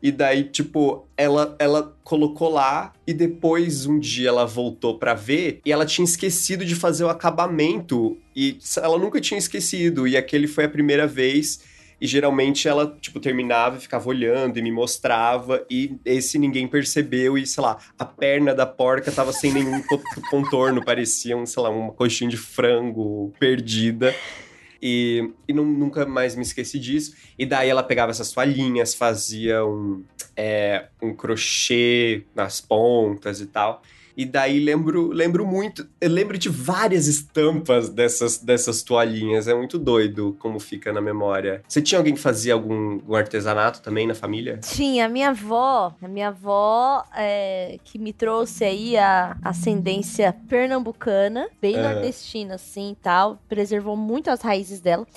E 0.01 0.11
daí, 0.11 0.45
tipo, 0.45 1.05
ela, 1.17 1.55
ela 1.59 1.93
colocou 2.05 2.49
lá 2.49 2.93
e 3.05 3.13
depois 3.13 3.85
um 3.85 3.99
dia 3.99 4.29
ela 4.29 4.45
voltou 4.45 4.97
pra 4.97 5.13
ver 5.13 5.59
e 5.65 5.71
ela 5.73 5.85
tinha 5.85 6.05
esquecido 6.05 6.63
de 6.63 6.73
fazer 6.73 7.03
o 7.03 7.09
acabamento. 7.09 8.17
E 8.35 8.57
ela 8.77 8.97
nunca 8.97 9.19
tinha 9.19 9.37
esquecido. 9.37 10.07
E 10.07 10.15
aquele 10.15 10.47
foi 10.47 10.63
a 10.65 10.69
primeira 10.69 11.05
vez. 11.05 11.59
E 12.01 12.07
geralmente 12.07 12.65
ela, 12.65 12.95
tipo, 13.01 13.19
terminava 13.19 13.75
e 13.75 13.81
ficava 13.81 14.07
olhando 14.07 14.57
e 14.57 14.61
me 14.61 14.71
mostrava. 14.71 15.65
E 15.69 15.97
esse 16.05 16.39
ninguém 16.39 16.65
percebeu. 16.65 17.37
E, 17.37 17.45
sei 17.45 17.61
lá, 17.61 17.77
a 17.99 18.05
perna 18.05 18.55
da 18.55 18.65
porca 18.65 19.11
tava 19.11 19.33
sem 19.33 19.51
nenhum 19.51 19.81
co- 19.83 20.01
contorno, 20.29 20.81
parecia, 20.83 21.35
um, 21.35 21.45
sei 21.45 21.61
lá, 21.61 21.69
uma 21.69 21.91
coxinha 21.91 22.29
de 22.29 22.37
frango 22.37 23.33
perdida. 23.37 24.15
E, 24.81 25.31
e 25.47 25.53
não- 25.53 25.65
nunca 25.65 26.05
mais 26.05 26.35
me 26.35 26.41
esqueci 26.41 26.79
disso. 26.79 27.15
E 27.37 27.45
daí 27.45 27.69
ela 27.69 27.83
pegava 27.83 28.11
essas 28.11 28.31
toalhinhas, 28.31 28.93
fazia 28.95 29.65
um, 29.65 30.03
é, 30.35 30.87
um 31.01 31.13
crochê 31.13 32.23
nas 32.35 32.61
pontas 32.61 33.41
e 33.41 33.47
tal. 33.47 33.81
E 34.19 34.25
daí 34.25 34.59
lembro, 34.59 35.13
lembro 35.13 35.45
muito, 35.45 35.87
eu 36.01 36.09
lembro 36.09 36.37
de 36.37 36.49
várias 36.49 37.07
estampas 37.07 37.87
dessas, 37.87 38.37
dessas 38.37 38.83
toalhinhas. 38.83 39.47
É 39.47 39.55
muito 39.55 39.79
doido 39.79 40.35
como 40.39 40.59
fica 40.59 40.91
na 40.91 40.99
memória. 40.99 41.63
Você 41.65 41.81
tinha 41.81 41.97
alguém 41.97 42.13
que 42.13 42.19
fazia 42.19 42.53
algum, 42.53 42.95
algum 42.95 43.15
artesanato 43.15 43.81
também 43.81 44.05
na 44.05 44.13
família? 44.13 44.57
Tinha 44.57 45.05
a 45.05 45.07
minha 45.07 45.29
avó, 45.29 45.95
a 46.01 46.07
minha 46.09 46.27
avó 46.27 47.05
é, 47.15 47.77
que 47.85 47.97
me 47.97 48.11
trouxe 48.11 48.65
aí 48.65 48.97
a 48.97 49.37
ascendência 49.41 50.35
pernambucana, 50.49 51.47
bem 51.61 51.77
nordestina 51.77 52.55
assim 52.55 52.91
e 52.91 52.95
tal, 52.95 53.41
preservou 53.47 53.95
muito 53.95 54.29
as 54.29 54.41
raízes 54.41 54.81
dela. 54.81 55.07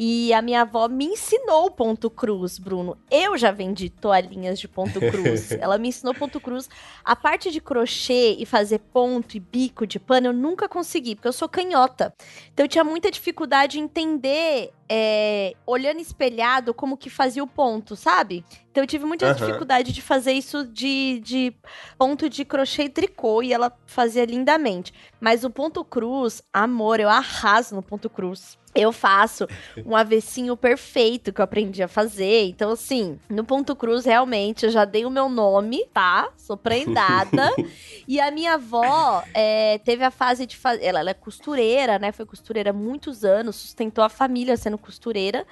E 0.00 0.32
a 0.32 0.40
minha 0.40 0.60
avó 0.60 0.86
me 0.86 1.06
ensinou 1.06 1.72
ponto 1.72 2.08
cruz, 2.08 2.56
Bruno. 2.56 2.96
Eu 3.10 3.36
já 3.36 3.50
vendi 3.50 3.90
toalhinhas 3.90 4.60
de 4.60 4.68
ponto 4.68 5.00
cruz. 5.00 5.50
Ela 5.60 5.76
me 5.76 5.88
ensinou 5.88 6.14
ponto 6.14 6.40
cruz. 6.40 6.70
A 7.04 7.16
parte 7.16 7.50
de 7.50 7.60
crochê 7.60 8.36
e 8.38 8.46
fazer 8.46 8.78
ponto 8.78 9.36
e 9.36 9.40
bico 9.40 9.84
de 9.84 9.98
pano 9.98 10.28
eu 10.28 10.32
nunca 10.32 10.68
consegui, 10.68 11.16
porque 11.16 11.26
eu 11.26 11.32
sou 11.32 11.48
canhota. 11.48 12.14
Então 12.54 12.64
eu 12.64 12.68
tinha 12.68 12.84
muita 12.84 13.10
dificuldade 13.10 13.80
em 13.80 13.88
entender, 13.88 14.70
é, 14.88 15.54
olhando 15.66 16.00
espelhado, 16.00 16.72
como 16.72 16.96
que 16.96 17.10
fazia 17.10 17.42
o 17.42 17.46
ponto, 17.46 17.94
sabe? 17.94 18.44
Então 18.70 18.82
eu 18.82 18.86
tive 18.86 19.04
muita 19.04 19.26
Aham. 19.26 19.34
dificuldade 19.34 19.92
de 19.92 20.00
fazer 20.00 20.32
isso 20.32 20.64
de, 20.64 21.20
de 21.20 21.54
ponto 21.98 22.28
de 22.28 22.44
crochê 22.44 22.84
e 22.84 22.88
tricô, 22.88 23.42
e 23.42 23.52
ela 23.52 23.76
fazia 23.86 24.24
lindamente. 24.24 24.92
Mas 25.20 25.44
o 25.44 25.50
ponto 25.50 25.84
cruz, 25.84 26.42
amor, 26.52 27.00
eu 27.00 27.08
arraso 27.08 27.74
no 27.74 27.82
ponto 27.82 28.08
cruz. 28.08 28.56
Eu 28.74 28.92
faço 28.92 29.48
um 29.84 29.96
avessinho 29.96 30.56
perfeito 30.56 31.32
que 31.32 31.40
eu 31.40 31.44
aprendi 31.44 31.82
a 31.82 31.88
fazer. 31.88 32.44
Então, 32.44 32.70
assim, 32.70 33.18
no 33.28 33.42
ponto 33.42 33.74
cruz, 33.74 34.04
realmente, 34.04 34.66
eu 34.66 34.70
já 34.70 34.84
dei 34.84 35.04
o 35.04 35.10
meu 35.10 35.28
nome, 35.28 35.84
tá? 35.92 36.30
Sou 36.36 36.56
prendada. 36.56 37.50
e 38.06 38.20
a 38.20 38.30
minha 38.30 38.54
avó 38.54 39.24
é, 39.34 39.78
teve 39.78 40.04
a 40.04 40.10
fase 40.12 40.46
de 40.46 40.56
fazer. 40.56 40.84
Ela, 40.84 41.00
ela 41.00 41.10
é 41.10 41.14
costureira, 41.14 41.98
né? 41.98 42.12
Foi 42.12 42.24
costureira 42.24 42.70
há 42.70 42.72
muitos 42.72 43.24
anos, 43.24 43.56
sustentou 43.56 44.04
a 44.04 44.08
família 44.08 44.56
sendo 44.56 44.77
costureira. 44.78 45.46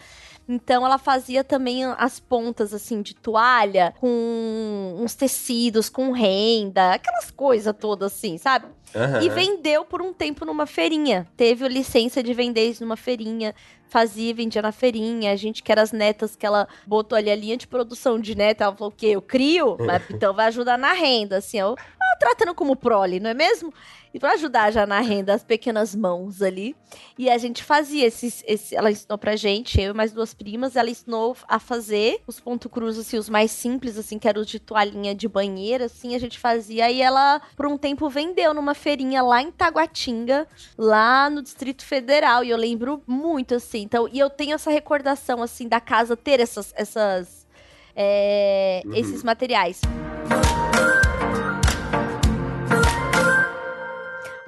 Então 0.48 0.86
ela 0.86 0.96
fazia 0.96 1.42
também 1.42 1.84
as 1.84 2.20
pontas 2.20 2.72
assim 2.72 3.02
de 3.02 3.14
toalha 3.14 3.92
com 3.98 4.96
uns 4.98 5.14
tecidos, 5.14 5.88
com 5.88 6.12
renda, 6.12 6.94
aquelas 6.94 7.30
coisas 7.30 7.74
todas 7.78 8.12
assim, 8.12 8.38
sabe? 8.38 8.66
Aham. 8.94 9.22
E 9.22 9.28
vendeu 9.28 9.84
por 9.84 10.00
um 10.00 10.12
tempo 10.12 10.44
numa 10.44 10.66
feirinha. 10.66 11.26
Teve 11.36 11.66
licença 11.68 12.22
de 12.22 12.32
vender 12.32 12.68
isso 12.68 12.82
numa 12.82 12.96
feirinha. 12.96 13.54
Fazia 13.88 14.30
e 14.30 14.32
vendia 14.32 14.62
na 14.62 14.72
feirinha. 14.72 15.32
A 15.32 15.36
gente 15.36 15.62
que 15.62 15.70
era 15.70 15.82
as 15.82 15.92
netas 15.92 16.34
que 16.34 16.46
ela 16.46 16.66
botou 16.86 17.16
ali 17.16 17.30
a 17.30 17.36
linha 17.36 17.56
de 17.56 17.66
produção 17.66 18.18
de 18.18 18.34
neta. 18.34 18.64
Ela 18.64 18.74
falou 18.74 18.92
o 18.92 18.96
quê? 18.96 19.08
Eu 19.08 19.22
crio? 19.22 19.76
Mas 19.78 20.02
então 20.10 20.32
vai 20.32 20.46
ajudar 20.46 20.78
na 20.78 20.92
renda, 20.92 21.38
assim. 21.38 21.58
Eu, 21.58 21.76
tratando 22.18 22.54
como 22.54 22.76
prole, 22.76 23.20
não 23.20 23.30
é 23.30 23.34
mesmo? 23.34 23.72
E 24.16 24.18
pra 24.18 24.32
ajudar 24.32 24.72
já 24.72 24.86
na 24.86 25.00
renda 25.00 25.34
as 25.34 25.44
pequenas 25.44 25.94
mãos 25.94 26.40
ali. 26.40 26.74
E 27.18 27.28
a 27.28 27.36
gente 27.36 27.62
fazia 27.62 28.06
esses. 28.06 28.42
Esse, 28.46 28.74
ela 28.74 28.90
ensinou 28.90 29.18
pra 29.18 29.36
gente, 29.36 29.78
eu 29.78 29.90
e 29.90 29.94
mais 29.94 30.10
duas 30.10 30.32
primas, 30.32 30.74
ela 30.74 30.88
ensinou 30.88 31.36
a 31.46 31.58
fazer 31.58 32.22
os 32.26 32.40
ponto 32.40 32.68
cruz, 32.68 32.98
assim, 32.98 33.18
os 33.18 33.28
mais 33.28 33.50
simples, 33.50 33.98
assim, 33.98 34.18
que 34.18 34.26
eram 34.26 34.40
os 34.40 34.46
de 34.46 34.58
toalhinha 34.58 35.14
de 35.14 35.28
banheiro, 35.28 35.84
assim, 35.84 36.14
a 36.14 36.18
gente 36.18 36.38
fazia. 36.38 36.90
E 36.90 37.02
ela, 37.02 37.42
por 37.54 37.66
um 37.66 37.76
tempo, 37.76 38.08
vendeu 38.08 38.54
numa 38.54 38.72
feirinha 38.72 39.22
lá 39.22 39.42
em 39.42 39.50
Taguatinga, 39.50 40.46
lá 40.78 41.28
no 41.28 41.42
Distrito 41.42 41.84
Federal. 41.84 42.42
E 42.42 42.48
eu 42.48 42.56
lembro 42.56 43.02
muito, 43.06 43.54
assim. 43.54 43.82
Então, 43.82 44.08
e 44.10 44.18
eu 44.18 44.30
tenho 44.30 44.54
essa 44.54 44.70
recordação, 44.70 45.42
assim, 45.42 45.68
da 45.68 45.80
casa 45.80 46.16
ter 46.16 46.40
essas. 46.40 46.72
essas 46.74 47.46
é, 47.94 48.82
Uhum. 48.84 48.94
Esses 48.94 49.22
materiais. 49.22 49.80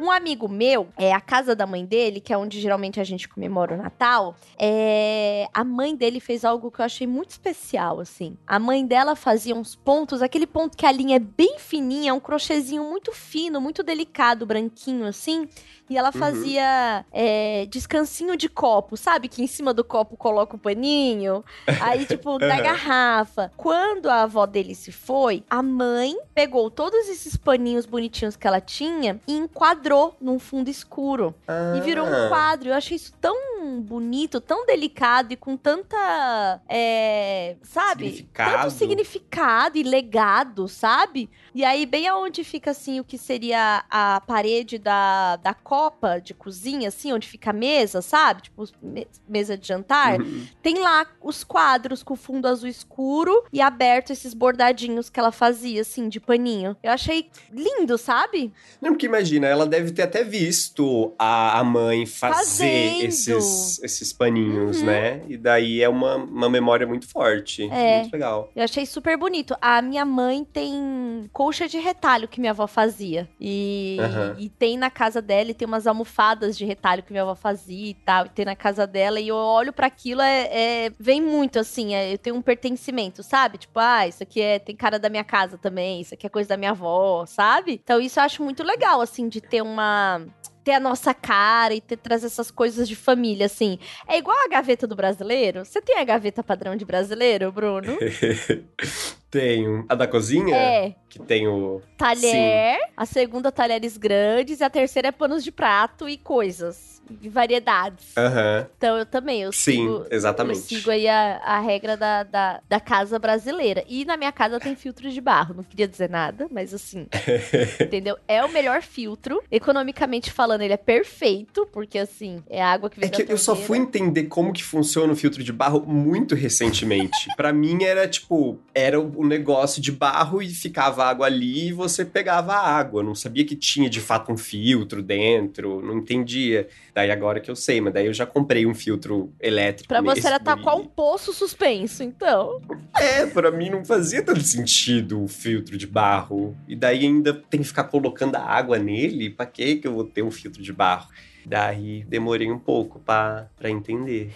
Um 0.01 0.11
amigo 0.11 0.49
meu, 0.49 0.89
é 0.97 1.13
a 1.13 1.21
casa 1.21 1.57
da 1.57 1.67
mãe 1.67 1.85
dele, 1.85 2.21
que 2.21 2.33
é 2.33 2.39
onde 2.39 2.61
geralmente 2.61 3.01
a 3.01 3.05
gente 3.05 3.29
comemora 3.29 3.75
o 3.75 3.77
Natal, 3.79 4.37
é... 4.59 5.47
a 5.53 5.65
mãe 5.65 5.95
dele 5.97 6.21
fez 6.21 6.45
algo 6.45 6.71
que 6.71 6.81
eu 6.81 6.85
achei 6.85 7.07
muito 7.07 7.31
especial, 7.31 7.99
assim. 8.01 8.37
A 8.47 8.59
mãe 8.59 8.87
dela 8.87 9.17
fazia 9.17 9.55
uns 9.55 9.75
pontos, 9.75 10.23
aquele 10.23 10.47
ponto 10.47 10.77
que 10.77 10.87
a 10.87 10.93
linha 10.93 11.17
é 11.17 11.19
bem 11.19 11.59
fininha, 11.59 12.15
um 12.15 12.21
crochêzinho 12.21 12.85
muito 12.85 13.13
fino, 13.13 13.61
muito 13.61 13.83
delicado, 13.83 14.47
branquinho, 14.47 15.07
assim. 15.07 15.49
E 15.91 15.97
ela 15.97 16.09
Uhum. 16.15 16.21
fazia 16.21 17.05
é, 17.11 17.67
descansinho 17.67 18.37
de 18.37 18.49
copo, 18.49 18.95
sabe? 18.97 19.27
Que 19.27 19.43
em 19.43 19.47
cima 19.47 19.73
do 19.73 19.83
copo 19.83 20.17
coloca 20.19 20.55
o 20.55 20.59
paninho. 20.59 21.43
Aí, 21.81 22.05
tipo, 22.05 22.39
da 22.39 22.57
Uhum. 22.57 22.63
garrafa. 22.63 23.51
Quando 23.57 24.09
a 24.11 24.23
avó 24.25 24.45
dele 24.45 24.75
se 24.75 24.93
foi, 24.93 25.43
a 25.49 25.63
mãe 25.63 26.15
pegou 26.35 26.71
todos 26.71 27.09
esses 27.09 27.37
paninhos 27.37 27.87
bonitinhos 27.87 28.37
que 28.37 28.47
ela 28.47 28.61
tinha 28.61 29.19
e 29.27 29.33
enquadrou 29.35 29.88
num 30.21 30.39
fundo 30.39 30.69
escuro. 30.69 31.35
E 31.77 31.81
virou 31.81 32.07
um 32.07 32.27
Ah. 32.27 32.29
quadro. 32.29 32.69
Eu 32.71 32.75
achei 32.75 32.97
isso 32.97 33.13
tão 33.21 33.81
bonito, 33.81 34.41
tão 34.41 34.65
delicado 34.67 35.33
e 35.33 35.37
com 35.37 35.57
tanta. 35.57 36.61
é, 36.69 37.57
sabe? 37.63 38.05
Significado. 38.07 38.63
Tanto 38.63 38.71
significado 38.75 39.79
e 39.79 39.83
legado, 39.83 40.69
sabe? 40.69 41.29
E 41.55 41.65
aí, 41.65 41.87
bem 41.87 42.07
aonde 42.09 42.45
fica 42.45 42.71
assim 42.71 43.01
o 43.01 43.05
que 43.05 43.17
seria 43.19 43.85
a 43.91 44.21
parede 44.27 44.79
da, 44.79 45.37
da 45.37 45.55
copa 45.55 46.21
de 46.21 46.35
cozinha, 46.35 46.89
assim, 46.89 47.13
onde 47.13 47.27
fica 47.29 47.51
a 47.51 47.53
mesa, 47.53 48.01
sabe? 48.03 48.43
Tipo, 48.43 48.65
me- 48.83 49.07
mesa 49.29 49.57
de 49.57 49.67
jantar. 49.67 50.21
Uhum. 50.21 50.47
Tem 50.63 50.79
lá 50.79 51.07
os 51.23 51.43
quadros 51.45 52.03
com 52.03 52.17
fundo 52.17 52.47
azul 52.49 52.69
escuro 52.69 53.45
e 53.53 53.61
aberto 53.61 54.11
esses 54.13 54.35
bordadinhos 54.35 55.09
que 55.11 55.19
ela 55.19 55.33
fazia, 55.33 55.81
assim, 55.83 56.09
de 56.09 56.21
paninho. 56.21 56.77
Eu 56.83 56.93
achei 56.93 57.31
lindo, 57.53 57.97
sabe? 57.99 58.53
Não, 58.81 58.91
porque 58.91 59.07
imagina, 59.07 59.47
ela 59.47 59.67
deve 59.67 59.78
ter 59.93 60.03
até 60.03 60.23
visto 60.25 61.13
a, 61.19 61.59
a 61.59 61.65
mãe 61.65 62.07
fazer 62.07 62.35
Fazendo. 62.39 63.05
esses, 63.05 63.83
esses 63.83 64.13
paninhos, 64.13 64.79
Uhum. 64.81 64.87
né? 64.87 65.21
E 65.29 65.37
daí 65.37 65.83
é 65.83 65.89
uma, 65.89 66.17
uma 66.17 66.49
memória 66.49 66.87
muito 66.87 67.09
forte. 67.09 67.69
É. 67.71 68.01
Muito 68.01 68.13
legal. 68.13 68.51
Eu 68.55 68.65
achei 68.65 68.85
super 68.87 69.17
bonito. 69.17 69.55
A 69.61 69.81
minha 69.83 70.05
mãe 70.05 70.45
tem 70.45 71.29
colcha 71.33 71.69
de 71.69 71.79
retalho 71.79 72.29
que 72.29 72.41
minha 72.41 72.53
avó 72.53 72.67
fazia. 72.67 73.29
E, 73.41 73.97
Aham. 74.01 74.37
e 74.39 74.49
tem 74.49 74.77
na 74.77 74.91
casa 74.91 75.21
dela, 75.23 75.51
e 75.51 75.55
tem 75.55 75.67
umas 75.67 75.87
almofadas 75.87 76.57
de 76.57 76.65
retalho 76.65 77.03
que 77.03 77.13
minha 77.13 77.23
avó 77.23 77.35
fazia 77.35 77.91
e 77.91 77.95
tal. 77.95 78.27
E 78.27 78.29
tem 78.31 78.45
na 78.45 78.57
casa 78.57 78.87
dela. 78.87 79.21
E 79.21 79.29
eu 79.29 79.37
olho 79.37 79.73
para 79.73 79.87
aquilo, 79.87 80.21
é, 80.23 80.49
é- 80.87 80.93
vem 80.99 81.21
muito 81.21 81.59
assim. 81.59 81.95
é- 81.95 82.13
eu 82.13 82.19
tenho 82.19 82.37
um 82.37 82.43
pertencimento, 82.43 83.23
sabe? 83.23 83.59
Tipo, 83.59 83.79
ah, 83.79 84.07
isso 84.07 84.23
aqui 84.23 84.41
é, 84.41 84.59
tem 84.59 84.75
cara 84.77 84.99
da 84.99 85.09
minha 85.09 85.25
casa 85.25 85.57
também. 85.59 86.01
Isso 86.01 86.15
aqui 86.15 86.27
é 86.27 86.31
coisa 86.31 86.49
da 86.51 86.57
minha 86.57 86.71
avó, 86.71 87.25
sabe? 87.27 87.81
Então 87.83 88.01
isso 88.01 88.19
eu 88.19 88.25
acho 88.25 88.43
muito 88.43 88.63
legal, 88.63 89.01
assim, 89.01 89.29
de 89.29 89.41
ter 89.41 89.63
uma. 89.73 90.27
Ter 90.65 90.73
a 90.73 90.81
nossa 90.81 91.15
cara 91.15 91.75
e 91.75 91.81
ter, 91.81 91.97
trazer 91.97 92.27
essas 92.27 92.51
coisas 92.51 92.87
de 92.87 92.95
família, 92.95 93.47
assim. 93.47 93.79
É 94.07 94.19
igual 94.19 94.37
a 94.45 94.49
gaveta 94.49 94.87
do 94.87 94.95
brasileiro. 94.95 95.65
Você 95.65 95.81
tem 95.81 95.99
a 95.99 96.05
gaveta 96.05 96.43
padrão 96.43 96.77
de 96.77 96.85
brasileiro, 96.85 97.51
Bruno? 97.51 97.97
Tenho 99.31 99.85
a 99.89 99.95
da 99.95 100.07
cozinha, 100.07 100.57
É, 100.57 100.95
que 101.09 101.19
tem 101.19 101.47
o. 101.47 101.83
talher, 101.99 102.79
a 102.97 103.05
segunda 103.05 103.53
talheres 103.53 103.97
grandes 103.99 104.61
e 104.61 104.65
a 104.65 104.71
terceira 104.71 105.09
é 105.09 105.13
panos 105.13 105.45
de 105.45 105.53
prato 105.53 106.09
e 106.09 106.17
coisas. 106.17 106.98
Variedades. 107.31 108.17
Aham. 108.17 108.67
Então 108.77 108.99
eu 108.99 109.07
também, 109.07 109.43
eu 109.43 109.53
Sim, 109.53 109.73
sigo, 109.73 110.07
exatamente. 110.11 110.57
Eu 110.59 110.81
sigo 110.81 110.91
aí 110.91 111.09
a, 111.09 111.39
a 111.39 111.61
regra 111.61 111.97
da, 111.97 112.23
da, 112.23 112.61
da 112.69 112.81
casa 112.81 113.19
brasileira. 113.19 113.85
E 113.89 114.05
na 114.05 114.17
minha 114.17 114.33
casa 114.33 114.61
tem 114.61 114.75
filtro 114.75 115.11
de 115.11 115.21
barro. 115.21 115.55
Não 115.55 115.63
queria 115.63 115.89
dizer 115.89 116.11
nada, 116.11 116.47
mas 116.51 116.73
assim, 116.75 117.07
entendeu? 117.81 118.17
É 118.27 118.45
o 118.45 118.53
melhor 118.53 118.83
filtro. 118.83 119.43
Economicamente 119.51 120.31
falando, 120.31 120.63
ele 120.63 120.73
é 120.73 120.79
perfeito, 120.79 121.67
porque 121.73 121.99
assim, 121.99 122.43
é 122.49 122.63
água 122.63 122.91
que 122.91 123.01
vem 123.01 123.09
É 123.09 123.13
que 123.13 123.33
eu 123.33 123.39
só 123.39 123.55
fui 123.55 123.79
entender 123.79 124.25
como 124.25 124.53
que 124.53 124.63
funciona 124.63 125.13
o 125.13 125.17
filtro 125.17 125.43
de 125.43 125.53
barro 125.53 125.85
muito 125.87 126.35
recentemente. 126.35 127.29
Pra 127.37 127.53
mim 127.53 127.85
era 127.85 128.07
tipo, 128.09 128.59
era 128.75 129.01
o 129.01 129.27
negócio 129.27 129.81
de 129.81 129.93
barro 129.93 130.43
e 130.43 130.49
ficava 130.49 131.05
água 131.05 131.27
ali 131.27 131.69
e 131.69 131.73
você 131.73 132.05
pegava 132.05 132.55
a 132.55 132.77
água. 132.77 133.01
Eu 133.01 133.05
não 133.05 133.15
sabia 133.15 133.45
que 133.45 133.57
tinha 133.57 133.89
de 133.89 134.01
fato 134.01 134.33
um 134.33 134.37
filtro 134.37 135.03
dentro, 135.03 135.81
não 135.83 135.99
entendia. 135.99 136.69
Daí 136.99 137.13
agora 137.13 137.39
que 137.39 137.49
eu 137.49 137.55
sei, 137.55 137.81
mas 137.81 137.95
daí 137.95 138.07
eu 138.07 138.13
já 138.13 138.27
comprei 138.27 138.67
um 138.67 138.75
filtro 138.75 139.33
elétrico. 139.39 139.87
Pra 139.87 140.01
você 140.01 140.27
era 140.27 140.41
qual 140.41 140.81
um 140.81 140.85
poço 140.85 141.33
suspenso, 141.33 142.03
então. 142.03 142.61
É, 142.97 143.25
pra 143.25 143.53
mim 143.53 143.71
não 143.71 143.85
fazia 143.85 144.21
tanto 144.21 144.43
sentido 144.43 145.23
o 145.23 145.29
filtro 145.29 145.79
de 145.79 145.87
barro. 145.87 146.57
E 146.67 146.75
daí 146.75 147.05
ainda 147.05 147.33
tem 147.33 147.61
que 147.61 147.69
ficar 147.69 147.85
colocando 147.85 148.35
a 148.35 148.41
água 148.41 148.81
nele. 148.81 149.31
Pra 149.31 149.47
que 149.47 149.77
que 149.77 149.87
eu 149.87 149.95
vou 149.95 150.03
ter 150.03 150.25
um 150.25 150.31
filtro 150.33 150.61
de 150.61 150.73
barro? 150.73 151.07
Daí 151.47 152.03
demorei 152.03 152.51
um 152.51 152.59
pouco 152.59 152.99
pra 152.99 153.49
entender. 153.63 154.33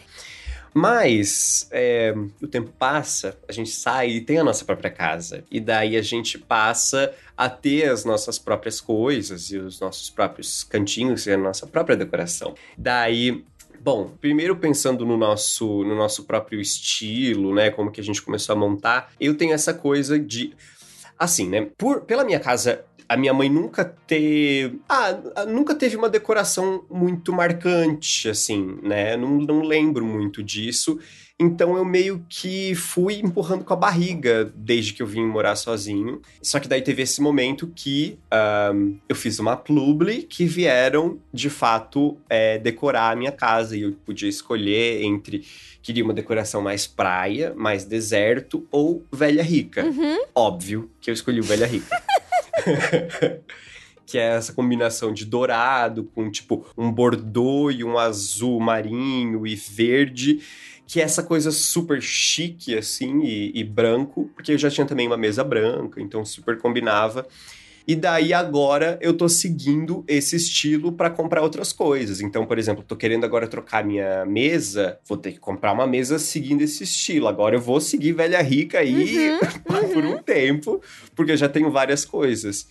Mas 0.75 1.68
é, 1.70 2.14
o 2.41 2.49
tempo 2.49 2.73
passa, 2.79 3.37
a 3.47 3.53
gente 3.53 3.70
sai 3.70 4.11
e 4.11 4.20
tem 4.20 4.39
a 4.39 4.45
nossa 4.45 4.64
própria 4.64 4.91
casa. 4.91 5.45
E 5.51 5.61
daí 5.61 5.97
a 5.97 6.03
gente 6.03 6.39
passa 6.39 7.14
a 7.37 7.49
ter 7.49 7.91
as 7.91 8.05
nossas 8.05 8.39
próprias 8.39 8.81
coisas 8.81 9.51
e 9.51 9.59
os 9.59 9.81
nossos 9.81 10.09
próprios 10.09 10.64
cantinhos 10.64 11.27
e 11.27 11.33
a 11.33 11.37
nossa 11.37 11.66
própria 11.66 11.97
decoração. 11.97 12.55
Daí 12.77 13.45
Bom, 13.85 14.12
primeiro 14.20 14.55
pensando 14.55 15.05
no 15.05 15.16
nosso, 15.16 15.83
no 15.83 15.97
nosso 15.97 16.23
próprio 16.23 16.61
estilo, 16.61 17.53
né? 17.53 17.68
Como 17.68 17.91
que 17.91 18.01
a 18.01 18.05
gente 18.05 18.23
começou 18.23 18.55
a 18.55 18.57
montar, 18.57 19.11
eu 19.20 19.37
tenho 19.37 19.53
essa 19.53 19.75
coisa 19.75 20.16
de. 20.20 20.55
Assim, 21.18 21.49
né? 21.49 21.68
Por, 21.77 22.03
pela 22.03 22.23
minha 22.23 22.39
casa, 22.39 22.85
a 23.09 23.16
minha 23.16 23.32
mãe 23.32 23.48
nunca 23.48 23.84
teve. 23.84 24.80
Ah, 24.88 25.44
nunca 25.46 25.74
teve 25.74 25.96
uma 25.96 26.09
decoração 26.09 26.84
muito 26.90 27.32
marcante, 27.32 28.28
assim, 28.28 28.78
né? 28.82 29.16
Não, 29.16 29.38
não 29.38 29.62
lembro 29.62 30.05
muito 30.05 30.42
disso. 30.42 30.98
Então 31.38 31.76
eu 31.76 31.84
meio 31.84 32.24
que 32.28 32.74
fui 32.74 33.14
empurrando 33.14 33.64
com 33.64 33.72
a 33.72 33.76
barriga 33.76 34.53
desde 34.55 34.92
que 34.92 35.03
eu 35.03 35.07
vim 35.07 35.26
morar 35.26 35.57
sozinho. 35.57 36.20
Só 36.40 36.61
que 36.61 36.68
daí 36.68 36.82
teve 36.82 37.03
esse 37.03 37.20
momento 37.20 37.72
que 37.74 38.18
ahm, 38.30 38.94
eu 39.09 39.16
fiz 39.16 39.38
uma 39.40 39.57
publi 39.57 40.22
que 40.22 40.44
vieram, 40.44 41.18
de 41.32 41.50
fato, 41.50 42.16
é, 42.28 42.59
decorar 42.59 43.11
a 43.11 43.16
minha 43.16 43.32
casa. 43.32 43.76
E 43.76 43.82
eu 43.82 43.92
podia 44.05 44.28
escolher 44.28 45.03
entre 45.03 45.44
queria 45.82 46.05
uma 46.05 46.14
decoração 46.14 46.62
mais 46.62 46.86
praia, 46.86 47.53
mais 47.57 47.84
deserto 47.84 48.64
ou 48.70 49.05
velha 49.12 49.42
rica. 49.42 49.84
Uhum. 49.84 50.18
Óbvio 50.34 50.88
que 51.00 51.11
eu 51.11 51.14
escolhi 51.14 51.40
o 51.40 51.44
velha 51.44 51.66
rica. 51.66 52.00
que 54.06 54.18
é 54.18 54.34
essa 54.34 54.52
combinação 54.52 55.12
de 55.12 55.24
dourado 55.24 56.04
com 56.04 56.30
tipo 56.30 56.66
um 56.76 56.90
bordô 56.92 57.70
e 57.70 57.82
um 57.82 57.98
azul 57.98 58.60
marinho 58.60 59.46
e 59.46 59.54
verde, 59.54 60.40
que 60.86 61.00
é 61.00 61.04
essa 61.04 61.22
coisa 61.22 61.50
super 61.50 62.02
chique 62.02 62.76
assim 62.76 63.22
e, 63.22 63.52
e 63.58 63.64
branco, 63.64 64.30
porque 64.34 64.52
eu 64.52 64.58
já 64.58 64.70
tinha 64.70 64.86
também 64.86 65.06
uma 65.06 65.16
mesa 65.16 65.42
branca, 65.42 66.00
então 66.00 66.24
super 66.24 66.58
combinava. 66.58 67.26
E 67.87 67.97
daí 67.97 68.33
agora 68.33 68.99
eu 69.01 69.14
tô 69.14 69.28
seguindo 69.28 70.05
esse 70.07 70.37
estilo 70.37 70.93
para 70.93 71.11
comprar 71.11 71.43
outras 71.43 71.72
coisas. 71.72 72.20
Então, 72.20 72.47
por 72.47 72.59
exemplo, 72.59 72.85
tô 72.87 72.97
querendo 72.97 73.24
agora 73.24 73.47
trocar 73.47 73.85
minha 73.85 74.24
mesa, 74.24 74.99
vou 75.07 75.18
ter 75.18 75.33
que 75.33 75.41
comprar 75.41 75.72
uma 75.72 75.87
mesa 75.87 76.18
seguindo 76.18 76.62
esse 76.62 76.85
estilo. 76.85 77.28
Agora 77.28 77.57
eu 77.57 77.61
vou 77.61 77.80
seguir 77.80 78.12
velha 78.12 78.41
rica 78.41 78.78
aí 78.78 79.30
Uhum, 79.30 79.39
por 79.93 80.05
um 80.05 80.18
tempo, 80.18 80.80
porque 81.14 81.33
eu 81.33 81.37
já 81.37 81.49
tenho 81.49 81.70
várias 81.70 82.05
coisas. 82.05 82.66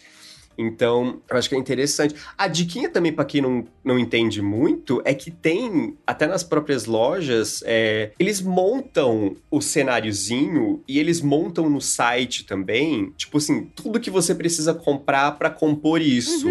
Então, 0.58 1.22
eu 1.30 1.38
acho 1.38 1.50
que 1.50 1.56
é 1.56 1.58
interessante. 1.58 2.16
A 2.38 2.48
diquinha 2.48 2.90
também, 2.90 3.12
para 3.12 3.26
quem 3.26 3.42
não, 3.42 3.66
não 3.84 3.98
entende 3.98 4.42
muito, 4.42 5.02
é 5.06 5.14
que 5.14 5.32
tem, 5.32 5.98
até 6.06 6.28
nas 6.28 6.44
próprias 6.44 6.86
lojas, 6.86 7.64
é, 7.66 8.12
eles 8.20 8.42
montam 8.42 9.36
o 9.50 9.62
cenáriozinho 9.62 10.84
e 10.88 11.00
eles 11.00 11.22
montam 11.22 11.70
no 11.70 11.82
site 11.82 12.46
também, 12.46 13.12
tipo 13.18 13.38
assim, 13.38 13.66
tudo 13.76 14.00
que 14.00 14.10
você 14.10 14.36
precisa 14.36 14.74
comprar 14.74 15.38
para 15.38 15.50
compor 15.50 16.02
isso. 16.02 16.48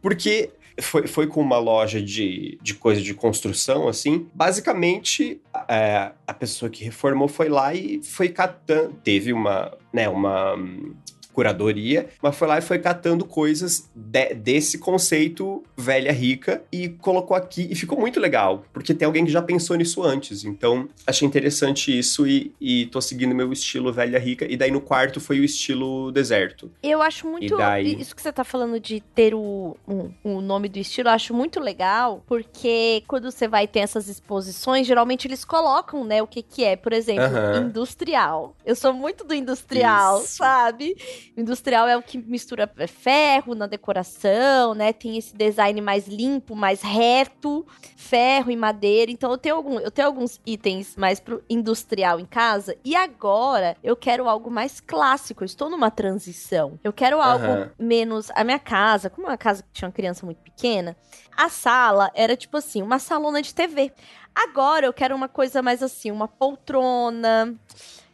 Porque 0.00 0.50
foi, 0.80 1.06
foi 1.06 1.26
com 1.26 1.40
uma 1.40 1.58
loja 1.58 2.00
de, 2.00 2.58
de 2.62 2.74
coisa 2.74 3.00
de 3.00 3.14
construção, 3.14 3.88
assim. 3.88 4.28
Basicamente, 4.34 5.40
é, 5.68 6.12
a 6.26 6.34
pessoa 6.34 6.70
que 6.70 6.84
reformou 6.84 7.28
foi 7.28 7.48
lá 7.48 7.74
e 7.74 8.02
foi 8.02 8.28
catando. 8.28 8.94
Teve 9.04 9.32
uma, 9.32 9.76
né, 9.92 10.08
uma 10.08 10.56
curadoria, 11.32 12.08
mas 12.22 12.36
foi 12.36 12.48
lá 12.48 12.58
e 12.58 12.62
foi 12.62 12.78
catando 12.78 13.24
coisas 13.24 13.88
de- 13.94 14.34
desse 14.34 14.78
conceito 14.78 15.62
velha 15.76 16.12
rica 16.12 16.62
e 16.72 16.88
colocou 16.88 17.36
aqui 17.36 17.66
e 17.70 17.74
ficou 17.74 17.98
muito 17.98 18.20
legal, 18.20 18.64
porque 18.72 18.92
tem 18.94 19.06
alguém 19.06 19.24
que 19.24 19.30
já 19.30 19.40
pensou 19.42 19.76
nisso 19.76 20.02
antes. 20.02 20.44
Então, 20.44 20.88
achei 21.06 21.26
interessante 21.26 21.96
isso 21.96 22.26
e, 22.26 22.52
e 22.60 22.86
tô 22.86 23.00
seguindo 23.00 23.34
meu 23.34 23.52
estilo 23.52 23.92
velha 23.92 24.18
rica. 24.18 24.46
E 24.50 24.56
daí 24.56 24.70
no 24.70 24.80
quarto 24.80 25.20
foi 25.20 25.40
o 25.40 25.44
estilo 25.44 26.10
deserto. 26.12 26.70
Eu 26.82 27.00
acho 27.02 27.26
muito. 27.26 27.56
Daí? 27.56 28.00
Isso 28.00 28.14
que 28.14 28.22
você 28.22 28.32
tá 28.32 28.44
falando 28.44 28.78
de 28.80 29.00
ter 29.14 29.34
o, 29.34 29.76
o, 29.86 30.10
o 30.24 30.40
nome 30.40 30.68
do 30.68 30.78
estilo, 30.78 31.08
eu 31.08 31.12
acho 31.12 31.32
muito 31.34 31.60
legal, 31.60 32.22
porque 32.26 33.02
quando 33.06 33.30
você 33.30 33.46
vai 33.48 33.66
ter 33.66 33.80
essas 33.80 34.08
exposições, 34.08 34.86
geralmente 34.86 35.26
eles 35.26 35.44
colocam, 35.44 36.04
né, 36.04 36.22
o 36.22 36.26
que 36.26 36.42
que 36.42 36.64
é. 36.64 36.76
Por 36.76 36.92
exemplo, 36.92 37.24
Aham. 37.24 37.66
industrial. 37.68 38.54
Eu 38.64 38.74
sou 38.76 38.92
muito 38.92 39.24
do 39.24 39.34
industrial, 39.34 40.22
Isso. 40.22 40.36
sabe? 40.36 40.96
Industrial 41.36 41.88
é 41.88 41.96
o 41.96 42.02
que 42.02 42.18
mistura 42.18 42.70
ferro 42.88 43.54
na 43.54 43.66
decoração, 43.66 44.74
né? 44.74 44.92
Tem 44.92 45.16
esse 45.16 45.34
design 45.34 45.80
mais 45.80 46.06
limpo, 46.06 46.54
mais 46.54 46.82
reto, 46.82 47.66
ferro 47.96 48.50
e 48.50 48.56
madeira. 48.56 49.10
Então 49.10 49.30
eu 49.30 49.38
tenho, 49.38 49.56
algum, 49.56 49.78
eu 49.78 49.90
tenho 49.90 50.08
alguns 50.08 50.40
itens 50.46 50.96
mais 50.96 51.20
pro 51.20 51.42
industrial 51.48 52.18
em 52.20 52.26
casa. 52.26 52.76
E 52.84 52.94
agora 52.94 53.76
eu 53.82 53.96
quero 53.96 54.28
algo 54.28 54.50
mais 54.50 54.80
clássico. 54.80 55.42
Eu 55.42 55.46
estou 55.46 55.70
numa 55.70 55.90
transição. 55.90 56.78
Eu 56.82 56.92
quero 56.92 57.20
algo 57.20 57.44
Aham. 57.44 57.70
menos. 57.78 58.30
A 58.34 58.44
minha 58.44 58.58
casa, 58.58 59.08
como 59.10 59.26
é 59.26 59.30
uma 59.30 59.38
casa 59.38 59.62
que 59.62 59.68
tinha 59.72 59.88
uma 59.88 59.92
criança 59.92 60.24
muito 60.26 60.38
pequena, 60.38 60.96
a 61.36 61.48
sala 61.48 62.10
era 62.14 62.36
tipo 62.36 62.56
assim, 62.56 62.82
uma 62.82 62.98
salona 62.98 63.40
de 63.42 63.54
TV. 63.54 63.92
Agora 64.34 64.86
eu 64.86 64.92
quero 64.92 65.14
uma 65.14 65.28
coisa 65.28 65.60
mais 65.62 65.82
assim, 65.82 66.10
uma 66.10 66.28
poltrona, 66.28 67.54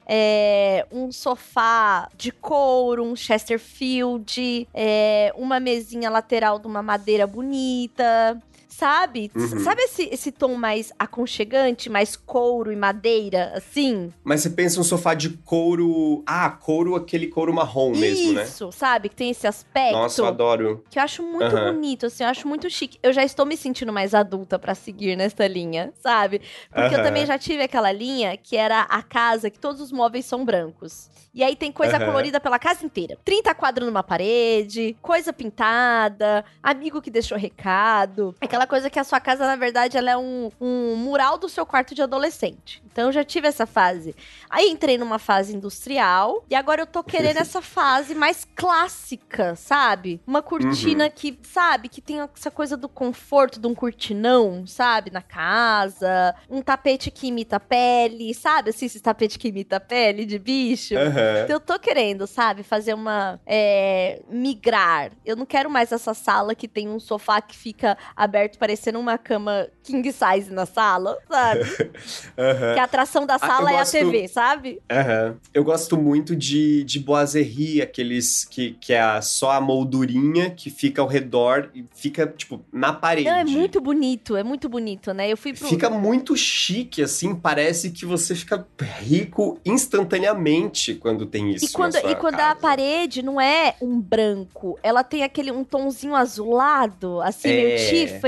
é, 0.06 0.86
um 0.92 1.10
sofá 1.10 2.08
de 2.16 2.30
couro, 2.30 3.04
um 3.04 3.16
Chesterfield, 3.16 4.68
é, 4.72 5.32
uma 5.36 5.58
mesinha 5.58 6.08
lateral 6.08 6.58
de 6.58 6.66
uma 6.66 6.82
madeira 6.82 7.26
bonita. 7.26 8.40
Sabe? 8.68 9.30
Uhum. 9.34 9.60
Sabe 9.60 9.82
esse, 9.82 10.08
esse 10.12 10.32
tom 10.32 10.54
mais 10.54 10.92
aconchegante, 10.98 11.88
mais 11.88 12.16
couro 12.16 12.72
e 12.72 12.76
madeira, 12.76 13.52
assim? 13.54 14.12
Mas 14.24 14.40
você 14.42 14.50
pensa 14.50 14.80
um 14.80 14.84
sofá 14.84 15.14
de 15.14 15.30
couro. 15.30 16.22
Ah, 16.26 16.50
couro, 16.50 16.94
aquele 16.94 17.26
couro 17.28 17.54
marrom 17.54 17.90
mesmo, 17.90 18.32
né? 18.32 18.44
Isso, 18.44 18.70
sabe? 18.72 19.08
Que 19.08 19.16
tem 19.16 19.30
esse 19.30 19.46
aspecto. 19.46 19.96
Nossa, 19.96 20.20
eu 20.20 20.26
adoro. 20.26 20.84
Que 20.90 20.98
eu 20.98 21.02
acho 21.02 21.22
muito 21.22 21.56
Aham. 21.56 21.72
bonito, 21.72 22.06
assim, 22.06 22.24
eu 22.24 22.30
acho 22.30 22.46
muito 22.46 22.68
chique. 22.68 22.98
Eu 23.02 23.12
já 23.12 23.24
estou 23.24 23.46
me 23.46 23.56
sentindo 23.56 23.92
mais 23.92 24.14
adulta 24.14 24.58
pra 24.58 24.74
seguir 24.74 25.16
nessa 25.16 25.46
linha, 25.46 25.92
sabe? 26.00 26.40
Porque 26.72 26.94
eu 26.94 26.98
Aham. 26.98 27.02
também 27.02 27.24
já 27.26 27.38
tive 27.38 27.62
aquela 27.62 27.92
linha 27.92 28.36
que 28.36 28.56
era 28.56 28.82
a 28.82 29.02
casa 29.02 29.48
que 29.50 29.58
todos 29.58 29.80
os 29.80 29.92
móveis 29.92 30.24
são 30.24 30.44
brancos. 30.44 31.08
E 31.32 31.42
aí 31.44 31.54
tem 31.54 31.70
coisa 31.70 32.00
colorida 32.00 32.40
pela 32.40 32.58
casa 32.58 32.84
inteira. 32.84 33.18
30 33.22 33.54
quadros 33.54 33.86
numa 33.86 34.02
parede, 34.02 34.96
coisa 35.02 35.34
pintada, 35.34 36.42
amigo 36.62 37.02
que 37.02 37.10
deixou 37.10 37.36
recado. 37.36 38.34
Aquela 38.56 38.66
coisa 38.66 38.88
que 38.88 38.98
a 38.98 39.04
sua 39.04 39.20
casa, 39.20 39.46
na 39.46 39.54
verdade, 39.54 39.98
ela 39.98 40.10
é 40.10 40.16
um, 40.16 40.50
um 40.58 40.96
mural 40.96 41.36
do 41.36 41.46
seu 41.46 41.66
quarto 41.66 41.94
de 41.94 42.00
adolescente. 42.00 42.82
Então 42.90 43.08
eu 43.08 43.12
já 43.12 43.22
tive 43.22 43.46
essa 43.46 43.66
fase. 43.66 44.16
Aí 44.48 44.70
entrei 44.70 44.96
numa 44.96 45.18
fase 45.18 45.54
industrial 45.54 46.42
e 46.48 46.54
agora 46.54 46.80
eu 46.80 46.86
tô 46.86 47.04
querendo 47.04 47.36
essa 47.38 47.60
fase 47.60 48.14
mais 48.14 48.48
clássica, 48.56 49.54
sabe? 49.54 50.22
Uma 50.26 50.40
cortina 50.40 51.10
que, 51.10 51.38
sabe, 51.42 51.90
que 51.90 52.00
tem 52.00 52.20
essa 52.20 52.50
coisa 52.50 52.78
do 52.78 52.88
conforto 52.88 53.60
de 53.60 53.66
um 53.66 53.74
cortinão, 53.74 54.66
sabe, 54.66 55.10
na 55.10 55.20
casa, 55.20 56.34
um 56.48 56.62
tapete 56.62 57.10
que 57.10 57.26
imita 57.26 57.60
pele, 57.60 58.32
sabe? 58.32 58.70
Assim, 58.70 58.86
esse 58.86 59.00
tapete 59.00 59.38
que 59.38 59.48
imita 59.48 59.78
pele 59.78 60.24
de 60.24 60.38
bicho. 60.38 60.96
Aham. 60.96 61.42
Então, 61.44 61.56
Eu 61.56 61.60
tô 61.60 61.78
querendo, 61.78 62.26
sabe, 62.26 62.62
fazer 62.62 62.94
uma. 62.94 63.38
é, 63.44 64.22
migrar. 64.30 65.12
Eu 65.26 65.36
não 65.36 65.44
quero 65.44 65.68
mais 65.68 65.92
essa 65.92 66.14
sala 66.14 66.54
que 66.54 66.66
tem 66.66 66.88
um 66.88 66.98
sofá 66.98 67.42
que 67.42 67.54
fica 67.54 67.98
aberto 68.16 68.45
parecendo 68.58 68.98
uma 69.00 69.16
cama 69.18 69.68
king 69.82 70.10
size 70.12 70.52
na 70.52 70.66
sala, 70.66 71.16
sabe? 71.28 71.60
Aham. 72.38 72.74
Que 72.74 72.80
a 72.80 72.84
atração 72.84 73.26
da 73.26 73.34
Ah, 73.36 73.38
sala 73.38 73.72
eu 73.72 73.78
é 73.78 73.80
a 73.80 73.86
TV, 73.86 74.28
sabe? 74.28 74.80
Aham. 74.90 75.36
Eu 75.54 75.64
gosto 75.64 75.96
muito 75.96 76.36
de, 76.36 76.84
de 76.84 77.00
boiserie, 77.00 77.80
aqueles 77.82 78.44
que, 78.44 78.72
que 78.80 78.92
é 78.92 79.00
a- 79.00 79.22
só 79.22 79.52
a 79.52 79.60
moldurinha 79.60 80.50
que 80.50 80.70
fica 80.70 81.00
ao 81.02 81.08
redor 81.08 81.70
e 81.74 81.84
fica, 81.94 82.26
tipo, 82.26 82.64
na 82.72 82.92
parede. 82.92 83.28
Não, 83.28 83.36
é 83.36 83.44
muito 83.44 83.80
bonito, 83.80 84.36
é 84.36 84.42
muito 84.42 84.68
bonito, 84.68 85.12
né? 85.12 85.30
Eu 85.30 85.36
fui 85.36 85.52
pro. 85.52 85.68
Fica 85.68 85.88
muito 85.90 86.36
chique, 86.36 87.02
assim, 87.02 87.34
parece 87.34 87.90
que 87.90 88.04
você 88.04 88.34
fica 88.34 88.66
rico 89.00 89.58
instantaneamente 89.64 90.94
quando 90.94 91.26
tem 91.26 91.52
isso. 91.52 91.64
E 91.64 91.68
quando, 91.68 91.96
e 91.96 92.14
quando 92.16 92.40
a 92.40 92.54
parede 92.54 93.22
não 93.22 93.40
é 93.40 93.74
um 93.80 94.00
branco, 94.00 94.78
ela 94.82 95.02
tem 95.02 95.22
aquele 95.22 95.50
um 95.50 95.64
tomzinho 95.64 96.14
azulado, 96.14 97.20
assim, 97.22 97.48
meio 97.54 97.68
É. 97.70 97.76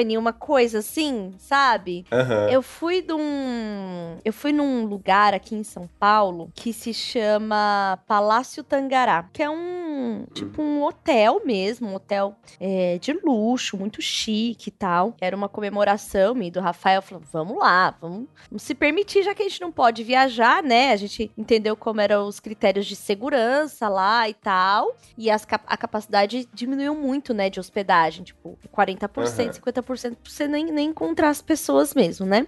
Tiffany, 0.08 0.16
uma 0.16 0.32
coisa 0.32 0.78
assim, 0.78 1.34
sabe? 1.38 2.04
Aham. 2.10 2.48
Eu 2.50 2.62
fui 2.62 3.02
de 3.02 3.12
um. 3.12 4.18
Eu 4.24 4.32
fui 4.32 4.52
num 4.52 4.86
lugar 4.86 5.34
aqui 5.34 5.54
em 5.54 5.62
São 5.62 5.88
Paulo 5.98 6.50
que 6.54 6.72
se 6.72 6.94
chama 6.94 7.98
Palácio 8.06 8.64
Tangará, 8.64 9.28
que 9.32 9.42
é 9.42 9.50
um. 9.50 10.24
Tipo 10.32 10.62
um 10.62 10.84
hotel 10.84 11.42
mesmo, 11.44 11.88
um 11.88 11.94
hotel 11.94 12.36
é, 12.60 12.98
de 12.98 13.12
luxo, 13.12 13.76
muito 13.76 14.00
chique 14.00 14.68
e 14.68 14.70
tal. 14.70 15.14
Era 15.20 15.36
uma 15.36 15.48
comemoração, 15.48 16.40
e 16.42 16.50
do 16.50 16.60
Rafael 16.60 17.02
falou: 17.02 17.22
vamos 17.30 17.58
lá, 17.58 17.94
vamos, 18.00 18.28
vamos 18.50 18.62
se 18.62 18.74
permitir, 18.74 19.22
já 19.22 19.34
que 19.34 19.42
a 19.42 19.48
gente 19.48 19.60
não 19.60 19.72
pode 19.72 20.02
viajar, 20.02 20.62
né? 20.62 20.92
A 20.92 20.96
gente 20.96 21.30
entendeu 21.36 21.76
como 21.76 22.00
eram 22.00 22.26
os 22.26 22.40
critérios 22.40 22.86
de 22.86 22.96
segurança 22.96 23.88
lá 23.88 24.28
e 24.28 24.34
tal. 24.34 24.96
E 25.16 25.30
as 25.30 25.46
a 25.66 25.76
capacidade 25.76 26.48
diminuiu 26.52 26.94
muito, 26.94 27.34
né, 27.34 27.50
de 27.50 27.58
hospedagem. 27.58 28.22
Tipo, 28.22 28.56
40%, 28.72 29.18
Aham. 29.18 29.50
50% 29.50 29.97
pra 30.00 30.16
você 30.24 30.48
nem, 30.48 30.66
nem 30.66 30.88
encontrar 30.90 31.28
as 31.28 31.42
pessoas 31.42 31.94
mesmo, 31.94 32.26
né? 32.26 32.46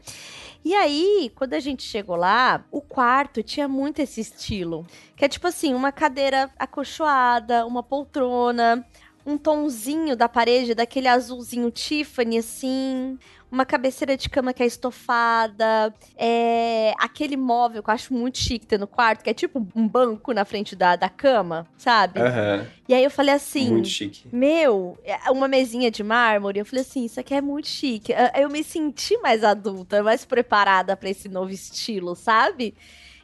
E 0.65 0.75
aí, 0.75 1.33
quando 1.35 1.55
a 1.55 1.61
gente 1.61 1.83
chegou 1.83 2.17
lá, 2.17 2.65
o 2.71 2.83
quarto 2.83 3.43
tinha 3.43 3.67
muito 3.67 4.01
esse 4.01 4.21
estilo. 4.21 4.87
Que 5.17 5.25
é 5.25 5.29
tipo 5.29 5.47
assim, 5.47 5.73
uma 5.73 5.91
cadeira 5.91 6.51
acolchoada, 6.59 7.65
uma 7.67 7.83
poltrona, 7.83 8.87
um 9.25 9.39
tonzinho 9.39 10.15
da 10.15 10.29
parede, 10.29 10.75
daquele 10.75 11.09
azulzinho 11.09 11.71
Tiffany, 11.71 12.39
assim. 12.39 13.19
Uma 13.51 13.65
cabeceira 13.65 14.17
de 14.17 14.29
cama 14.29 14.53
que 14.53 14.63
é 14.63 14.67
estofada. 14.67 15.93
É, 16.17 16.95
aquele 16.99 17.37
móvel 17.37 17.83
que 17.83 17.91
eu 17.91 17.95
acho 17.95 18.15
muito 18.15 18.39
chique 18.39 18.67
ter 18.67 18.79
no 18.79 18.87
quarto, 18.87 19.25
que 19.25 19.31
é 19.31 19.35
tipo 19.35 19.67
um 19.75 19.89
banco 19.89 20.33
na 20.33 20.45
frente 20.45 20.77
da, 20.77 20.97
da 20.97 21.09
cama, 21.09 21.67
sabe? 21.77 22.21
Aham. 22.21 22.67
E 22.89 22.95
aí 22.95 23.05
eu 23.05 23.11
falei 23.11 23.35
assim. 23.35 23.71
Muito 23.71 23.89
chique. 23.89 24.29
Meu, 24.33 24.99
é 25.05 25.31
uma 25.31 25.49
mesinha 25.49 25.91
de 25.91 26.03
mármore. 26.03 26.59
Eu 26.59 26.67
falei 26.67 26.83
assim, 26.83 27.05
isso 27.05 27.21
aqui 27.21 27.35
é 27.35 27.41
muito 27.41 27.69
chique. 27.69 28.13
Eu 28.37 28.49
me 28.49 28.63
senti 28.65 29.17
mais 29.19 29.45
adulta, 29.45 30.03
mais 30.03 30.25
preparada 30.25 30.97
pra 30.97 31.11
esse 31.11 31.29
novo 31.29 31.51
estilo, 31.51 32.15
sabe? 32.17 32.75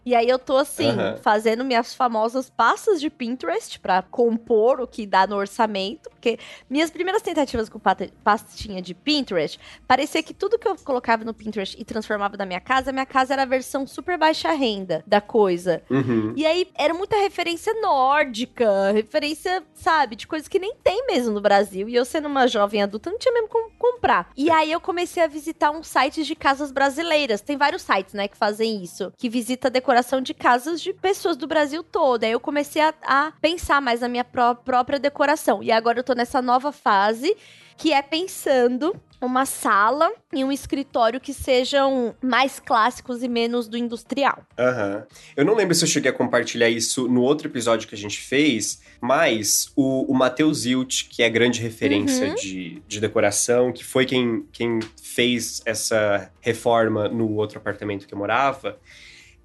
E 0.07 0.15
aí 0.15 0.29
eu 0.29 0.39
tô 0.39 0.57
assim, 0.57 0.91
Aham. 0.91 1.17
fazendo 1.21 1.65
minhas 1.65 1.93
famosas 1.93 2.49
pastas 2.49 3.01
de 3.01 3.11
Pinterest 3.11 3.81
pra 3.81 4.03
compor 4.03 4.81
o 4.81 4.87
que 4.87 5.05
dá 5.05 5.27
no 5.27 5.35
orçamento, 5.35 6.09
porque 6.11 6.39
minhas 6.71 6.93
primeiras 6.93 7.23
tentativas 7.23 7.69
com 7.69 7.81
pastinha 8.23 8.81
de 8.81 8.95
Pinterest, 8.95 9.59
parecia 9.85 10.23
que 10.23 10.33
tudo 10.33 10.61
que 10.61 10.69
eu 10.69 10.77
colocava 10.77 11.25
no 11.25 11.35
Pinterest 11.35 11.77
e 11.77 11.85
transformava 11.85 12.37
na 12.37 12.47
minha 12.47 12.61
casa, 12.61 12.93
minha 12.93 13.05
casa 13.05 13.33
era 13.33 13.43
a 13.43 13.47
versão 13.47 13.85
super 13.85 14.17
baixa 14.17 14.53
renda 14.53 15.03
da 15.05 15.21
coisa. 15.21 15.83
Uhum. 15.91 16.33
E 16.37 16.47
aí 16.47 16.69
era 16.77 16.95
muita 16.95 17.17
referência 17.17 17.75
nórdica, 17.81 18.93
referência, 18.93 19.65
sabe, 19.75 20.15
de 20.15 20.29
coisas 20.29 20.47
que 20.47 20.61
nem 20.61 20.77
tem 20.85 21.05
mesmo 21.09 21.35
no 21.35 21.41
Brasil. 21.41 21.89
E 21.89 21.97
eu, 21.97 22.05
sendo 22.05 22.29
uma 22.29 22.47
jovem 22.47 22.81
adulta, 22.81 23.11
não 23.11 23.19
tinha 23.19 23.35
mesmo 23.35 23.49
como 23.49 23.73
comprar. 23.77 24.31
E 24.37 24.53
aí 24.53 24.71
eu 24.71 24.81
comecei 24.81 25.21
a 25.21 25.27
visitar 25.27 25.73
uns 25.73 25.89
sites 25.89 26.29
de 26.29 26.37
casas 26.37 26.71
brasileiras. 26.71 27.41
Tem 27.41 27.57
vários 27.57 27.83
sites, 27.83 28.15
né, 28.15 28.29
que 28.29 28.37
fazem 28.37 28.81
isso, 28.85 29.13
que 29.19 29.29
visita 29.29 29.67
a 29.67 29.71
decoração 29.97 30.21
de 30.21 30.35
casas 30.35 30.81
de 30.83 30.93
pessoas 30.93 31.37
do 31.39 31.47
Brasil 31.47 31.83
todo. 31.83 32.25
Aí 32.25 32.33
eu 32.33 32.41
comecei 32.41 32.83
a, 32.83 32.93
a 33.03 33.33
pensar 33.41 33.81
mais 33.81 34.01
na 34.01 34.09
minha 34.09 34.25
pró- 34.25 34.55
própria 34.55 34.99
decoração. 34.99 35.63
E 35.63 35.73
agora 35.73 35.99
eu 36.01 36.05
tô 36.05 36.13
nessa 36.13 36.43
nova 36.43 36.71
fase 36.71 37.35
que 37.79 37.93
é 37.93 38.01
pensando 38.03 38.95
uma 39.21 39.47
sala 39.47 40.11
e 40.33 40.45
um 40.45 40.53
escritório 40.53 41.19
que 41.21 41.33
sejam 41.33 42.15
mais 42.23 42.61
clássicos 42.61 43.23
e 43.23 43.29
menos 43.29 43.69
do 43.69 43.77
industrial. 43.79 44.43
Aham. 44.59 45.07
Eu 45.35 45.45
não 45.47 45.55
lembro 45.55 45.75
se 45.75 45.83
eu 45.85 45.89
cheguei 45.89 46.11
a 46.11 46.15
compartilhar 46.15 46.69
isso 46.69 47.09
no 47.09 47.23
outro 47.23 47.49
episódio 47.49 47.89
que 47.89 47.95
a 47.95 47.99
gente 47.99 48.19
fez, 48.19 48.81
mas 49.01 49.71
o, 49.75 50.11
o 50.11 50.15
Matheus 50.15 50.65
Hilt, 50.67 51.09
que 51.09 51.23
é 51.23 51.31
grande 51.31 51.61
referência 51.63 52.29
Uhum. 52.29 52.35
de, 52.35 52.83
de 52.87 53.01
decoração, 53.01 53.73
que 53.73 53.85
foi 53.85 54.05
quem, 54.05 54.47
quem 54.53 54.79
fez 55.03 55.63
essa 55.65 56.31
reforma 56.41 57.09
no 57.09 57.33
outro 57.35 57.59
apartamento 57.59 58.07
que 58.07 58.13
eu 58.15 58.19
morava, 58.19 58.79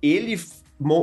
ele 0.02 0.38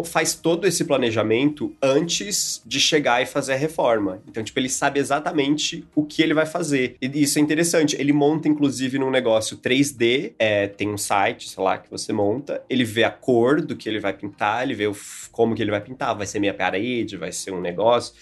faz 0.04 0.34
todo 0.34 0.66
esse 0.66 0.84
planejamento 0.84 1.72
antes 1.80 2.60
de 2.66 2.80
chegar 2.80 3.22
e 3.22 3.26
fazer 3.26 3.52
a 3.52 3.56
reforma. 3.56 4.20
Então, 4.28 4.42
tipo, 4.42 4.58
ele 4.58 4.68
sabe 4.68 4.98
exatamente 4.98 5.84
o 5.94 6.04
que 6.04 6.20
ele 6.20 6.34
vai 6.34 6.46
fazer. 6.46 6.96
E 7.00 7.22
isso 7.22 7.38
é 7.38 7.42
interessante. 7.42 7.96
Ele 7.96 8.12
monta, 8.12 8.48
inclusive, 8.48 8.98
num 8.98 9.10
negócio 9.10 9.56
3D. 9.56 10.32
é, 10.38 10.66
tem 10.66 10.88
um 10.88 10.98
site, 10.98 11.48
sei 11.48 11.62
lá, 11.62 11.78
que 11.78 11.88
você 11.88 12.12
monta. 12.12 12.60
Ele 12.68 12.84
vê 12.84 13.04
a 13.04 13.10
cor 13.10 13.60
do 13.60 13.76
que 13.76 13.88
ele 13.88 14.00
vai 14.00 14.12
pintar, 14.12 14.64
ele 14.64 14.74
vê 14.74 14.88
o 14.88 14.96
como 15.30 15.54
que 15.54 15.62
ele 15.62 15.70
vai 15.70 15.80
pintar. 15.80 16.16
Vai 16.16 16.26
ser 16.26 16.40
meia 16.40 16.54
parede, 16.54 17.16
vai 17.16 17.30
ser 17.30 17.52
um 17.52 17.60
negócio. 17.60 18.14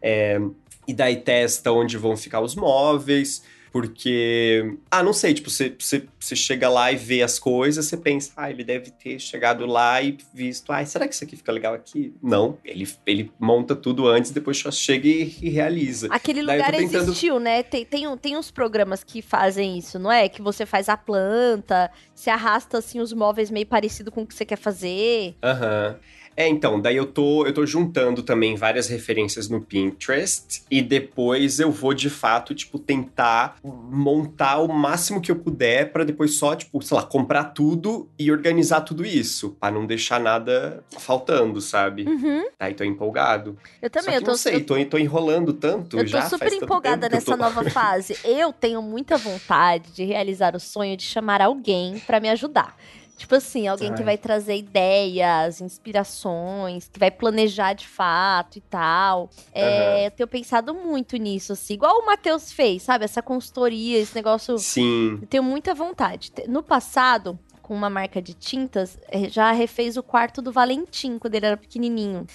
É, 0.00 0.40
e 0.86 0.94
daí 0.94 1.16
testa 1.16 1.72
onde 1.72 1.96
vão 1.96 2.16
ficar 2.16 2.40
os 2.40 2.54
móveis. 2.54 3.42
Porque, 3.72 4.76
ah, 4.90 5.02
não 5.02 5.12
sei, 5.14 5.32
tipo, 5.32 5.48
você, 5.48 5.74
você, 5.78 6.04
você 6.20 6.36
chega 6.36 6.68
lá 6.68 6.92
e 6.92 6.96
vê 6.96 7.22
as 7.22 7.38
coisas, 7.38 7.86
você 7.86 7.96
pensa, 7.96 8.30
ah, 8.36 8.50
ele 8.50 8.62
deve 8.62 8.90
ter 8.90 9.18
chegado 9.18 9.64
lá 9.64 10.02
e 10.02 10.18
visto, 10.34 10.70
ah, 10.72 10.84
será 10.84 11.08
que 11.08 11.14
isso 11.14 11.24
aqui 11.24 11.36
fica 11.36 11.50
legal 11.50 11.72
aqui? 11.72 12.14
Não, 12.22 12.58
ele, 12.64 12.86
ele 13.06 13.32
monta 13.40 13.74
tudo 13.74 14.06
antes, 14.06 14.30
depois 14.30 14.58
só 14.58 14.70
chega 14.70 15.08
e, 15.08 15.34
e 15.40 15.48
realiza. 15.48 16.08
Aquele 16.10 16.44
Daí 16.44 16.58
lugar 16.58 16.72
tentando- 16.72 17.02
existiu, 17.04 17.40
né? 17.40 17.62
Tem, 17.62 17.84
tem, 17.84 18.16
tem 18.18 18.36
uns 18.36 18.50
programas 18.50 19.02
que 19.02 19.22
fazem 19.22 19.78
isso, 19.78 19.98
não 19.98 20.12
é? 20.12 20.28
Que 20.28 20.42
você 20.42 20.66
faz 20.66 20.88
a 20.90 20.96
planta, 20.96 21.90
se 22.14 22.28
arrasta 22.28 22.78
assim 22.78 23.00
os 23.00 23.12
móveis 23.12 23.50
meio 23.50 23.66
parecido 23.66 24.12
com 24.12 24.22
o 24.22 24.26
que 24.26 24.34
você 24.34 24.44
quer 24.44 24.58
fazer. 24.58 25.34
Aham. 25.42 25.96
É, 26.36 26.48
então, 26.48 26.80
daí 26.80 26.96
eu 26.96 27.06
tô, 27.06 27.46
eu 27.46 27.52
tô 27.52 27.64
juntando 27.66 28.22
também 28.22 28.56
várias 28.56 28.88
referências 28.88 29.48
no 29.48 29.60
Pinterest 29.60 30.62
e 30.70 30.80
depois 30.80 31.60
eu 31.60 31.70
vou 31.70 31.92
de 31.94 32.08
fato, 32.08 32.54
tipo, 32.54 32.78
tentar 32.78 33.56
montar 33.62 34.58
o 34.58 34.68
máximo 34.68 35.20
que 35.20 35.30
eu 35.30 35.36
puder 35.36 35.92
para 35.92 36.04
depois 36.04 36.36
só, 36.38 36.54
tipo, 36.54 36.80
sei 36.82 36.96
lá, 36.96 37.02
comprar 37.02 37.44
tudo 37.44 38.08
e 38.18 38.30
organizar 38.32 38.80
tudo 38.82 39.04
isso, 39.04 39.56
para 39.60 39.74
não 39.74 39.86
deixar 39.86 40.18
nada 40.18 40.82
faltando, 40.98 41.60
sabe? 41.60 42.04
Uhum. 42.08 42.44
Aí 42.58 42.74
tô 42.74 42.84
empolgado. 42.84 43.56
Eu 43.80 43.90
também, 43.90 44.10
Só 44.10 44.16
eu 44.16 44.18
que 44.20 44.24
tô, 44.24 44.30
não 44.30 44.38
sei, 44.38 44.54
eu, 44.56 44.66
tô, 44.66 44.84
tô 44.86 44.98
enrolando 44.98 45.52
tanto 45.52 45.98
eu 45.98 46.04
tô 46.04 46.10
já. 46.10 46.22
super 46.22 46.38
faz 46.38 46.52
tanto 46.52 46.64
empolgada 46.64 47.06
eu 47.06 47.10
nessa 47.10 47.32
tô- 47.32 47.36
nova 47.36 47.64
fase. 47.70 48.16
Eu 48.24 48.52
tenho 48.52 48.80
muita 48.80 49.16
vontade 49.16 49.92
de 49.92 50.04
realizar 50.04 50.54
o 50.56 50.60
sonho 50.60 50.96
de 50.96 51.04
chamar 51.04 51.40
alguém 51.42 51.98
pra 52.06 52.20
me 52.20 52.28
ajudar. 52.30 52.76
Tipo 53.22 53.36
assim, 53.36 53.68
alguém 53.68 53.94
que 53.94 54.00
Ai. 54.00 54.04
vai 54.04 54.18
trazer 54.18 54.56
ideias, 54.56 55.60
inspirações, 55.60 56.88
que 56.88 56.98
vai 56.98 57.08
planejar 57.08 57.72
de 57.72 57.86
fato 57.86 58.58
e 58.58 58.60
tal. 58.60 59.30
É, 59.54 59.62
Aham. 59.62 60.04
Eu 60.06 60.10
tenho 60.10 60.28
pensado 60.28 60.74
muito 60.74 61.16
nisso, 61.16 61.52
assim. 61.52 61.74
Igual 61.74 62.00
o 62.00 62.06
Matheus 62.06 62.50
fez, 62.50 62.82
sabe? 62.82 63.04
Essa 63.04 63.22
consultoria, 63.22 63.96
esse 64.00 64.12
negócio. 64.12 64.58
Sim. 64.58 65.20
Eu 65.22 65.28
tenho 65.28 65.44
muita 65.44 65.72
vontade. 65.72 66.32
No 66.48 66.64
passado, 66.64 67.38
com 67.62 67.72
uma 67.72 67.88
marca 67.88 68.20
de 68.20 68.34
tintas, 68.34 68.98
eh, 69.08 69.28
já 69.28 69.52
refez 69.52 69.96
o 69.96 70.02
quarto 70.02 70.42
do 70.42 70.50
Valentim, 70.50 71.16
quando 71.16 71.36
ele 71.36 71.46
era 71.46 71.56
pequenininho. 71.56 72.26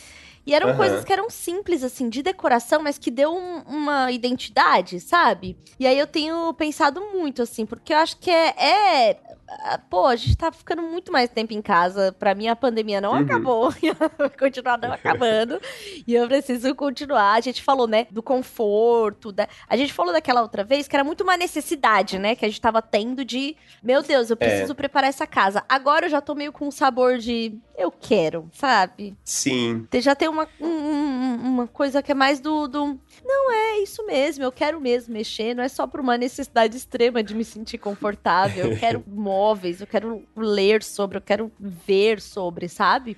E 0.48 0.54
eram 0.54 0.70
Aham. 0.70 0.78
coisas 0.78 1.04
que 1.04 1.12
eram 1.12 1.30
simples, 1.30 1.84
assim, 1.84 2.08
de 2.10 2.24
decoração, 2.24 2.82
mas 2.82 2.98
que 2.98 3.12
deu 3.12 3.34
um- 3.36 3.62
uma 3.68 4.10
identidade, 4.14 5.00
sabe? 5.02 5.58
E 5.78 5.86
aí 5.86 6.00
eu 6.00 6.08
tenho 6.08 6.54
pensado 6.54 7.02
muito, 7.14 7.42
assim, 7.42 7.66
porque 7.66 7.94
eu 7.94 7.98
acho 7.98 8.16
que 8.18 8.32
é. 8.32 8.48
é- 8.58 9.20
ah, 9.50 9.80
Pô, 9.90 10.06
a 10.06 10.16
gente 10.16 10.36
tá 10.38 10.52
ficando 10.52 10.82
muito 10.82 11.12
mais 11.12 11.30
tempo 11.30 11.54
em 11.54 11.62
casa. 11.62 12.12
Pra 12.18 12.34
mim, 12.36 12.48
a 12.48 12.56
pandemia 12.56 13.00
não 13.02 13.12
Uhum. 13.12 13.18
acabou. 13.20 13.70
vai 14.18 14.30
continuar 14.30 14.78
não 14.78 14.92
acabando. 14.94 15.62
e 16.08 16.14
eu 16.16 16.28
preciso 16.28 16.74
continuar. 16.76 17.34
A 17.34 17.42
gente 17.42 17.62
falou, 17.64 17.88
né, 17.88 18.08
do 18.12 18.22
conforto. 18.24 19.32
Da... 19.32 19.48
A 19.70 19.76
gente 19.78 19.94
falou 19.94 20.12
daquela 20.14 20.42
outra 20.42 20.64
vez 20.64 20.88
que 20.88 20.96
era 20.96 21.04
muito 21.04 21.22
uma 21.24 21.38
necessidade, 21.38 22.18
né? 22.20 22.36
Que 22.36 22.46
a 22.46 22.48
gente 22.50 22.60
tava 22.62 22.82
tendo 22.82 23.24
de. 23.26 23.56
Meu 23.84 24.02
Deus, 24.02 24.30
eu 24.30 24.38
preciso 24.38 24.76
preparar 24.76 25.10
essa 25.10 25.28
casa. 25.28 25.64
Agora 25.68 26.06
eu 26.06 26.10
já 26.10 26.22
tô 26.22 26.36
meio 26.36 26.52
com 26.52 26.68
um 26.68 26.72
sabor 26.72 27.18
de. 27.18 27.58
Eu 27.78 27.92
quero, 27.92 28.50
sabe? 28.54 29.16
Sim. 29.24 29.88
Já 30.02 30.16
tem 30.16 30.28
uma, 30.28 30.48
um- 30.60 30.66
um- 30.68 31.36
uma 31.48 31.68
coisa 31.68 32.02
que 32.02 32.12
é 32.12 32.16
mais 32.16 32.40
do, 32.40 32.68
do. 32.68 33.00
Não, 33.24 33.52
é 33.52 33.80
isso 33.84 34.04
mesmo, 34.06 34.44
eu 34.44 34.52
quero 34.52 34.82
mesmo 34.82 35.14
mexer. 35.14 35.54
Não 35.54 35.64
é 35.64 35.68
só 35.70 35.86
por 35.86 36.00
uma 36.00 36.18
necessidade 36.18 36.76
extrema 36.76 37.22
de 37.22 37.36
me 37.36 37.46
sentir 37.46 37.78
confortável. 37.78 38.72
Eu 38.72 38.78
quero 38.80 39.04
móveis, 39.08 39.80
eu 39.80 39.86
quero 39.88 40.24
ler 40.36 40.82
sobre, 40.82 41.18
eu 41.18 41.22
quero 41.22 41.52
ver 41.60 42.20
sobre, 42.20 42.68
sabe? 42.68 43.16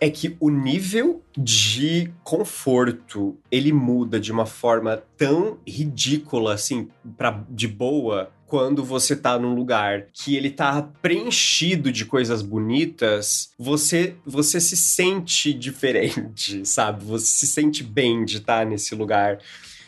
É 0.00 0.08
que 0.08 0.34
o 0.40 0.48
nível 0.48 1.22
de 1.36 2.10
conforto, 2.24 3.36
ele 3.50 3.72
muda 3.72 4.18
de 4.18 4.32
uma 4.32 4.46
forma 4.46 5.02
tão 5.16 5.58
ridícula, 5.66 6.54
assim, 6.54 6.88
de 7.50 7.68
boa, 7.68 8.32
quando 8.50 8.82
você 8.82 9.14
tá 9.14 9.38
num 9.38 9.54
lugar 9.54 10.08
que 10.12 10.34
ele 10.34 10.50
tá 10.50 10.82
preenchido 11.00 11.92
de 11.92 12.04
coisas 12.04 12.42
bonitas, 12.42 13.52
você, 13.56 14.16
você 14.26 14.60
se 14.60 14.76
sente 14.76 15.54
diferente, 15.54 16.62
sabe? 16.66 17.04
Você 17.04 17.26
se 17.26 17.46
sente 17.46 17.84
bem 17.84 18.24
de 18.24 18.38
estar 18.38 18.66
nesse 18.66 18.92
lugar. 18.92 19.38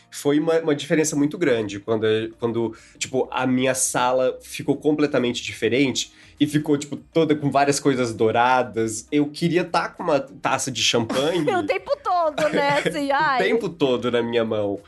Foi 0.09 0.39
uma, 0.39 0.61
uma 0.61 0.73
diferença 0.73 1.13
muito 1.13 1.37
grande 1.37 1.77
quando, 1.77 2.05
quando, 2.39 2.73
tipo, 2.97 3.27
a 3.29 3.45
minha 3.45 3.75
sala 3.75 4.39
ficou 4.41 4.77
completamente 4.77 5.43
diferente 5.43 6.13
e 6.39 6.47
ficou, 6.47 6.77
tipo, 6.77 6.95
toda 6.95 7.35
com 7.35 7.49
várias 7.51 7.79
coisas 7.79 8.13
douradas. 8.13 9.07
Eu 9.11 9.27
queria 9.27 9.61
estar 9.61 9.89
com 9.89 10.03
uma 10.03 10.19
taça 10.19 10.71
de 10.71 10.81
champanhe 10.83 11.41
O 11.53 11.63
tempo 11.65 11.91
todo, 12.03 12.49
né? 12.49 12.79
Assim, 12.79 13.09
o 13.13 13.37
tempo 13.37 13.69
todo 13.69 14.11
na 14.11 14.21
minha 14.21 14.43
mão. 14.43 14.79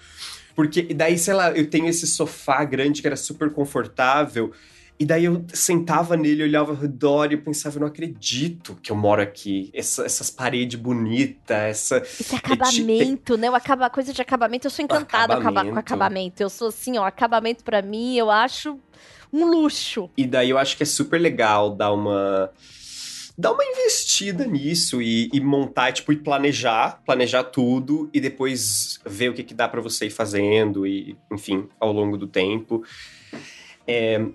Porque, 0.56 0.88
e 0.90 0.94
daí, 0.94 1.18
sei 1.18 1.34
lá, 1.34 1.52
eu 1.52 1.70
tenho 1.70 1.88
esse 1.88 2.08
sofá 2.08 2.64
grande 2.64 3.02
que 3.02 3.08
era 3.08 3.18
super 3.18 3.52
confortável. 3.52 4.52
E 4.98 5.06
daí 5.06 5.26
eu 5.26 5.44
sentava 5.54 6.16
nele, 6.16 6.42
olhava 6.44 6.72
ao 6.72 6.78
redor 6.78 7.34
e 7.34 7.36
pensava, 7.36 7.76
eu 7.76 7.82
não 7.82 7.88
acredito 7.88 8.78
que 8.82 8.90
eu 8.94 8.96
moro 8.96 9.22
aqui. 9.22 9.70
Essa- 9.74 10.06
essas 10.06 10.30
paredes 10.30 10.80
bonitas, 10.80 11.58
essa. 11.58 11.98
Esse 11.98 12.34
acabamento, 12.34 13.36
né? 13.36 13.50
O 13.52 13.56
acaba... 13.56 13.90
coisa 13.90 14.14
de 14.14 14.22
acabamento, 14.22 14.68
eu 14.68 14.72
sou 14.72 14.86
encantada 14.86 15.34
com 15.36 15.42
acaba- 15.42 15.62
com 15.66 15.68
Acabamento. 15.78 15.80
acabamento. 15.80 16.42
Eu 16.42 16.50
sou 16.50 16.70
assim, 16.70 16.98
ó, 16.98 17.04
acabamento 17.04 17.62
pra 17.62 17.82
mim, 17.82 18.16
eu 18.16 18.32
acho 18.32 18.80
um 19.32 19.46
luxo. 19.46 20.10
E 20.18 20.26
daí 20.26 20.50
eu 20.50 20.58
acho 20.58 20.78
que 20.78 20.84
é 20.84 20.86
super 20.86 21.20
legal 21.20 21.72
dar 21.72 21.92
uma. 21.92 22.52
Dar 23.38 23.52
uma 23.52 23.66
investida 23.66 24.46
nisso 24.46 25.02
e, 25.02 25.30
e 25.34 25.42
montar, 25.42 25.92
tipo, 25.92 26.14
e 26.14 26.16
planejar, 26.16 27.02
planejar 27.06 27.44
tudo 27.44 28.10
e 28.14 28.22
depois 28.22 28.98
ver 29.06 29.30
o 29.30 29.34
que, 29.34 29.44
que 29.44 29.54
dá 29.54 29.68
pra 29.68 29.82
você 29.82 30.06
ir 30.06 30.10
fazendo 30.10 30.88
e, 30.88 31.18
enfim, 31.30 31.68
ao 31.78 31.92
longo 31.92 32.18
do 32.18 32.28
tempo. 32.28 32.82
É, 33.86 34.26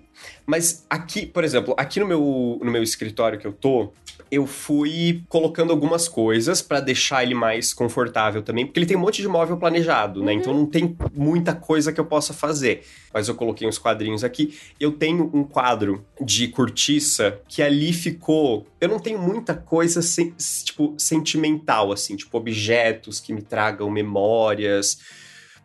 mas 0.45 0.85
aqui, 0.87 1.25
por 1.25 1.43
exemplo, 1.43 1.73
aqui 1.77 1.99
no 1.99 2.05
meu, 2.05 2.59
no 2.63 2.71
meu 2.71 2.83
escritório 2.83 3.39
que 3.39 3.47
eu 3.47 3.51
tô, 3.51 3.91
eu 4.31 4.47
fui 4.47 5.23
colocando 5.27 5.71
algumas 5.71 6.07
coisas 6.07 6.61
pra 6.61 6.79
deixar 6.79 7.21
ele 7.21 7.33
mais 7.35 7.73
confortável 7.73 8.41
também, 8.41 8.65
porque 8.65 8.79
ele 8.79 8.85
tem 8.85 8.95
um 8.95 9.01
monte 9.01 9.21
de 9.21 9.27
móvel 9.27 9.57
planejado, 9.57 10.23
né? 10.23 10.31
Então 10.31 10.53
não 10.53 10.65
tem 10.65 10.95
muita 11.13 11.53
coisa 11.53 11.91
que 11.91 11.99
eu 11.99 12.05
possa 12.05 12.33
fazer. 12.33 12.83
Mas 13.13 13.27
eu 13.27 13.35
coloquei 13.35 13.67
uns 13.67 13.77
quadrinhos 13.77 14.23
aqui. 14.23 14.57
Eu 14.79 14.93
tenho 14.93 15.29
um 15.33 15.43
quadro 15.43 16.05
de 16.21 16.47
cortiça 16.47 17.41
que 17.47 17.61
ali 17.61 17.91
ficou. 17.91 18.65
Eu 18.79 18.87
não 18.87 18.99
tenho 18.99 19.19
muita 19.19 19.53
coisa 19.53 20.01
sen- 20.01 20.33
tipo 20.63 20.95
sentimental 20.97 21.91
assim, 21.91 22.15
tipo 22.15 22.37
objetos 22.37 23.19
que 23.19 23.33
me 23.33 23.41
tragam 23.41 23.89
memórias. 23.89 24.97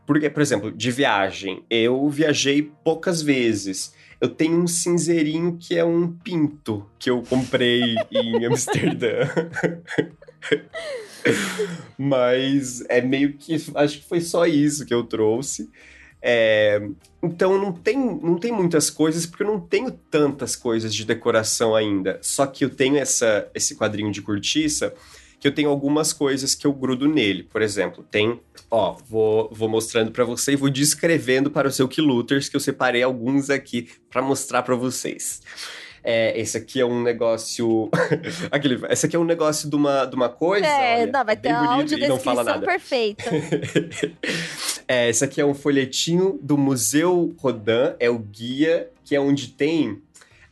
Porque, 0.04 0.28
por 0.30 0.40
exemplo, 0.42 0.70
de 0.72 0.90
viagem, 0.90 1.62
eu 1.70 2.08
viajei 2.08 2.62
poucas 2.84 3.22
vezes. 3.22 3.92
Eu 4.20 4.28
tenho 4.28 4.60
um 4.60 4.66
cinzeirinho 4.66 5.58
que 5.60 5.76
é 5.76 5.84
um 5.84 6.10
pinto 6.10 6.86
que 6.98 7.10
eu 7.10 7.22
comprei 7.22 7.96
em 8.10 8.44
Amsterdã. 8.44 9.28
Mas 11.98 12.82
é 12.88 13.00
meio 13.00 13.34
que. 13.34 13.54
Acho 13.74 13.98
que 13.98 14.08
foi 14.08 14.20
só 14.20 14.46
isso 14.46 14.86
que 14.86 14.94
eu 14.94 15.04
trouxe. 15.04 15.70
É, 16.22 16.80
então 17.22 17.60
não 17.60 17.72
tem, 17.72 17.96
não 17.96 18.38
tem 18.38 18.50
muitas 18.50 18.90
coisas, 18.90 19.26
porque 19.26 19.42
eu 19.42 19.46
não 19.46 19.60
tenho 19.60 19.90
tantas 19.90 20.56
coisas 20.56 20.94
de 20.94 21.04
decoração 21.04 21.74
ainda. 21.74 22.18
Só 22.22 22.46
que 22.46 22.64
eu 22.64 22.70
tenho 22.70 22.96
essa, 22.96 23.48
esse 23.54 23.76
quadrinho 23.76 24.10
de 24.10 24.22
cortiça 24.22 24.94
que 25.46 25.48
eu 25.48 25.54
tenho 25.54 25.70
algumas 25.70 26.12
coisas 26.12 26.56
que 26.56 26.66
eu 26.66 26.72
grudo 26.72 27.08
nele. 27.08 27.44
Por 27.44 27.62
exemplo, 27.62 28.04
tem. 28.10 28.40
Ó, 28.68 28.96
vou, 29.08 29.48
vou 29.52 29.68
mostrando 29.68 30.10
pra 30.10 30.24
você 30.24 30.52
e 30.52 30.56
vou 30.56 30.68
descrevendo 30.68 31.50
para 31.50 31.68
o 31.68 31.70
seu 31.70 31.88
Looters 31.98 32.48
que 32.48 32.56
eu 32.56 32.60
separei 32.60 33.04
alguns 33.04 33.48
aqui 33.48 33.88
pra 34.10 34.20
mostrar 34.20 34.62
pra 34.62 34.74
vocês. 34.74 35.40
É, 36.02 36.38
esse 36.38 36.56
aqui 36.56 36.80
é 36.80 36.86
um 36.86 37.00
negócio. 37.00 37.88
Aquele, 38.50 38.80
esse 38.90 39.06
aqui 39.06 39.14
é 39.14 39.18
um 39.18 39.24
negócio 39.24 39.70
de 39.70 39.76
uma, 39.76 40.04
de 40.04 40.16
uma 40.16 40.28
coisa. 40.28 40.66
é, 40.66 41.02
olha, 41.02 41.12
não, 41.12 41.24
vai 41.24 41.36
bem 41.36 41.52
ter 41.52 41.58
uma 41.58 41.64
e 41.64 41.80
audiodescrição 41.80 42.44
nada. 42.44 42.66
perfeita. 42.66 43.24
é, 44.88 45.08
esse 45.08 45.24
aqui 45.24 45.40
é 45.40 45.46
um 45.46 45.54
folhetinho 45.54 46.40
do 46.42 46.58
Museu 46.58 47.34
Rodin, 47.38 47.94
é 48.00 48.10
o 48.10 48.18
guia, 48.18 48.90
que 49.04 49.14
é 49.14 49.20
onde 49.20 49.48
tem. 49.48 50.02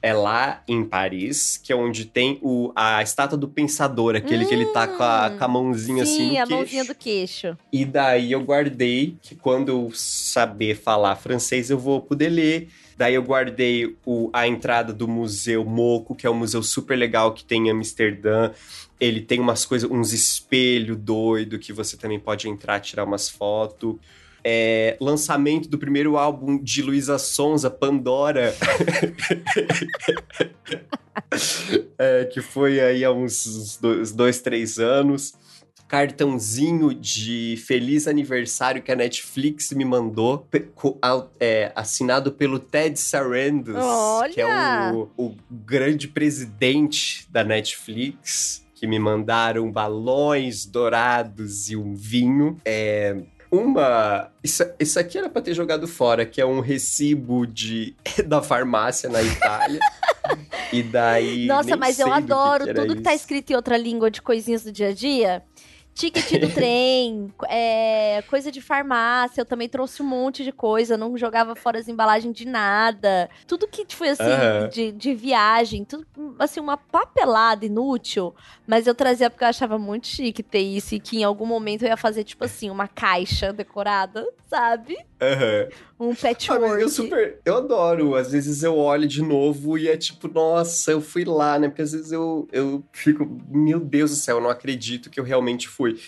É 0.05 0.13
lá 0.13 0.63
em 0.69 0.85
Paris, 0.85 1.57
que 1.57 1.73
é 1.73 1.77
onde 1.77 2.05
tem 2.05 2.39
o, 2.43 2.71
a 2.77 3.03
estátua 3.03 3.39
do 3.39 3.49
pensador, 3.49 4.15
aquele 4.15 4.45
que 4.45 4.53
ele 4.53 4.67
tá 4.67 4.87
com 4.87 5.03
a, 5.03 5.31
com 5.31 5.43
a 5.43 5.49
mãozinha 5.49 6.03
assim 6.03 6.17
Sim, 6.17 6.27
no 6.27 6.33
a 6.33 6.35
queixo. 6.35 6.51
mãozinha 6.51 6.85
do 6.85 6.95
queixo. 6.95 7.59
E 7.73 7.87
daí 7.87 8.33
eu 8.33 8.43
guardei 8.43 9.17
que 9.23 9.35
quando 9.35 9.71
eu 9.71 9.91
saber 9.95 10.77
falar 10.77 11.17
francês 11.17 11.71
eu 11.71 11.79
vou 11.79 12.03
poder 12.03 12.29
ler. 12.29 12.69
Daí 12.99 13.15
eu 13.15 13.23
guardei 13.23 13.97
o, 14.05 14.29
a 14.33 14.47
entrada 14.47 14.93
do 14.93 15.09
Museu 15.09 15.65
Moco, 15.65 16.15
que 16.15 16.27
é 16.27 16.31
um 16.31 16.35
museu 16.35 16.63
super 16.63 16.97
legal 16.97 17.33
que 17.33 17.43
tem 17.43 17.69
em 17.69 17.71
Amsterdã. 17.71 18.51
Ele 19.01 19.23
tem 19.23 19.41
umas 19.41 19.65
coisas, 19.65 19.91
uns 19.91 20.13
espelhos 20.13 20.99
doido 20.99 21.59
que 21.59 21.73
você 21.73 21.97
também 21.97 22.21
pode 22.21 22.47
entrar 22.47 22.79
tirar 22.79 23.05
umas 23.05 23.31
fotos. 23.31 23.97
É, 24.45 24.97
lançamento 25.01 25.69
do 25.69 25.79
primeiro 25.79 26.19
álbum 26.19 26.63
de 26.63 26.83
Luísa 26.83 27.19
Sonza, 27.19 27.71
Pandora. 27.71 28.55
É, 31.99 32.25
que 32.27 32.41
foi 32.41 32.81
aí 32.81 33.05
há 33.05 33.11
uns 33.11 33.79
dois, 33.81 34.13
dois, 34.13 34.41
três 34.41 34.79
anos. 34.79 35.35
Cartãozinho 35.87 36.95
de 36.95 37.57
feliz 37.67 38.09
aniversário 38.09 38.83
que 38.83 38.91
a 38.91 38.97
Netflix 38.97 39.71
me 39.73 39.85
mandou, 39.85 40.49
é, 41.39 41.71
assinado 41.77 42.33
pelo 42.33 42.59
Ted 42.59 42.99
Sarandos, 42.99 43.77
que 44.33 44.41
é 44.41 44.47
Olha! 44.47 44.93
o, 44.95 45.11
o 45.17 45.37
grande 45.51 46.09
presidente 46.09 47.29
da 47.31 47.45
Netflix, 47.45 48.65
que 48.75 48.87
me 48.87 48.99
mandaram 48.99 49.71
balões 49.71 50.67
dourados 50.67 51.71
e 51.71 51.77
um 51.77 51.95
vinho. 51.95 52.57
É, 52.65 53.23
uma. 53.51 54.31
Isso, 54.43 54.65
isso 54.79 54.99
aqui 54.99 55.19
era 55.19 55.29
pra 55.29 55.43
ter 55.43 55.55
jogado 55.55 55.87
fora, 55.87 56.25
que 56.27 56.41
é 56.41 56.47
um 56.47 56.61
recibo 56.61 57.47
de, 57.47 57.95
da 58.27 58.43
farmácia 58.43 59.09
na 59.09 59.23
Itália. 59.23 59.81
E 60.73 60.83
daí. 60.83 61.47
Nossa, 61.47 61.77
mas 61.77 62.01
eu 62.01 62.07
que 62.07 62.13
adoro 62.13 62.65
que 62.65 62.71
era 62.71 62.81
tudo 62.81 62.97
que 62.97 63.03
tá 63.03 63.15
isso. 63.15 63.23
escrito 63.23 63.53
em 63.53 63.57
outra 63.57 63.77
língua 63.77 64.11
de 64.11 64.21
coisinhas 64.21 64.65
do 64.65 64.73
dia 64.73 64.89
a 64.89 64.93
dia. 64.93 65.43
Ticket 65.95 66.41
do 66.41 66.51
trem, 66.53 67.33
é, 67.49 68.23
coisa 68.29 68.51
de 68.51 68.61
farmácia, 68.61 69.41
eu 69.41 69.45
também 69.45 69.69
trouxe 69.69 70.03
um 70.03 70.07
monte 70.07 70.43
de 70.43 70.53
coisa, 70.53 70.97
não 70.97 71.17
jogava 71.17 71.55
fora 71.55 71.79
as 71.79 71.89
embalagens 71.89 72.35
de 72.35 72.47
nada. 72.47 73.31
Tudo 73.47 73.69
que 73.69 73.87
foi 73.95 74.09
assim, 74.11 74.25
Aham. 74.25 74.69
de, 74.69 74.93
de 74.93 75.15
viagem, 75.15 75.85
tudo 75.85 76.07
assim, 76.39 76.61
uma 76.61 76.77
papelada 76.77 77.65
inútil. 77.65 78.35
Mas 78.67 78.87
eu 78.87 78.95
trazia 78.95 79.31
porque 79.31 79.45
eu 79.45 79.49
achava 79.49 79.79
muito 79.79 80.07
chique 80.07 80.43
ter 80.43 80.61
isso 80.61 80.95
e 80.95 81.01
que 81.01 81.19
em 81.19 81.25
algum 81.25 81.47
momento 81.47 81.83
eu 81.83 81.89
ia 81.89 81.97
fazer, 81.97 82.25
tipo 82.25 82.45
assim, 82.45 82.71
uma 82.71 82.89
caixa 82.89 83.53
decorada, 83.53 84.27
sabe? 84.49 84.97
Aham. 85.33 85.69
Um 86.01 86.11
Ah, 86.11 86.17
patchwork. 86.21 86.83
eu 86.83 86.89
super. 86.89 87.39
Eu 87.45 87.57
adoro. 87.59 88.15
Às 88.15 88.33
vezes 88.33 88.63
eu 88.63 88.77
olho 88.77 89.07
de 89.07 89.23
novo 89.23 89.79
e 89.79 89.89
é 89.89 89.97
tipo, 89.97 90.29
nossa, 90.29 90.91
eu 90.91 91.01
fui 91.01 91.25
lá, 91.25 91.59
né? 91.59 91.69
Porque 91.69 91.83
às 91.83 91.93
vezes 91.93 92.13
eu, 92.13 92.47
eu 92.53 92.85
fico, 92.93 93.27
meu 93.49 93.81
Deus 93.81 94.11
do 94.11 94.17
céu, 94.17 94.37
eu 94.39 94.43
não 94.43 94.51
acredito 94.51 95.09
que 95.09 95.19
eu 95.19 95.25
realmente 95.25 95.69
fui. 95.69 95.99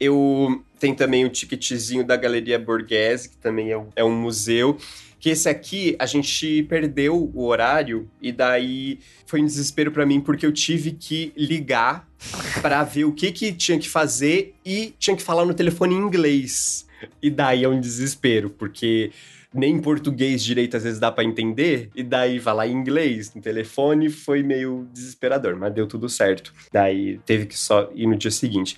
Eu 0.00 0.62
tenho 0.80 0.96
também 0.96 1.24
o 1.24 1.28
ticketzinho 1.28 2.04
da 2.04 2.16
Galeria 2.16 2.58
Borghese, 2.58 3.28
que 3.28 3.36
também 3.36 3.70
é 3.70 3.78
um, 3.78 3.88
é 3.94 4.02
um 4.04 4.10
museu. 4.14 4.76
Que 5.20 5.30
esse 5.30 5.48
aqui 5.48 5.94
a 6.00 6.06
gente 6.06 6.64
perdeu 6.64 7.30
o 7.32 7.44
horário 7.46 8.10
e 8.20 8.32
daí 8.32 8.98
foi 9.24 9.40
um 9.40 9.46
desespero 9.46 9.92
pra 9.92 10.04
mim 10.04 10.20
porque 10.20 10.44
eu 10.44 10.50
tive 10.50 10.90
que 10.90 11.32
ligar 11.36 12.08
pra 12.60 12.82
ver 12.82 13.04
o 13.04 13.12
que 13.12 13.30
que 13.30 13.52
tinha 13.52 13.78
que 13.78 13.88
fazer 13.88 14.52
e 14.66 14.92
tinha 14.98 15.16
que 15.16 15.22
falar 15.22 15.44
no 15.44 15.54
telefone 15.54 15.94
em 15.94 15.98
inglês. 15.98 16.84
E 17.22 17.30
daí 17.30 17.64
é 17.64 17.68
um 17.68 17.80
desespero, 17.80 18.50
porque 18.50 19.10
nem 19.54 19.74
em 19.74 19.80
português 19.80 20.42
direito 20.42 20.76
às 20.76 20.82
vezes 20.84 20.98
dá 20.98 21.12
pra 21.12 21.22
entender, 21.24 21.90
e 21.94 22.02
daí 22.02 22.40
falar 22.40 22.66
em 22.68 22.72
inglês 22.72 23.34
no 23.34 23.42
telefone 23.42 24.08
foi 24.08 24.42
meio 24.42 24.88
desesperador, 24.92 25.56
mas 25.56 25.72
deu 25.74 25.86
tudo 25.86 26.08
certo. 26.08 26.52
Daí 26.72 27.18
teve 27.26 27.46
que 27.46 27.58
só 27.58 27.90
ir 27.94 28.06
no 28.06 28.16
dia 28.16 28.30
seguinte. 28.30 28.76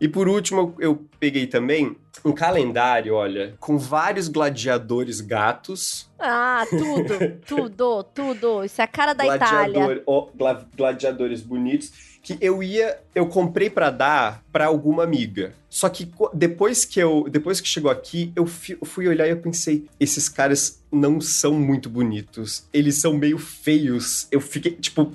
E 0.00 0.06
por 0.06 0.28
último, 0.28 0.76
eu 0.78 1.04
peguei 1.18 1.46
também 1.48 1.96
um 2.24 2.30
calendário, 2.32 3.14
olha, 3.14 3.54
com 3.58 3.76
vários 3.76 4.28
gladiadores 4.28 5.20
gatos. 5.20 6.08
Ah, 6.18 6.64
tudo, 6.70 7.18
tudo, 7.46 8.02
tudo. 8.14 8.64
Isso 8.64 8.80
é 8.80 8.84
a 8.84 8.88
cara 8.88 9.12
da 9.12 9.24
Itália. 9.26 9.72
gladiador- 9.74 10.02
ó, 10.06 10.28
gla- 10.36 10.68
gladiadores 10.76 11.40
bonitos 11.42 11.92
que 12.36 12.44
eu 12.44 12.62
ia, 12.62 12.98
eu 13.14 13.26
comprei 13.26 13.70
pra 13.70 13.90
dar 13.90 14.44
pra 14.52 14.66
alguma 14.66 15.02
amiga. 15.02 15.54
Só 15.70 15.88
que 15.88 16.10
depois 16.34 16.84
que 16.84 17.00
eu, 17.00 17.26
depois 17.30 17.60
que 17.60 17.68
chegou 17.68 17.90
aqui, 17.90 18.32
eu 18.36 18.46
fi- 18.46 18.76
eu 18.80 18.86
fui 18.86 19.08
olhar 19.08 19.26
e 19.26 19.30
eu 19.30 19.36
pensei, 19.38 19.86
esses 19.98 20.28
caras 20.28 20.80
não 20.92 21.20
são 21.20 21.54
muito 21.54 21.88
bonitos. 21.88 22.64
Eles 22.72 22.96
são 22.96 23.14
meio 23.14 23.38
feios. 23.38 24.26
Eu 24.30 24.40
fiquei, 24.40 24.72
tipo, 24.72 25.12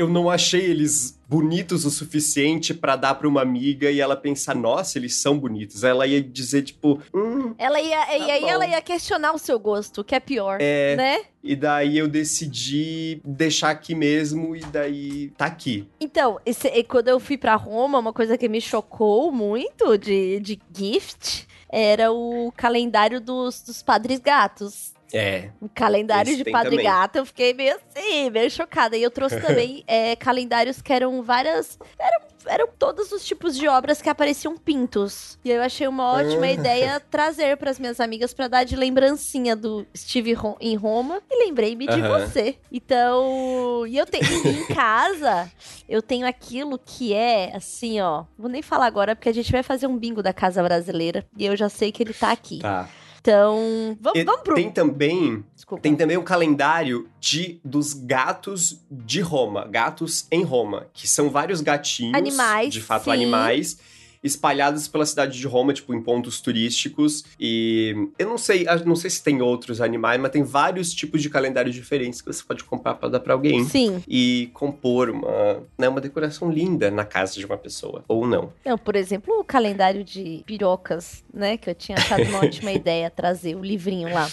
eu 0.00 0.08
não 0.08 0.28
achei 0.30 0.60
eles 0.62 1.18
bonitos 1.28 1.84
o 1.84 1.90
suficiente 1.90 2.74
pra 2.74 2.96
dar 2.96 3.14
pra 3.14 3.28
uma 3.28 3.40
amiga 3.42 3.88
e 3.90 4.00
ela 4.00 4.16
pensar, 4.16 4.54
nossa, 4.54 4.98
eles 4.98 5.14
são 5.16 5.38
bonitos. 5.38 5.84
Ela 5.84 6.06
ia 6.06 6.20
dizer 6.22 6.62
tipo, 6.62 7.00
hum, 7.14 7.54
Ela 7.56 7.80
ia, 7.80 8.16
e 8.18 8.30
aí 8.30 8.40
bom. 8.40 8.48
ela 8.48 8.66
ia 8.66 8.82
questionar 8.82 9.32
o 9.32 9.38
seu 9.38 9.58
gosto, 9.58 10.02
que 10.02 10.14
é 10.14 10.18
pior, 10.20 10.58
é, 10.60 10.96
né? 10.96 11.20
e 11.42 11.54
daí 11.54 11.96
eu 11.98 12.08
decidi 12.08 13.20
deixar 13.24 13.70
aqui 13.70 13.94
mesmo 13.94 14.56
e 14.56 14.60
daí 14.60 15.28
tá 15.36 15.46
aqui. 15.46 15.86
Então, 16.00 16.38
esse- 16.44 16.82
quando 16.84 17.08
eu 17.08 17.20
fui 17.20 17.38
pra 17.38 17.54
Roma, 17.54 17.98
uma 17.98 18.12
coisa 18.12 18.36
que 18.36 18.48
me 18.48 18.60
chocou 18.60 19.30
muito 19.30 19.96
de, 19.96 20.40
de 20.40 20.58
gift 20.76 21.46
era 21.68 22.10
o 22.10 22.52
calendário 22.56 23.20
dos, 23.20 23.62
dos 23.62 23.82
padres 23.82 24.18
gatos. 24.18 24.92
É, 25.12 25.50
O 25.60 25.68
calendário 25.68 26.36
de 26.36 26.44
Padre 26.50 26.70
também. 26.70 26.84
Gato, 26.86 27.16
eu 27.16 27.26
fiquei 27.26 27.52
meio 27.52 27.76
assim, 27.76 28.30
meio 28.30 28.50
chocada. 28.50 28.96
E 28.96 29.02
eu 29.02 29.10
trouxe 29.10 29.40
também 29.40 29.82
é, 29.86 30.14
calendários 30.16 30.80
que 30.80 30.92
eram 30.92 31.22
várias. 31.22 31.78
Eram, 31.98 32.20
eram 32.46 32.68
todos 32.78 33.12
os 33.12 33.24
tipos 33.24 33.56
de 33.56 33.66
obras 33.68 34.00
que 34.00 34.08
apareciam 34.08 34.56
pintos. 34.56 35.38
E 35.44 35.50
eu 35.50 35.62
achei 35.62 35.86
uma 35.88 36.12
ótima 36.12 36.46
Ah. 36.46 36.52
ideia 36.52 37.00
trazer 37.10 37.56
para 37.56 37.70
as 37.70 37.78
minhas 37.78 38.00
amigas 38.00 38.32
para 38.32 38.48
dar 38.48 38.64
de 38.64 38.76
lembrancinha 38.76 39.54
do 39.56 39.86
Steve 39.96 40.32
Ro- 40.32 40.56
em 40.60 40.74
Roma. 40.76 41.20
E 41.30 41.44
lembrei-me 41.44 41.86
de 41.86 42.00
você. 42.02 42.56
Então. 42.72 43.86
E 43.86 43.96
eu 43.98 44.06
tenho. 44.06 44.24
Em 44.46 44.66
casa, 44.74 45.50
eu 45.88 46.00
tenho 46.02 46.26
aquilo 46.26 46.78
que 46.78 47.12
é 47.14 47.54
assim, 47.54 48.00
ó. 48.00 48.24
Vou 48.38 48.48
nem 48.48 48.62
falar 48.62 48.86
agora, 48.86 49.14
porque 49.16 49.28
a 49.28 49.34
gente 49.34 49.50
vai 49.52 49.62
fazer 49.62 49.86
um 49.86 49.96
bingo 49.98 50.22
da 50.22 50.32
Casa 50.32 50.62
Brasileira. 50.62 51.24
E 51.36 51.44
eu 51.46 51.56
já 51.56 51.68
sei 51.68 51.90
que 51.92 52.02
ele 52.02 52.14
tá 52.14 52.30
aqui. 52.30 52.58
tá. 52.60 52.88
Então. 53.20 53.96
Vamos, 54.00 54.24
vamos 54.24 54.40
pro. 54.42 54.54
Tem 54.54 54.70
também, 54.70 55.44
Desculpa. 55.54 55.82
tem 55.82 55.94
também 55.94 56.16
o 56.16 56.22
calendário 56.22 57.08
de 57.20 57.60
dos 57.64 57.92
gatos 57.92 58.80
de 58.90 59.20
Roma, 59.20 59.66
gatos 59.66 60.26
em 60.30 60.42
Roma, 60.42 60.86
que 60.94 61.06
são 61.06 61.28
vários 61.28 61.60
gatinhos, 61.60 62.14
Animais, 62.14 62.72
de 62.72 62.80
fato 62.80 63.04
sim. 63.04 63.10
animais, 63.10 63.78
espalhados 64.22 64.86
pela 64.88 65.06
cidade 65.06 65.38
de 65.38 65.46
Roma, 65.46 65.72
tipo 65.72 65.94
em 65.94 66.02
pontos 66.02 66.40
turísticos. 66.40 67.24
E 67.38 68.08
eu 68.18 68.28
não 68.28 68.38
sei, 68.38 68.66
eu 68.68 68.84
não 68.84 68.96
sei 68.96 69.10
se 69.10 69.22
tem 69.22 69.40
outros 69.42 69.80
animais, 69.80 70.20
mas 70.20 70.30
tem 70.30 70.42
vários 70.42 70.92
tipos 70.92 71.22
de 71.22 71.30
calendários 71.30 71.74
diferentes 71.74 72.20
que 72.20 72.32
você 72.32 72.42
pode 72.42 72.64
comprar 72.64 72.94
para 72.94 73.08
dar 73.08 73.20
para 73.20 73.34
alguém. 73.34 73.64
Sim. 73.64 74.02
E 74.06 74.50
compor 74.52 75.10
uma, 75.10 75.62
né, 75.78 75.88
uma 75.88 76.00
decoração 76.00 76.50
linda 76.50 76.90
na 76.90 77.04
casa 77.04 77.34
de 77.34 77.46
uma 77.46 77.56
pessoa. 77.56 78.04
Ou 78.08 78.26
não. 78.26 78.52
Não, 78.64 78.76
por 78.76 78.96
exemplo, 78.96 79.38
o 79.38 79.44
calendário 79.44 80.04
de 80.04 80.42
pirocas, 80.46 81.24
né? 81.32 81.56
Que 81.56 81.70
eu 81.70 81.74
tinha 81.74 81.96
achado 81.98 82.22
uma 82.24 82.40
ótima 82.44 82.72
ideia 82.72 83.10
trazer 83.10 83.56
o 83.56 83.64
livrinho 83.64 84.12
lá. 84.12 84.28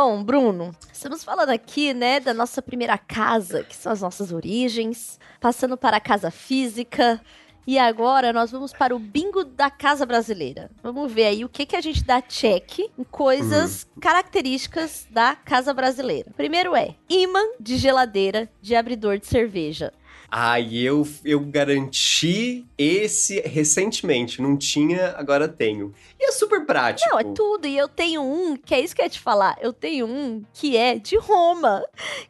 Bom, 0.00 0.22
Bruno, 0.22 0.70
estamos 0.92 1.24
falando 1.24 1.50
aqui, 1.50 1.92
né, 1.92 2.20
da 2.20 2.32
nossa 2.32 2.62
primeira 2.62 2.96
casa, 2.96 3.64
que 3.64 3.74
são 3.74 3.90
as 3.90 4.00
nossas 4.00 4.30
origens, 4.30 5.18
passando 5.40 5.76
para 5.76 5.96
a 5.96 6.00
casa 6.00 6.30
física. 6.30 7.20
E 7.66 7.80
agora 7.80 8.32
nós 8.32 8.52
vamos 8.52 8.72
para 8.72 8.94
o 8.94 8.98
bingo 9.00 9.42
da 9.42 9.68
casa 9.68 10.06
brasileira. 10.06 10.70
Vamos 10.84 11.12
ver 11.12 11.24
aí 11.24 11.44
o 11.44 11.48
que, 11.48 11.66
que 11.66 11.74
a 11.74 11.80
gente 11.80 12.04
dá 12.04 12.22
check 12.22 12.78
em 12.96 13.02
coisas 13.10 13.88
características 14.00 15.04
da 15.10 15.34
casa 15.34 15.74
brasileira. 15.74 16.30
Primeiro 16.36 16.76
é 16.76 16.94
imã 17.10 17.42
de 17.58 17.76
geladeira 17.76 18.48
de 18.62 18.76
abridor 18.76 19.18
de 19.18 19.26
cerveja. 19.26 19.92
Ai, 20.30 20.76
eu, 20.76 21.08
eu 21.24 21.40
garanti 21.40 22.66
esse 22.76 23.40
recentemente. 23.40 24.42
Não 24.42 24.58
tinha, 24.58 25.14
agora 25.16 25.48
tenho. 25.48 25.94
E 26.20 26.28
é 26.28 26.32
super 26.32 26.66
prático. 26.66 27.08
Não, 27.10 27.18
é 27.18 27.24
tudo. 27.24 27.66
E 27.66 27.76
eu 27.76 27.88
tenho 27.88 28.22
um, 28.22 28.54
que 28.56 28.74
é 28.74 28.80
isso 28.80 28.94
que 28.94 29.00
eu 29.00 29.06
ia 29.06 29.10
te 29.10 29.20
falar. 29.20 29.56
Eu 29.60 29.72
tenho 29.72 30.06
um 30.06 30.44
que 30.52 30.76
é 30.76 30.98
de 30.98 31.16
Roma, 31.16 31.82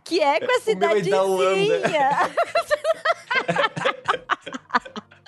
que 0.04 0.20
é 0.20 0.38
com 0.38 0.46
a 0.46 0.48
O 0.48 0.76
meu 0.78 0.88
é 0.88 1.00
da 1.00 1.00
cidadezinha. 1.00 2.10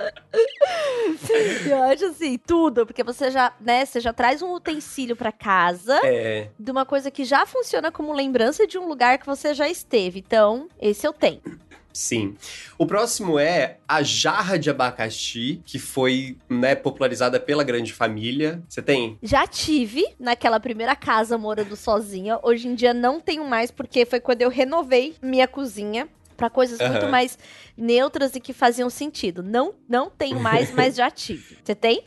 Eu 1.69 1.83
acho 1.83 2.07
assim, 2.07 2.39
tudo, 2.39 2.87
porque 2.87 3.05
você 3.05 3.31
já, 3.31 3.53
né, 3.61 3.85
você 3.85 4.01
já 4.01 4.13
traz 4.13 4.43
um 4.43 4.53
utensílio 4.53 5.15
pra 5.15 5.31
casa 5.31 6.01
É, 6.05 6.49
de 6.59 6.71
uma 6.71 6.87
coisa 6.87 7.11
que 7.11 7.25
já 7.25 7.45
funciona 7.47 7.93
como 7.93 8.13
lembrança 8.13 8.67
de 8.67 8.79
um 8.79 8.87
lugar 8.89 9.19
que 9.19 9.27
você 9.27 9.53
já 9.55 9.69
esteve. 9.69 10.21
Então, 10.21 10.69
esse 10.81 11.07
eu 11.07 11.13
tenho. 11.13 11.43
Sim. 11.93 12.35
O 12.79 12.87
próximo 12.87 13.39
é 13.39 13.79
a 13.87 14.03
jarra 14.03 14.59
de 14.59 14.71
abacaxi, 14.71 15.61
que 15.65 15.79
foi, 15.79 16.37
né, 16.49 16.75
popularizada 16.75 17.39
pela 17.41 17.65
grande 17.65 17.93
família. 17.93 18.63
Você 18.69 18.83
tem? 18.83 19.19
Já 19.23 19.47
tive 19.47 20.05
naquela 20.19 20.61
primeira 20.61 20.95
casa 20.95 21.37
morando 21.37 21.77
sozinha. 21.77 22.39
Hoje 22.43 22.69
em 22.69 22.75
dia 22.75 22.95
não 22.95 23.21
tenho 23.21 23.45
mais, 23.45 23.71
porque 23.71 24.05
foi 24.05 24.21
quando 24.21 24.43
eu 24.43 24.49
renovei 24.49 25.15
minha 25.23 25.49
cozinha 25.49 26.09
pra 26.41 26.49
coisas 26.49 26.79
muito 26.81 27.03
Aham. 27.03 27.11
mais 27.11 27.39
neutras 27.77 28.35
e 28.35 28.41
que 28.41 28.55
faziam 28.55 28.89
sentido. 28.89 29.43
Não, 29.43 29.75
não 29.87 30.09
tenho 30.09 30.41
mais, 30.41 30.71
mas 30.75 30.97
já 30.97 31.11
tive. 31.11 31.59
Você 31.63 31.75
tem? 31.75 32.03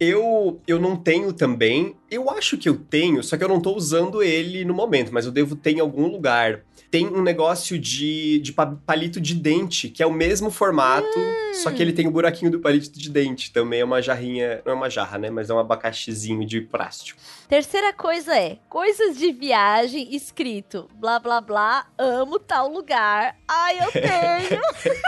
Eu, 0.00 0.60
eu 0.66 0.80
não 0.80 0.96
tenho 0.96 1.32
também. 1.34 1.94
Eu 2.10 2.30
acho 2.30 2.56
que 2.56 2.66
eu 2.68 2.76
tenho, 2.76 3.22
só 3.22 3.36
que 3.36 3.44
eu 3.44 3.48
não 3.48 3.60
tô 3.60 3.74
usando 3.76 4.22
ele 4.22 4.64
no 4.64 4.72
momento, 4.72 5.12
mas 5.12 5.26
eu 5.26 5.32
devo 5.32 5.54
ter 5.54 5.72
em 5.72 5.80
algum 5.80 6.06
lugar. 6.06 6.62
Tem 6.90 7.06
um 7.08 7.22
negócio 7.22 7.76
de, 7.78 8.38
de 8.38 8.52
pa- 8.52 8.76
palito 8.86 9.20
de 9.20 9.34
dente, 9.34 9.88
que 9.88 10.00
é 10.02 10.06
o 10.06 10.12
mesmo 10.12 10.48
formato, 10.48 11.18
só 11.54 11.72
que 11.72 11.82
ele 11.82 11.92
tem 11.92 12.06
o 12.06 12.10
buraquinho 12.10 12.52
do 12.52 12.60
palito 12.60 12.90
de 12.96 13.10
dente. 13.10 13.52
Também 13.52 13.80
é 13.80 13.84
uma 13.84 14.00
jarrinha, 14.00 14.62
não 14.64 14.72
é 14.72 14.76
uma 14.76 14.88
jarra, 14.88 15.18
né? 15.18 15.28
Mas 15.28 15.50
é 15.50 15.54
um 15.54 15.58
abacaxizinho 15.58 16.46
de 16.46 16.60
plástico. 16.60 17.20
Terceira 17.48 17.92
coisa 17.92 18.36
é 18.36 18.58
coisas 18.68 19.16
de 19.18 19.32
viagem 19.32 20.14
escrito 20.14 20.88
blá 20.94 21.18
blá 21.18 21.40
blá, 21.40 21.86
amo 21.98 22.38
tal 22.38 22.68
lugar. 22.72 23.36
Ai, 23.48 23.73
eu 23.78 23.92
tenho. 23.92 24.60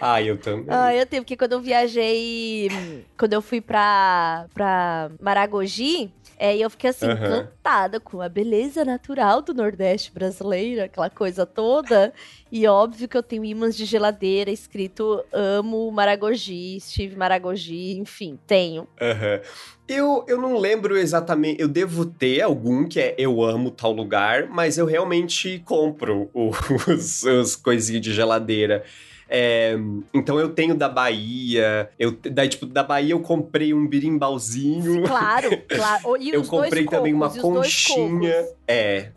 Ah, 0.00 0.20
eu 0.20 0.36
também. 0.36 0.66
Ai, 0.74 1.00
eu 1.00 1.06
tenho, 1.06 1.22
porque 1.22 1.36
quando 1.36 1.52
eu 1.52 1.60
viajei, 1.60 2.68
quando 3.16 3.32
eu 3.32 3.40
fui 3.40 3.60
pra, 3.60 4.46
pra 4.52 5.10
Maragogi, 5.20 6.10
É, 6.38 6.56
e 6.56 6.62
eu 6.62 6.68
fiquei 6.68 6.90
assim, 6.90 7.06
Aham. 7.06 7.14
encantada 7.14 7.98
com 7.98 8.20
a 8.20 8.28
beleza 8.28 8.84
natural 8.84 9.40
do 9.40 9.54
Nordeste 9.54 10.12
brasileiro, 10.12 10.82
aquela 10.82 11.08
coisa 11.08 11.46
toda. 11.46 12.12
E 12.52 12.66
óbvio 12.66 13.08
que 13.08 13.16
eu 13.16 13.22
tenho 13.22 13.44
imãs 13.44 13.76
de 13.76 13.84
geladeira 13.84 14.50
escrito 14.50 15.24
amo 15.32 15.90
Maragogi, 15.90 16.78
Steve 16.80 17.16
Maragogi, 17.16 17.98
enfim, 17.98 18.38
tenho. 18.46 18.86
Aham. 19.00 19.40
Eu, 19.88 20.24
eu 20.26 20.40
não 20.40 20.58
lembro 20.58 20.96
exatamente. 20.96 21.60
Eu 21.60 21.68
devo 21.68 22.04
ter 22.04 22.42
algum 22.42 22.86
que 22.88 22.98
é 22.98 23.14
eu 23.16 23.42
amo 23.42 23.70
tal 23.70 23.92
lugar, 23.92 24.48
mas 24.48 24.78
eu 24.78 24.84
realmente 24.84 25.62
compro 25.64 26.28
os, 26.34 27.22
os 27.22 27.56
coisinhos 27.56 28.02
de 28.02 28.12
geladeira. 28.12 28.84
É, 29.28 29.76
então 30.14 30.38
eu 30.38 30.50
tenho 30.50 30.74
da 30.74 30.88
Bahia. 30.88 31.90
Eu, 31.98 32.16
daí, 32.30 32.48
tipo, 32.48 32.64
da 32.66 32.82
Bahia 32.82 33.12
eu 33.12 33.20
comprei 33.20 33.74
um 33.74 33.86
birimbalzinho. 33.86 35.02
Claro, 35.06 35.50
claro. 35.68 36.16
E 36.20 36.30
eu 36.30 36.44
comprei 36.44 36.84
também 36.86 37.12
uma 37.14 37.28
conchinha. 37.30 38.46
É. 38.68 39.08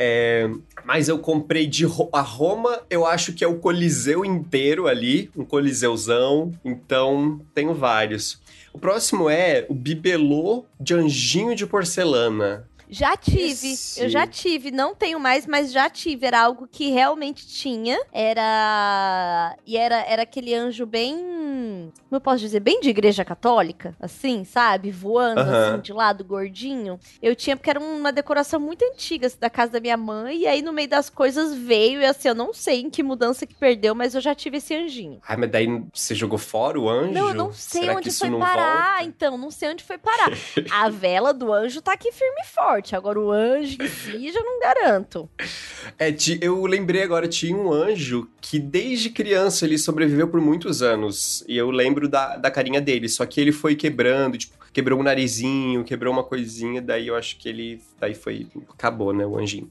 É, 0.00 0.48
mas 0.84 1.08
eu 1.08 1.18
comprei 1.18 1.66
de 1.66 1.84
Ro- 1.84 2.08
a 2.12 2.20
Roma, 2.20 2.80
eu 2.88 3.04
acho 3.04 3.32
que 3.32 3.42
é 3.42 3.48
o 3.48 3.56
Coliseu 3.56 4.24
inteiro 4.24 4.86
ali, 4.86 5.28
um 5.36 5.44
Coliseuzão. 5.44 6.52
Então, 6.64 7.40
tenho 7.52 7.74
vários. 7.74 8.40
O 8.72 8.78
próximo 8.78 9.28
é 9.28 9.66
o 9.68 9.74
bibelô 9.74 10.64
de 10.80 10.94
anjinho 10.94 11.54
de 11.56 11.66
porcelana. 11.66 12.68
Já 12.90 13.16
tive, 13.16 13.72
Esse- 13.72 14.02
eu 14.02 14.08
já 14.08 14.26
tive, 14.26 14.70
não 14.70 14.94
tenho 14.94 15.20
mais, 15.20 15.46
mas 15.46 15.70
já 15.72 15.88
tive. 15.90 16.26
Era 16.26 16.40
algo 16.40 16.66
que 16.70 16.90
realmente 16.90 17.46
tinha. 17.46 17.98
Era. 18.12 19.56
E 19.66 19.76
era, 19.76 19.96
era 20.02 20.22
aquele 20.22 20.54
anjo 20.54 20.86
bem. 20.86 21.16
Como 22.08 22.16
eu 22.16 22.20
posso 22.20 22.38
dizer? 22.38 22.60
Bem 22.60 22.80
de 22.80 22.88
igreja 22.90 23.24
católica, 23.24 23.94
assim, 24.00 24.44
sabe? 24.44 24.90
Voando, 24.90 25.40
Aham. 25.40 25.72
assim, 25.74 25.80
de 25.82 25.92
lado, 25.92 26.24
gordinho. 26.24 26.98
Eu 27.20 27.34
tinha, 27.34 27.56
porque 27.56 27.70
era 27.70 27.80
uma 27.80 28.12
decoração 28.12 28.58
muito 28.60 28.84
antiga, 28.84 29.26
assim, 29.26 29.38
da 29.38 29.50
casa 29.50 29.72
da 29.72 29.80
minha 29.80 29.96
mãe. 29.96 30.38
E 30.38 30.46
aí, 30.46 30.62
no 30.62 30.72
meio 30.72 30.88
das 30.88 31.10
coisas, 31.10 31.54
veio. 31.54 32.00
E 32.00 32.04
assim, 32.06 32.28
eu 32.28 32.34
não 32.34 32.52
sei 32.54 32.80
em 32.80 32.90
que 32.90 33.02
mudança 33.02 33.46
que 33.46 33.54
perdeu, 33.54 33.94
mas 33.94 34.14
eu 34.14 34.20
já 34.20 34.34
tive 34.34 34.58
esse 34.58 34.74
anjinho. 34.74 35.20
Ai, 35.26 35.36
mas 35.36 35.50
daí 35.50 35.66
você 35.92 36.14
jogou 36.14 36.38
fora 36.38 36.78
o 36.80 36.88
anjo? 36.88 37.12
Não, 37.12 37.28
eu 37.28 37.34
não 37.34 37.52
sei 37.52 37.82
Será 37.82 37.96
onde 37.96 38.10
foi 38.10 38.30
parar, 38.38 38.92
volta? 38.96 39.04
então. 39.04 39.36
Não 39.38 39.50
sei 39.50 39.70
onde 39.70 39.84
foi 39.84 39.98
parar. 39.98 40.30
A 40.72 40.88
vela 40.88 41.32
do 41.34 41.52
anjo 41.52 41.80
tá 41.82 41.92
aqui 41.92 42.12
firme 42.12 42.40
e 42.42 42.46
forte. 42.46 42.77
Agora 42.94 43.18
o 43.20 43.30
anjo 43.30 43.76
em 43.82 43.88
si, 43.88 44.30
já 44.32 44.40
não 44.40 44.60
garanto. 44.60 45.28
É, 45.98 46.14
eu 46.40 46.64
lembrei 46.66 47.02
agora, 47.02 47.28
tinha 47.28 47.56
um 47.56 47.72
anjo 47.72 48.28
que 48.40 48.58
desde 48.58 49.10
criança 49.10 49.64
ele 49.64 49.78
sobreviveu 49.78 50.28
por 50.28 50.40
muitos 50.40 50.82
anos. 50.82 51.44
E 51.48 51.56
eu 51.56 51.70
lembro 51.70 52.08
da, 52.08 52.36
da 52.36 52.50
carinha 52.50 52.80
dele. 52.80 53.08
Só 53.08 53.24
que 53.26 53.40
ele 53.40 53.52
foi 53.52 53.74
quebrando, 53.74 54.38
tipo, 54.38 54.56
quebrou 54.72 55.00
um 55.00 55.02
narizinho, 55.02 55.84
quebrou 55.84 56.12
uma 56.12 56.24
coisinha, 56.24 56.80
daí 56.80 57.08
eu 57.08 57.16
acho 57.16 57.36
que 57.38 57.48
ele. 57.48 57.80
Daí 57.98 58.14
foi. 58.14 58.46
Acabou, 58.70 59.12
né, 59.12 59.26
o 59.26 59.38
anjinho. 59.38 59.70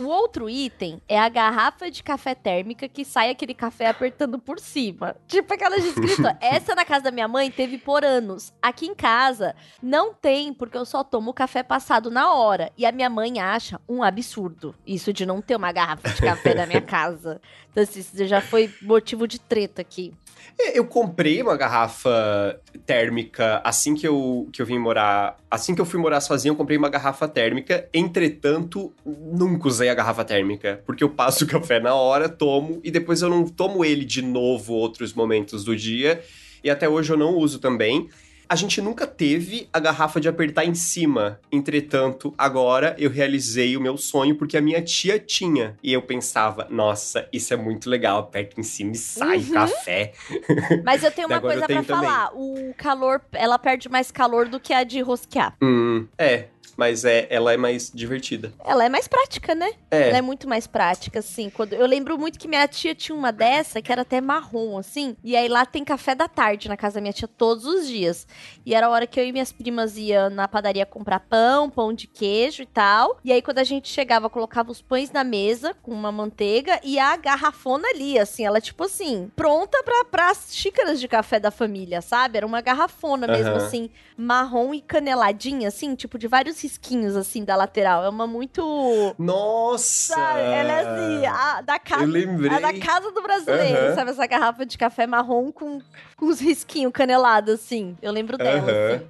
O 0.00 0.04
outro 0.04 0.48
item 0.48 1.02
é 1.08 1.18
a 1.18 1.28
garrafa 1.28 1.90
de 1.90 2.02
café 2.02 2.34
térmica 2.34 2.88
que 2.88 3.04
sai 3.04 3.30
aquele 3.30 3.52
café 3.52 3.88
apertando 3.88 4.38
por 4.38 4.60
cima. 4.60 5.16
Tipo 5.26 5.54
aquela 5.54 5.80
de 5.80 5.88
escrito. 5.88 6.22
Essa 6.40 6.74
na 6.74 6.84
casa 6.84 7.04
da 7.04 7.10
minha 7.10 7.26
mãe 7.26 7.50
teve 7.50 7.78
por 7.78 8.04
anos. 8.04 8.52
Aqui 8.62 8.86
em 8.86 8.94
casa 8.94 9.56
não 9.82 10.14
tem, 10.14 10.52
porque 10.52 10.76
eu 10.76 10.84
só 10.84 11.02
tomo 11.02 11.34
café 11.34 11.62
passado 11.62 12.10
na 12.10 12.32
hora. 12.32 12.70
E 12.76 12.86
a 12.86 12.92
minha 12.92 13.10
mãe 13.10 13.40
acha 13.40 13.80
um 13.88 14.02
absurdo 14.02 14.74
isso 14.86 15.12
de 15.12 15.26
não 15.26 15.42
ter 15.42 15.56
uma 15.56 15.72
garrafa 15.72 16.08
de 16.08 16.22
café 16.22 16.54
na 16.54 16.66
minha 16.66 16.80
casa. 16.82 17.40
Então, 17.70 17.82
assim, 17.82 18.00
isso 18.00 18.26
já 18.26 18.40
foi 18.40 18.72
motivo 18.82 19.26
de 19.26 19.38
treta 19.38 19.82
aqui. 19.82 20.14
É, 20.58 20.78
Eu 20.78 20.84
comprei 20.84 21.40
uma 21.40 21.56
garrafa 21.56 22.60
térmica 22.84 23.60
assim 23.64 23.94
que 23.94 24.06
eu, 24.06 24.48
que 24.52 24.60
eu 24.60 24.66
vim 24.66 24.78
morar. 24.78 25.36
Assim 25.50 25.74
que 25.74 25.80
eu 25.80 25.86
fui 25.86 26.00
morar 26.00 26.20
sozinho, 26.20 26.52
eu 26.52 26.56
comprei 26.56 26.76
uma 26.76 26.88
garrafa 26.88 27.28
térmica. 27.28 27.88
Entretanto, 27.94 28.92
nunca 29.04 29.68
usei 29.68 29.88
a 29.88 29.94
garrafa 29.94 30.24
térmica. 30.24 30.82
Porque 30.84 31.04
eu 31.04 31.10
passo 31.10 31.44
o 31.44 31.46
café 31.46 31.80
na 31.80 31.94
hora, 31.94 32.28
tomo, 32.28 32.80
e 32.82 32.90
depois 32.90 33.22
eu 33.22 33.28
não 33.28 33.46
tomo 33.46 33.84
ele 33.84 34.04
de 34.04 34.22
novo 34.22 34.74
outros 34.74 35.12
momentos 35.12 35.64
do 35.64 35.76
dia. 35.76 36.22
E 36.62 36.70
até 36.70 36.88
hoje 36.88 37.12
eu 37.12 37.16
não 37.16 37.36
uso 37.36 37.58
também. 37.58 38.08
A 38.50 38.56
gente 38.56 38.80
nunca 38.80 39.06
teve 39.06 39.68
a 39.72 39.78
garrafa 39.78 40.18
de 40.18 40.26
apertar 40.28 40.64
em 40.64 40.74
cima. 40.74 41.38
Entretanto, 41.52 42.32
agora 42.38 42.96
eu 42.98 43.10
realizei 43.10 43.76
o 43.76 43.80
meu 43.80 43.98
sonho 43.98 44.36
porque 44.36 44.56
a 44.56 44.60
minha 44.62 44.80
tia 44.80 45.18
tinha. 45.18 45.76
E 45.82 45.92
eu 45.92 46.00
pensava, 46.00 46.66
nossa, 46.70 47.28
isso 47.30 47.52
é 47.52 47.56
muito 47.58 47.90
legal. 47.90 48.20
Aperta 48.20 48.58
em 48.58 48.62
cima 48.62 48.92
e 48.92 48.96
sai 48.96 49.38
Uhum. 49.38 49.50
café. 49.52 50.12
Mas 50.82 51.02
eu 51.04 51.10
tenho 51.10 51.28
uma 51.28 51.40
coisa 51.40 51.58
pra 51.58 51.66
tenho 51.66 51.84
também. 51.84 52.08
falar. 52.08 52.30
O 52.34 52.72
calor, 52.78 53.20
ela 53.32 53.58
perde 53.58 53.88
mais 53.90 54.10
calor 54.10 54.48
do 54.48 54.58
que 54.58 54.72
a 54.72 54.82
de 54.82 55.00
rosquear. 55.02 55.54
Hum, 55.62 56.06
é, 56.16 56.46
mas 56.78 57.04
é, 57.04 57.26
ela 57.28 57.52
é 57.52 57.56
mais 57.56 57.90
divertida. 57.92 58.52
Ela 58.64 58.84
é 58.84 58.88
mais 58.88 59.08
prática, 59.08 59.52
né? 59.52 59.72
É. 59.90 60.10
Ela 60.10 60.18
é 60.18 60.22
muito 60.22 60.48
mais 60.48 60.68
prática, 60.68 61.18
assim. 61.18 61.50
Quando... 61.50 61.72
Eu 61.72 61.84
lembro 61.84 62.16
muito 62.16 62.38
que 62.38 62.46
minha 62.46 62.68
tia 62.68 62.94
tinha 62.94 63.18
uma 63.18 63.32
dessa, 63.32 63.82
que 63.82 63.90
era 63.90 64.02
até 64.02 64.20
marrom, 64.20 64.78
assim. 64.78 65.16
E 65.24 65.34
aí 65.34 65.48
lá 65.48 65.66
tem 65.66 65.84
café 65.84 66.14
da 66.14 66.28
tarde 66.28 66.68
na 66.68 66.76
casa 66.76 66.94
da 66.94 67.00
minha 67.00 67.12
tia 67.12 67.26
todos 67.26 67.66
os 67.66 67.88
dias. 67.88 68.28
E 68.64 68.76
era 68.76 68.86
a 68.86 68.90
hora 68.90 69.08
que 69.08 69.18
eu 69.18 69.24
e 69.24 69.32
minhas 69.32 69.50
primas 69.50 69.98
iam 69.98 70.30
na 70.30 70.46
padaria 70.46 70.86
comprar 70.86 71.18
pão, 71.18 71.68
pão 71.68 71.92
de 71.92 72.06
queijo 72.06 72.62
e 72.62 72.66
tal. 72.66 73.18
E 73.24 73.32
aí 73.32 73.42
quando 73.42 73.58
a 73.58 73.64
gente 73.64 73.88
chegava, 73.88 74.30
colocava 74.30 74.70
os 74.70 74.80
pães 74.80 75.10
na 75.10 75.24
mesa 75.24 75.74
com 75.82 75.90
uma 75.90 76.12
manteiga 76.12 76.78
e 76.84 76.96
a 76.96 77.16
garrafona 77.16 77.88
ali, 77.88 78.16
assim. 78.20 78.46
Ela, 78.46 78.60
tipo 78.60 78.84
assim, 78.84 79.28
pronta 79.34 79.82
pra, 79.82 80.04
pras 80.04 80.50
xícaras 80.52 81.00
de 81.00 81.08
café 81.08 81.40
da 81.40 81.50
família, 81.50 82.00
sabe? 82.00 82.36
Era 82.36 82.46
uma 82.46 82.60
garrafona 82.60 83.26
mesmo, 83.26 83.56
Aham. 83.56 83.66
assim, 83.66 83.90
marrom 84.18 84.74
e 84.74 84.80
caneladinha, 84.80 85.68
assim, 85.68 85.94
tipo 85.94 86.18
de 86.18 86.26
vários 86.26 86.60
risquinhos, 86.60 87.14
assim, 87.14 87.44
da 87.44 87.54
lateral. 87.54 88.02
É 88.04 88.08
uma 88.08 88.26
muito. 88.26 89.14
Nossa! 89.16 90.14
Sabe? 90.14 90.40
Ela 90.40 90.72
é 90.72 90.80
assim, 90.80 91.26
a 91.26 91.60
da 91.60 91.78
casa. 91.78 92.02
Eu 92.02 92.08
lembrei. 92.08 92.50
A 92.50 92.58
da 92.58 92.78
casa 92.80 93.12
do 93.12 93.22
brasileiro, 93.22 93.86
Aham. 93.86 93.94
sabe? 93.94 94.10
Essa 94.10 94.26
garrafa 94.26 94.66
de 94.66 94.76
café 94.76 95.06
marrom 95.06 95.52
com, 95.52 95.80
com 96.16 96.26
os 96.26 96.40
risquinhos 96.40 96.92
canelados, 96.92 97.54
assim. 97.54 97.96
Eu 98.02 98.10
lembro 98.10 98.36
dela, 98.36 98.58
Aham. 98.72 98.94
assim. 98.96 99.06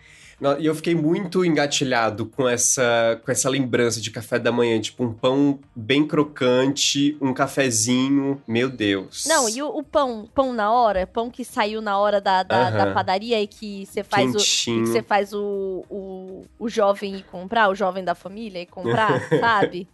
E 0.61 0.67
eu 0.67 0.75
fiquei 0.75 0.95
muito 0.95 1.45
engatilhado 1.45 2.27
com 2.27 2.49
essa, 2.49 3.21
com 3.25 3.31
essa 3.33 3.49
lembrança 3.49 4.01
de 4.01 4.11
café 4.11 4.39
da 4.39 4.53
manhã. 4.53 4.81
Tipo, 4.81 5.05
um 5.05 5.13
pão 5.13 5.59
bem 5.75 6.07
crocante, 6.07 7.17
um 7.21 7.35
cafezinho. 7.35 8.41
Meu 8.47 8.71
Deus. 8.71 9.25
Não, 9.27 9.49
e 9.49 9.61
o, 9.61 9.69
o 9.69 9.83
pão, 9.83 10.29
pão 10.33 10.53
na 10.53 10.71
hora, 10.71 11.07
pão 11.07 11.29
que 11.29 11.45
saiu 11.45 11.81
na 11.81 11.99
hora 11.99 12.21
da, 12.21 12.45
da, 12.45 12.71
da 12.71 12.85
Aham. 12.85 12.95
padaria 12.95 13.41
e 13.43 13.49
que 13.49 13.85
você 13.87 14.05
faz 14.05 14.33
o. 14.35 14.39
Quentinho. 14.39 14.85
que 14.85 14.89
você 14.91 15.03
faz 15.03 15.33
o, 15.33 15.85
o, 15.91 16.45
o 16.59 16.69
jovem 16.69 17.17
ir 17.17 17.25
comprar, 17.25 17.69
o 17.69 17.75
jovem 17.75 18.05
da 18.05 18.15
família 18.15 18.63
ir 18.63 18.67
comprar, 18.67 19.21
sabe? 19.41 19.89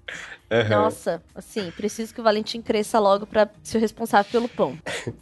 Aham. 0.50 0.68
Nossa, 0.68 1.22
assim, 1.34 1.72
preciso 1.76 2.12
que 2.14 2.20
o 2.20 2.24
Valentim 2.24 2.60
cresça 2.60 2.98
logo 2.98 3.26
pra 3.26 3.48
ser 3.62 3.78
o 3.78 3.80
responsável 3.80 4.30
pelo 4.30 4.48
pão. 4.48 4.78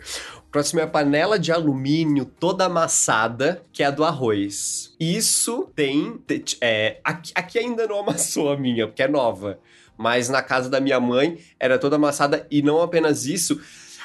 O 0.47 0.53
próximo 0.53 0.81
é 0.81 0.83
a 0.83 0.87
panela 0.87 1.39
de 1.39 1.51
alumínio 1.51 2.27
toda 2.27 2.67
amassada, 2.67 3.63
que 3.73 3.83
é 3.83 3.87
a 3.87 3.91
do 3.91 4.05
arroz. 4.05 4.95
Isso 5.01 5.71
tem. 5.75 6.19
te- 6.19 6.59
É, 6.61 7.01
aqui, 7.03 7.33
aqui 7.35 7.59
ainda 7.59 7.87
não 7.87 8.01
amassou 8.01 8.53
a 8.53 8.57
minha, 8.59 8.87
porque 8.87 9.03
é 9.03 9.09
nova. 9.09 9.59
Mas 9.97 10.29
na 10.29 10.43
casa 10.43 10.69
da 10.69 10.79
minha 10.79 11.01
mãe 11.01 11.39
era 11.59 11.79
toda 11.79 11.97
amassada 11.97 12.47
e 12.51 12.61
não 12.61 12.83
apenas 12.83 13.25
isso. 13.25 13.59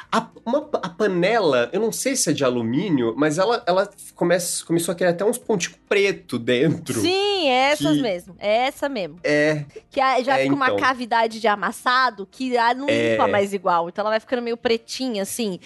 A, 0.10 0.26
uma- 0.46 0.70
a 0.82 0.88
panela, 0.90 1.70
eu 1.74 1.82
não 1.82 1.92
sei 1.92 2.16
se 2.16 2.30
é 2.30 2.34
de 2.34 2.44
alumínio, 2.46 3.14
mas 3.18 3.38
ela, 3.38 3.62
ela 3.68 3.90
começa, 4.16 4.66
começou 4.66 4.94
a 4.94 4.96
criar 4.96 5.10
até 5.10 5.26
uns 5.26 5.38
pontinhos 5.38 5.78
preto 5.88 6.40
dentro. 6.40 7.02
Sim, 7.02 7.50
é 7.50 7.72
essas 7.72 7.98
Que- 7.98 8.02
mesmo. 8.02 8.36
É 8.40 8.56
essa 8.68 8.88
mesmo. 8.88 9.20
É, 9.22 9.66
Que 9.92 10.00
a- 10.00 10.22
já 10.24 10.40
É, 10.40 10.44
fica 10.44 10.56
uma 10.56 10.68
então. 10.68 10.78
cavidade 10.78 11.42
de 11.42 11.48
amassado 11.48 12.26
que 12.30 12.58
ah, 12.58 12.74
não 12.74 12.88
É. 12.88 13.12
limpa 13.12 13.28
mais 13.28 13.54
igual. 13.54 13.90
Então 13.90 14.02
ela 14.04 14.12
vai 14.12 14.20
ficando 14.22 14.42
meio 14.42 14.56
pretinha, 14.56 15.24
assim. 15.24 15.60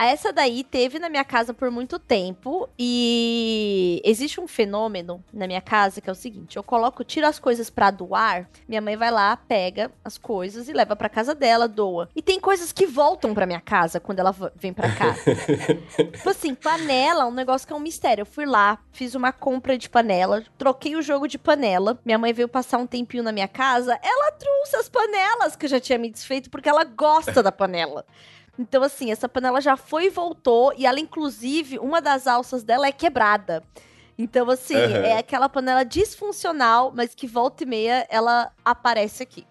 Ah, 0.00 0.06
Essa 0.06 0.32
daí 0.32 0.62
teve 0.62 1.00
na 1.00 1.08
minha 1.08 1.24
casa 1.24 1.52
por 1.52 1.72
muito 1.72 1.98
tempo. 1.98 2.68
E 2.78 4.00
existe 4.04 4.40
um 4.40 4.46
fenômeno 4.46 5.24
na 5.32 5.48
minha 5.48 5.60
casa 5.60 6.00
que 6.00 6.08
é 6.08 6.12
o 6.12 6.14
seguinte: 6.14 6.56
eu 6.56 6.62
coloco, 6.62 7.02
tiro 7.02 7.26
as 7.26 7.40
coisas 7.40 7.68
pra 7.68 7.90
doar, 7.90 8.48
minha 8.68 8.80
mãe 8.80 8.96
vai 8.96 9.10
lá, 9.10 9.36
pega 9.36 9.90
as 10.04 10.16
coisas 10.16 10.68
e 10.68 10.72
leva 10.72 10.94
pra 10.94 11.08
casa 11.08 11.34
dela, 11.34 11.66
doa. 11.66 12.08
E 12.14 12.22
tem 12.22 12.38
coisas 12.38 12.70
que 12.70 12.86
voltam 12.86 13.34
pra 13.34 13.44
minha 13.44 13.60
casa 13.60 13.98
quando 13.98 14.20
ela 14.20 14.32
vem 14.54 14.72
pra 14.72 14.88
cá. 14.94 15.16
Tipo 16.12 16.30
assim, 16.30 16.54
panela 16.54 17.24
é 17.24 17.26
um 17.26 17.32
negócio 17.32 17.66
que 17.66 17.72
é 17.72 17.76
um 17.76 17.80
mistério. 17.80 18.22
Eu 18.22 18.26
fui 18.26 18.46
lá, 18.46 18.78
fiz 18.92 19.16
uma 19.16 19.32
compra 19.32 19.76
de 19.76 19.90
panela, 19.90 20.44
troquei 20.56 20.94
o 20.94 21.02
jogo 21.02 21.26
de 21.26 21.38
panela. 21.38 21.98
Minha 22.04 22.18
mãe 22.18 22.32
veio 22.32 22.46
passar 22.48 22.78
um 22.78 22.86
tempinho 22.86 23.24
na 23.24 23.32
minha 23.32 23.48
casa. 23.48 23.98
Ela 24.00 24.30
trouxe 24.32 24.76
as 24.76 24.88
panelas 24.88 25.56
que 25.56 25.66
eu 25.66 25.70
já 25.70 25.80
tinha 25.80 25.98
me 25.98 26.08
desfeito, 26.08 26.48
porque 26.50 26.68
ela 26.68 26.84
gosta 26.84 27.42
da 27.42 27.50
panela. 27.50 28.04
Então, 28.58 28.82
assim, 28.82 29.10
essa 29.12 29.28
panela 29.28 29.60
já 29.60 29.76
foi 29.76 30.06
e 30.06 30.10
voltou. 30.10 30.72
E 30.76 30.84
ela, 30.84 30.98
inclusive, 30.98 31.78
uma 31.78 32.00
das 32.00 32.26
alças 32.26 32.64
dela 32.64 32.86
é 32.86 32.92
quebrada. 32.92 33.62
Então, 34.18 34.50
assim, 34.50 34.74
Aham. 34.74 35.04
é 35.04 35.18
aquela 35.18 35.48
panela 35.48 35.84
disfuncional, 35.84 36.92
mas 36.94 37.14
que 37.14 37.26
volta 37.26 37.62
e 37.62 37.66
meia 37.66 38.06
ela 38.10 38.50
aparece 38.64 39.22
aqui. 39.22 39.46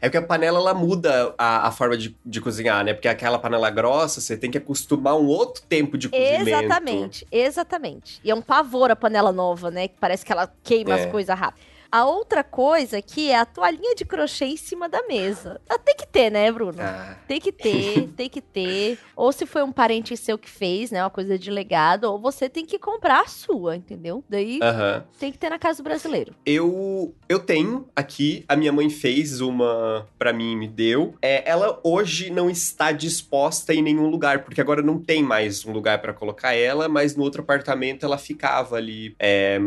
É 0.00 0.10
que 0.10 0.16
a 0.16 0.22
panela 0.22 0.58
ela 0.58 0.74
muda 0.74 1.32
a, 1.38 1.68
a 1.68 1.70
forma 1.70 1.96
de, 1.96 2.18
de 2.26 2.40
cozinhar, 2.40 2.84
né? 2.84 2.92
Porque 2.92 3.06
aquela 3.06 3.38
panela 3.38 3.70
grossa, 3.70 4.20
você 4.20 4.36
tem 4.36 4.50
que 4.50 4.58
acostumar 4.58 5.14
um 5.14 5.26
outro 5.26 5.62
tempo 5.62 5.96
de 5.96 6.08
cozimento. 6.08 6.48
Exatamente, 6.48 7.26
exatamente. 7.30 8.20
E 8.24 8.30
é 8.32 8.34
um 8.34 8.42
pavor 8.42 8.90
a 8.90 8.96
panela 8.96 9.30
nova, 9.30 9.70
né? 9.70 9.86
Que 9.86 9.94
parece 10.00 10.26
que 10.26 10.32
ela 10.32 10.52
queima 10.64 10.98
É. 10.98 11.04
as 11.04 11.12
coisas 11.12 11.38
rápido. 11.38 11.64
A 11.92 12.06
outra 12.06 12.42
coisa 12.42 13.02
que 13.02 13.30
é 13.30 13.36
a 13.38 13.44
toalhinha 13.44 13.94
de 13.94 14.02
crochê 14.06 14.46
em 14.46 14.56
cima 14.56 14.88
da 14.88 15.06
mesa. 15.06 15.60
Ah, 15.68 15.76
Tem 15.76 15.94
que 15.94 16.06
ter, 16.06 16.30
né, 16.30 16.50
Bruno? 16.50 16.78
Ah, 16.80 17.16
Tem 17.28 17.38
que 17.38 17.52
ter, 17.52 18.08
tem 18.16 18.30
que 18.30 18.40
ter. 18.40 18.98
Ou 19.14 19.30
se 19.30 19.44
foi 19.44 19.62
um 19.62 19.70
parente 19.70 20.16
seu 20.16 20.38
que 20.38 20.48
fez, 20.48 20.90
né? 20.90 21.02
Uma 21.04 21.10
coisa 21.10 21.38
de 21.38 21.50
legado, 21.50 22.04
ou 22.04 22.18
você 22.18 22.48
tem 22.48 22.64
que 22.64 22.78
comprar 22.78 23.20
a 23.20 23.26
sua, 23.26 23.76
entendeu? 23.76 24.24
Daí 24.26 24.58
tem 25.18 25.30
que 25.30 25.36
ter 25.36 25.50
na 25.50 25.58
casa 25.58 25.82
do 25.82 25.84
brasileiro. 25.84 26.34
Eu, 26.46 27.14
eu 27.28 27.38
tenho 27.38 27.86
aqui, 27.94 28.42
a 28.48 28.56
minha 28.56 28.72
mãe 28.72 28.88
fez 28.88 29.42
uma 29.42 30.08
pra 30.18 30.32
mim 30.32 30.52
e 30.52 30.56
me 30.56 30.68
deu. 30.68 31.14
É, 31.20 31.46
ela 31.46 31.78
hoje 31.84 32.30
não 32.30 32.48
está 32.48 32.90
disposta 32.90 33.74
em 33.74 33.82
nenhum 33.82 34.06
lugar, 34.08 34.44
porque 34.44 34.62
agora 34.62 34.80
não 34.80 34.98
tem 34.98 35.22
mais 35.22 35.66
um 35.66 35.72
lugar 35.72 36.00
pra 36.00 36.14
colocar 36.14 36.54
ela, 36.54 36.88
mas 36.88 37.14
no 37.14 37.22
outro 37.22 37.42
apartamento 37.42 38.06
ela 38.06 38.16
ficava 38.16 38.76
ali 38.76 39.14
é, 39.18 39.58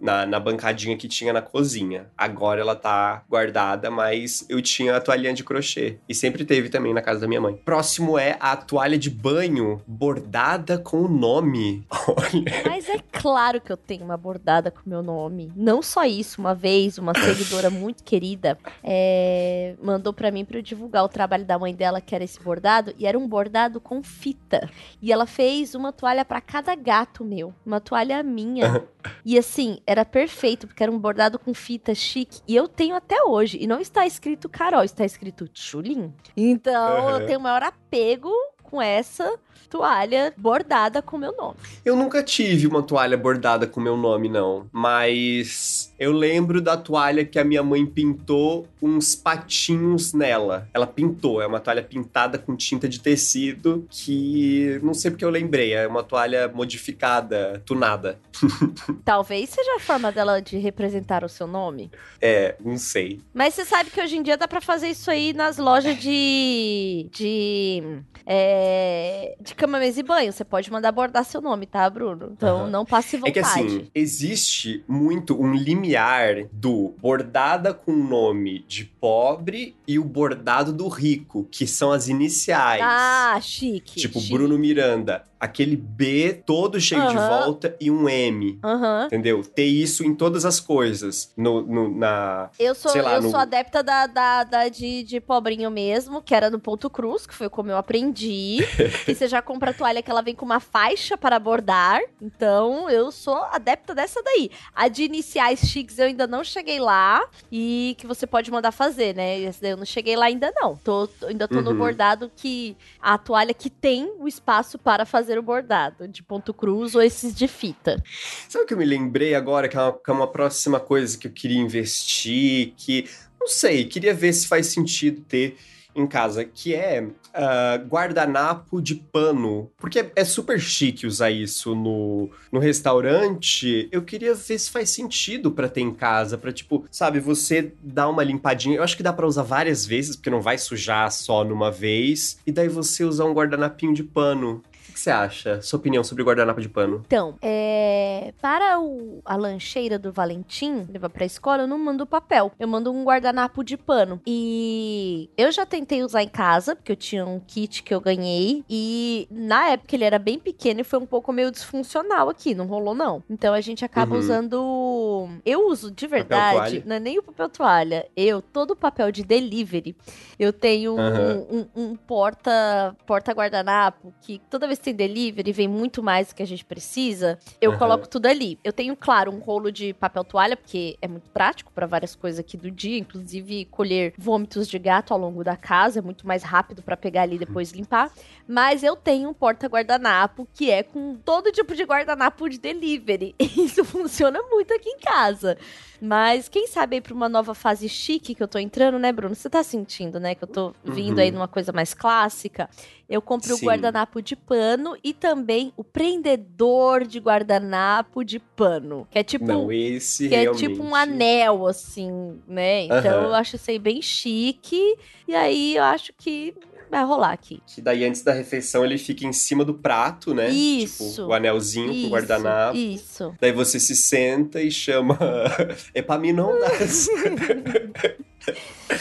na, 0.00 0.24
na 0.24 0.40
bancadinha 0.40 0.96
que 0.96 1.06
tinha 1.08 1.30
na 1.30 1.42
cozinha. 1.42 1.73
Agora 2.16 2.60
ela 2.60 2.76
tá 2.76 3.22
guardada, 3.28 3.90
mas 3.90 4.44
eu 4.48 4.60
tinha 4.62 4.96
a 4.96 5.00
toalhinha 5.00 5.34
de 5.34 5.44
crochê. 5.44 5.98
E 6.08 6.14
sempre 6.14 6.44
teve 6.44 6.68
também 6.68 6.94
na 6.94 7.02
casa 7.02 7.20
da 7.20 7.28
minha 7.28 7.40
mãe. 7.40 7.54
Próximo 7.64 8.18
é 8.18 8.36
a 8.40 8.56
toalha 8.56 8.98
de 8.98 9.10
banho 9.10 9.82
bordada 9.86 10.78
com 10.78 11.02
o 11.02 11.08
nome. 11.08 11.86
Olha. 12.08 12.62
Mas 12.66 12.88
é 12.88 12.98
claro 13.12 13.60
que 13.60 13.72
eu 13.72 13.76
tenho 13.76 14.04
uma 14.04 14.16
bordada 14.16 14.70
com 14.70 14.80
meu 14.86 15.02
nome. 15.02 15.52
Não 15.56 15.82
só 15.82 16.04
isso, 16.04 16.40
uma 16.40 16.54
vez, 16.54 16.98
uma 16.98 17.12
seguidora 17.14 17.70
muito 17.70 18.02
querida 18.04 18.58
é, 18.82 19.74
mandou 19.82 20.12
pra 20.12 20.30
mim 20.30 20.44
pra 20.44 20.58
eu 20.58 20.62
divulgar 20.62 21.04
o 21.04 21.08
trabalho 21.08 21.44
da 21.44 21.58
mãe 21.58 21.74
dela, 21.74 22.00
que 22.00 22.14
era 22.14 22.24
esse 22.24 22.40
bordado, 22.40 22.94
e 22.98 23.06
era 23.06 23.18
um 23.18 23.26
bordado 23.26 23.80
com 23.80 24.02
fita. 24.02 24.68
E 25.00 25.12
ela 25.12 25.26
fez 25.26 25.74
uma 25.74 25.92
toalha 25.92 26.24
pra 26.24 26.40
cada 26.40 26.74
gato 26.74 27.24
meu, 27.24 27.54
uma 27.64 27.80
toalha 27.80 28.22
minha. 28.22 28.84
e 29.24 29.38
assim, 29.38 29.78
era 29.86 30.04
perfeito, 30.04 30.66
porque 30.66 30.82
era 30.82 30.92
um 30.92 30.98
bordado 30.98 31.38
com 31.38 31.54
fita 31.64 31.94
chique. 31.94 32.42
E 32.46 32.54
eu 32.54 32.68
tenho 32.68 32.94
até 32.94 33.22
hoje. 33.22 33.56
E 33.60 33.66
não 33.66 33.80
está 33.80 34.06
escrito 34.06 34.48
Carol, 34.48 34.84
está 34.84 35.04
escrito 35.04 35.48
Tchulin. 35.48 36.12
Então 36.36 36.98
Aham. 36.98 37.20
eu 37.20 37.26
tenho 37.26 37.38
o 37.38 37.42
maior 37.42 37.62
apego 37.62 38.30
com 38.62 38.82
essa 38.82 39.38
toalha 39.68 40.32
bordada 40.36 41.02
com 41.02 41.18
meu 41.18 41.34
nome. 41.36 41.56
Eu 41.84 41.96
nunca 41.96 42.22
tive 42.22 42.66
uma 42.66 42.82
toalha 42.82 43.16
bordada 43.16 43.66
com 43.66 43.80
meu 43.80 43.96
nome, 43.96 44.28
não. 44.28 44.66
Mas 44.72 45.92
eu 45.98 46.12
lembro 46.12 46.60
da 46.60 46.76
toalha 46.76 47.24
que 47.24 47.38
a 47.38 47.44
minha 47.44 47.62
mãe 47.62 47.84
pintou 47.86 48.66
uns 48.80 49.14
patinhos 49.14 50.12
nela. 50.12 50.68
Ela 50.74 50.86
pintou, 50.86 51.40
é 51.40 51.46
uma 51.46 51.60
toalha 51.60 51.82
pintada 51.82 52.38
com 52.38 52.56
tinta 52.56 52.88
de 52.88 53.00
tecido 53.00 53.86
que 53.90 54.78
não 54.82 54.94
sei 54.94 55.10
porque 55.10 55.24
eu 55.24 55.30
lembrei. 55.30 55.72
É 55.72 55.86
uma 55.86 56.02
toalha 56.02 56.48
modificada, 56.48 57.62
tunada. 57.64 58.18
Talvez 59.04 59.50
seja 59.50 59.76
a 59.76 59.80
forma 59.80 60.12
dela 60.12 60.40
de 60.40 60.58
representar 60.58 61.24
o 61.24 61.28
seu 61.28 61.46
nome. 61.46 61.90
É, 62.20 62.56
não 62.60 62.76
sei. 62.76 63.20
Mas 63.32 63.54
você 63.54 63.64
sabe 63.64 63.90
que 63.90 64.00
hoje 64.00 64.16
em 64.16 64.22
dia 64.22 64.36
dá 64.36 64.46
pra 64.46 64.60
fazer 64.60 64.88
isso 64.88 65.10
aí 65.10 65.32
nas 65.32 65.58
lojas 65.58 65.98
de. 65.98 67.08
de. 67.12 67.82
É, 68.26 69.36
de 69.44 69.54
cama, 69.54 69.78
mesa 69.78 70.00
e 70.00 70.02
banho. 70.02 70.32
Você 70.32 70.44
pode 70.44 70.72
mandar 70.72 70.90
bordar 70.90 71.24
seu 71.24 71.40
nome, 71.40 71.66
tá, 71.66 71.88
Bruno? 71.90 72.30
Então 72.36 72.62
Aham. 72.62 72.70
não 72.70 72.84
passe 72.84 73.16
É 73.16 73.18
vontade. 73.18 73.32
que 73.34 73.38
assim, 73.40 73.88
existe 73.94 74.82
muito 74.88 75.40
um 75.40 75.52
limiar 75.54 76.46
do 76.50 76.94
bordada 77.00 77.74
com 77.74 77.92
o 77.92 78.02
nome 78.04 78.64
de 78.66 78.84
pobre 78.84 79.76
e 79.86 79.98
o 79.98 80.04
bordado 80.04 80.72
do 80.72 80.88
rico, 80.88 81.46
que 81.50 81.66
são 81.66 81.92
as 81.92 82.08
iniciais. 82.08 82.80
Ah, 82.82 83.38
chique. 83.40 84.00
Tipo, 84.00 84.18
chique. 84.18 84.32
Bruno 84.32 84.58
Miranda. 84.58 85.24
Aquele 85.44 85.76
B 85.76 86.42
todo 86.46 86.80
cheio 86.80 87.06
de 87.08 87.14
volta 87.16 87.76
e 87.80 87.90
um 87.90 88.08
M. 88.08 88.58
Entendeu? 89.06 89.42
Ter 89.42 89.64
isso 89.66 90.04
em 90.04 90.14
todas 90.14 90.44
as 90.44 90.58
coisas. 90.60 91.32
No, 91.36 91.60
no- 91.62 91.94
na. 91.94 92.50
Eu 92.58 92.74
sou, 92.74 92.90
Sei 92.90 93.02
lá, 93.02 93.16
eu 93.16 93.22
no- 93.22 93.30
sou 93.30 93.38
adepta 93.38 93.82
da, 93.82 94.06
da, 94.06 94.44
da 94.44 94.68
de, 94.68 95.02
de 95.02 95.20
pobrinho 95.20 95.70
mesmo, 95.70 96.22
que 96.22 96.34
era 96.34 96.48
no 96.50 96.58
ponto 96.58 96.88
cruz, 96.88 97.26
que 97.26 97.34
foi 97.34 97.48
como 97.48 97.70
eu 97.70 97.76
aprendi. 97.76 98.58
que 99.04 99.14
você 99.14 99.28
já 99.28 99.42
compra 99.42 99.70
a 99.70 99.74
toalha 99.74 100.02
que 100.02 100.10
ela 100.10 100.22
vem 100.22 100.34
com 100.34 100.44
uma 100.44 100.60
faixa 100.60 101.16
para 101.16 101.38
bordar. 101.38 102.00
Então, 102.20 102.88
eu 102.88 103.10
sou 103.12 103.36
adepta 103.52 103.94
dessa 103.94 104.22
daí. 104.22 104.50
A 104.74 104.88
de 104.88 105.04
iniciais 105.04 105.60
chiques 105.60 105.98
eu 105.98 106.06
ainda 106.06 106.26
não 106.26 106.42
cheguei 106.42 106.80
lá. 106.80 107.22
E 107.52 107.94
que 107.98 108.06
você 108.06 108.26
pode 108.26 108.50
mandar 108.50 108.72
fazer, 108.72 109.14
né? 109.14 109.38
Esse 109.40 109.60
daí 109.60 109.72
eu 109.72 109.76
não 109.76 109.84
cheguei 109.84 110.16
lá 110.16 110.26
ainda 110.26 110.52
não. 110.56 110.76
Tô, 110.76 111.08
ainda 111.26 111.46
tô 111.46 111.60
no 111.60 111.70
Uhum. 111.70 111.76
bordado 111.78 112.30
que... 112.34 112.76
A 113.00 113.18
toalha 113.18 113.52
que 113.52 113.68
tem 113.68 114.12
o 114.18 114.26
espaço 114.26 114.78
para 114.78 115.04
fazer 115.04 115.33
o 115.38 115.42
bordado. 115.42 116.08
De 116.08 116.22
ponto 116.22 116.52
cruz 116.52 116.94
ou 116.94 117.02
esses 117.02 117.34
de 117.34 117.48
fita. 117.48 118.02
Sabe 118.48 118.64
o 118.64 118.66
que 118.66 118.74
eu 118.74 118.78
me 118.78 118.84
lembrei 118.84 119.34
agora? 119.34 119.68
Que 119.68 119.76
é, 119.76 119.80
uma, 119.80 119.92
que 119.92 120.10
é 120.10 120.14
uma 120.14 120.26
próxima 120.26 120.80
coisa 120.80 121.16
que 121.16 121.26
eu 121.26 121.32
queria 121.32 121.58
investir, 121.58 122.72
que. 122.76 123.08
Não 123.40 123.48
sei, 123.48 123.84
queria 123.84 124.14
ver 124.14 124.32
se 124.32 124.48
faz 124.48 124.68
sentido 124.68 125.20
ter 125.20 125.56
em 125.94 126.06
casa, 126.06 126.44
que 126.44 126.74
é 126.74 127.06
ah, 127.32 127.76
guardanapo 127.88 128.80
de 128.80 128.94
pano. 128.94 129.70
Porque 129.76 130.00
é, 130.00 130.12
é 130.14 130.24
super 130.24 130.60
chique 130.60 131.06
usar 131.06 131.30
isso 131.30 131.74
no, 131.74 132.30
no 132.50 132.60
restaurante. 132.60 133.88
Eu 133.90 134.02
queria 134.02 134.34
ver 134.34 134.58
se 134.58 134.70
faz 134.70 134.90
sentido 134.90 135.50
pra 135.50 135.68
ter 135.68 135.80
em 135.80 135.92
casa, 135.92 136.38
pra 136.38 136.52
tipo, 136.52 136.84
sabe, 136.90 137.18
você 137.18 137.72
dar 137.82 138.08
uma 138.08 138.22
limpadinha. 138.22 138.76
Eu 138.76 138.82
acho 138.82 138.96
que 138.96 139.02
dá 139.02 139.12
pra 139.12 139.26
usar 139.26 139.42
várias 139.42 139.84
vezes, 139.84 140.16
porque 140.16 140.30
não 140.30 140.40
vai 140.40 140.58
sujar 140.58 141.10
só 141.10 141.44
numa 141.44 141.70
vez. 141.70 142.38
E 142.46 142.52
daí 142.52 142.68
você 142.68 143.04
usar 143.04 143.24
um 143.24 143.32
guardanapinho 143.32 143.94
de 143.94 144.04
pano. 144.04 144.62
O 144.94 144.96
que 144.96 145.00
você 145.00 145.10
acha? 145.10 145.60
Sua 145.60 145.76
opinião 145.80 146.04
sobre 146.04 146.22
guardanapo 146.22 146.60
de 146.60 146.68
pano? 146.68 147.02
Então, 147.04 147.34
é, 147.42 148.32
para 148.40 148.78
o- 148.78 149.20
a 149.24 149.34
lancheira 149.34 149.98
do 149.98 150.12
Valentim 150.12 150.86
levar 150.88 151.08
pra 151.10 151.24
escola, 151.26 151.64
eu 151.64 151.66
não 151.66 151.76
mando 151.80 152.06
papel. 152.06 152.52
Eu 152.60 152.68
mando 152.68 152.92
um 152.92 153.02
guardanapo 153.02 153.64
de 153.64 153.76
pano. 153.76 154.20
E 154.24 155.28
eu 155.36 155.50
já 155.50 155.66
tentei 155.66 156.04
usar 156.04 156.22
em 156.22 156.28
casa, 156.28 156.76
porque 156.76 156.92
eu 156.92 156.96
tinha 156.96 157.26
um 157.26 157.40
kit 157.40 157.82
que 157.82 157.92
eu 157.92 158.00
ganhei. 158.00 158.64
E 158.70 159.26
na 159.32 159.70
época 159.70 159.96
ele 159.96 160.04
era 160.04 160.16
bem 160.16 160.38
pequeno 160.38 160.80
e 160.80 160.84
foi 160.84 161.00
um 161.00 161.06
pouco 161.06 161.32
meio 161.32 161.50
disfuncional 161.50 162.28
aqui. 162.28 162.54
Não 162.54 162.66
rolou, 162.68 162.94
não. 162.94 163.20
Então 163.28 163.52
a 163.52 163.60
gente 163.60 163.84
acaba 163.84 164.14
Uhum. 164.14 164.20
usando. 164.20 165.28
Eu 165.44 165.66
uso 165.66 165.90
de 165.90 166.06
verdade. 166.06 166.84
Não 166.86 166.94
é 166.94 167.00
nem 167.00 167.18
o 167.18 167.22
papel 167.24 167.48
toalha. 167.48 168.06
Eu, 168.16 168.40
todo 168.40 168.70
o 168.70 168.76
papel 168.76 169.10
de 169.10 169.24
delivery. 169.24 169.96
Eu 170.38 170.52
tenho 170.52 170.94
um- 170.94 171.00
Aham. 171.00 171.46
um, 171.50 171.66
um 171.82 171.96
porta 171.96 172.94
porta 173.04 173.32
guardanapo 173.32 174.14
que 174.20 174.40
toda 174.48 174.68
vez 174.68 174.83
tem 174.84 174.94
delivery 174.94 175.50
vem 175.52 175.66
muito 175.68 176.02
mais 176.02 176.28
do 176.28 176.34
que 176.34 176.42
a 176.42 176.46
gente 176.46 176.64
precisa. 176.64 177.38
Eu 177.60 177.70
Aham. 177.70 177.78
coloco 177.78 178.08
tudo 178.08 178.26
ali. 178.26 178.58
Eu 178.62 178.72
tenho, 178.72 178.94
claro, 178.96 179.32
um 179.32 179.38
rolo 179.40 179.72
de 179.72 179.92
papel 179.94 180.22
toalha 180.24 180.56
porque 180.56 180.96
é 181.02 181.08
muito 181.08 181.30
prático 181.30 181.72
para 181.72 181.86
várias 181.86 182.14
coisas 182.14 182.38
aqui 182.38 182.56
do 182.56 182.70
dia, 182.70 182.98
inclusive 182.98 183.64
colher 183.66 184.12
vômitos 184.18 184.68
de 184.68 184.78
gato 184.78 185.12
ao 185.12 185.18
longo 185.18 185.42
da 185.42 185.56
casa, 185.56 185.98
é 185.98 186.02
muito 186.02 186.26
mais 186.26 186.42
rápido 186.42 186.82
para 186.82 186.96
pegar 186.96 187.22
ali 187.22 187.36
e 187.36 187.38
depois 187.38 187.72
limpar. 187.72 188.10
Mas 188.46 188.82
eu 188.82 188.94
tenho 188.94 189.30
um 189.30 189.34
porta 189.34 189.66
guardanapo 189.66 190.46
que 190.54 190.70
é 190.70 190.82
com 190.82 191.16
todo 191.24 191.50
tipo 191.50 191.74
de 191.74 191.82
guardanapo 191.84 192.48
de 192.48 192.58
delivery. 192.58 193.34
Isso 193.56 193.84
funciona 193.84 194.40
muito 194.50 194.72
aqui 194.74 194.88
em 194.88 194.98
casa. 194.98 195.56
Mas 196.00 196.48
quem 196.48 196.66
sabe 196.66 196.96
aí 196.96 197.00
pra 197.00 197.14
uma 197.14 197.28
nova 197.28 197.54
fase 197.54 197.88
chique 197.88 198.34
que 198.34 198.42
eu 198.42 198.48
tô 198.48 198.58
entrando, 198.58 198.98
né, 198.98 199.10
Bruno? 199.10 199.34
Você 199.34 199.48
tá 199.48 199.62
sentindo, 199.62 200.20
né, 200.20 200.34
que 200.34 200.44
eu 200.44 200.48
tô 200.48 200.74
vindo 200.84 201.16
Uhum. 201.18 201.24
aí 201.24 201.30
numa 201.30 201.48
coisa 201.48 201.72
mais 201.72 201.94
clássica. 201.94 202.68
Eu 203.14 203.22
comprei 203.22 203.54
o 203.54 203.58
Sim. 203.58 203.66
guardanapo 203.66 204.20
de 204.20 204.34
pano 204.34 204.96
e 205.02 205.12
também 205.12 205.72
o 205.76 205.84
prendedor 205.84 207.06
de 207.06 207.20
guardanapo 207.20 208.24
de 208.24 208.40
pano, 208.40 209.06
que 209.08 209.16
é 209.16 209.22
tipo 209.22 209.44
Não, 209.44 209.70
esse 209.70 210.28
que 210.28 210.34
é 210.34 210.40
realmente... 210.40 210.68
tipo 210.68 210.82
um 210.82 210.96
anel 210.96 211.64
assim, 211.64 212.40
né? 212.48 212.86
Então 212.86 213.22
eu 213.22 213.34
acho 213.34 213.54
isso 213.54 213.70
aí 213.70 213.78
bem 213.78 214.02
chique 214.02 214.96
e 215.28 215.34
aí 215.34 215.76
eu 215.76 215.84
acho 215.84 216.12
que 216.18 216.54
vai 216.90 217.04
rolar 217.04 217.30
aqui. 217.30 217.62
Que 217.66 217.80
daí 217.80 218.04
antes 218.04 218.22
da 218.22 218.32
refeição 218.32 218.84
ele 218.84 218.98
fica 218.98 219.24
em 219.24 219.32
cima 219.32 219.64
do 219.64 219.74
prato, 219.74 220.34
né? 220.34 220.50
Isso. 220.50 221.10
Tipo, 221.10 221.28
o 221.28 221.32
anelzinho 221.32 221.86
com 221.86 221.94
Isso, 221.94 222.06
o 222.06 222.10
guardanapo. 222.10 222.76
Isso. 222.76 223.34
Daí 223.40 223.52
você 223.52 223.78
se 223.78 223.94
senta 223.94 224.60
e 224.60 224.72
chama 224.72 225.16
Epaminondas. 225.94 227.06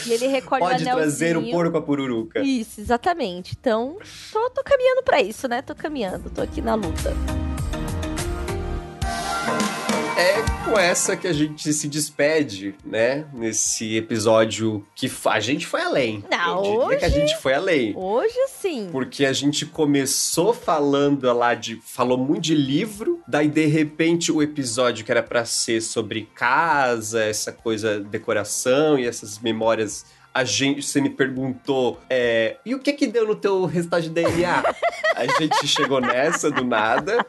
E 0.05 0.13
ele 0.13 0.27
recolhe 0.27 0.61
Pode 0.61 0.83
o 0.83 0.89
anelzinho. 0.89 0.95
trazer 0.95 1.37
o 1.37 1.51
porco 1.51 1.77
a 1.77 1.81
pururuca. 1.81 2.41
Isso, 2.41 2.79
exatamente. 2.79 3.55
Então, 3.59 3.97
tô, 4.31 4.49
tô 4.49 4.63
caminhando 4.63 5.03
pra 5.03 5.21
isso, 5.21 5.47
né? 5.47 5.61
Tô 5.61 5.75
caminhando, 5.75 6.29
tô 6.29 6.41
aqui 6.41 6.61
na 6.61 6.75
luta. 6.75 7.13
É 10.17 10.43
com 10.63 10.77
essa 10.79 11.17
que 11.17 11.27
a 11.27 11.33
gente 11.33 11.73
se 11.73 11.87
despede, 11.87 12.75
né? 12.85 13.25
Nesse 13.33 13.97
episódio 13.97 14.85
que 14.95 15.11
a 15.25 15.39
gente 15.39 15.67
foi 15.67 15.81
além. 15.81 16.23
Não, 16.29 16.63
Eu 16.63 16.81
diria 16.83 16.97
que 16.97 17.05
a 17.05 17.09
gente 17.09 17.37
foi 17.37 17.53
além. 17.53 17.93
Hoje 17.95 18.37
sim. 18.47 18.89
Porque 18.91 19.25
a 19.25 19.33
gente 19.33 19.65
começou 19.65 20.53
falando 20.53 21.31
lá 21.33 21.53
de. 21.53 21.75
falou 21.83 22.17
muito 22.17 22.43
de 22.43 22.55
livro, 22.55 23.12
daí 23.33 23.47
de 23.47 23.65
repente 23.65 24.31
o 24.31 24.43
episódio 24.43 25.03
que 25.03 25.09
era 25.11 25.23
pra 25.23 25.43
ser 25.43 25.81
sobre 25.81 26.29
casa, 26.35 27.23
essa 27.23 27.51
coisa, 27.51 27.99
decoração 27.99 28.99
e 28.99 29.07
essas 29.07 29.39
memórias 29.39 30.05
a 30.31 30.43
gente, 30.43 30.81
você 30.83 30.99
me 30.99 31.11
perguntou, 31.11 31.99
é, 32.09 32.57
e 32.65 32.73
o 32.73 32.79
que 32.79 32.93
que 32.93 33.05
deu 33.05 33.27
no 33.27 33.35
teu 33.35 33.65
resultado 33.65 34.01
de 34.01 34.09
DNA? 34.09 34.63
a 35.15 35.25
gente 35.39 35.67
chegou 35.67 36.01
nessa 36.01 36.49
do 36.49 36.63
nada. 36.63 37.23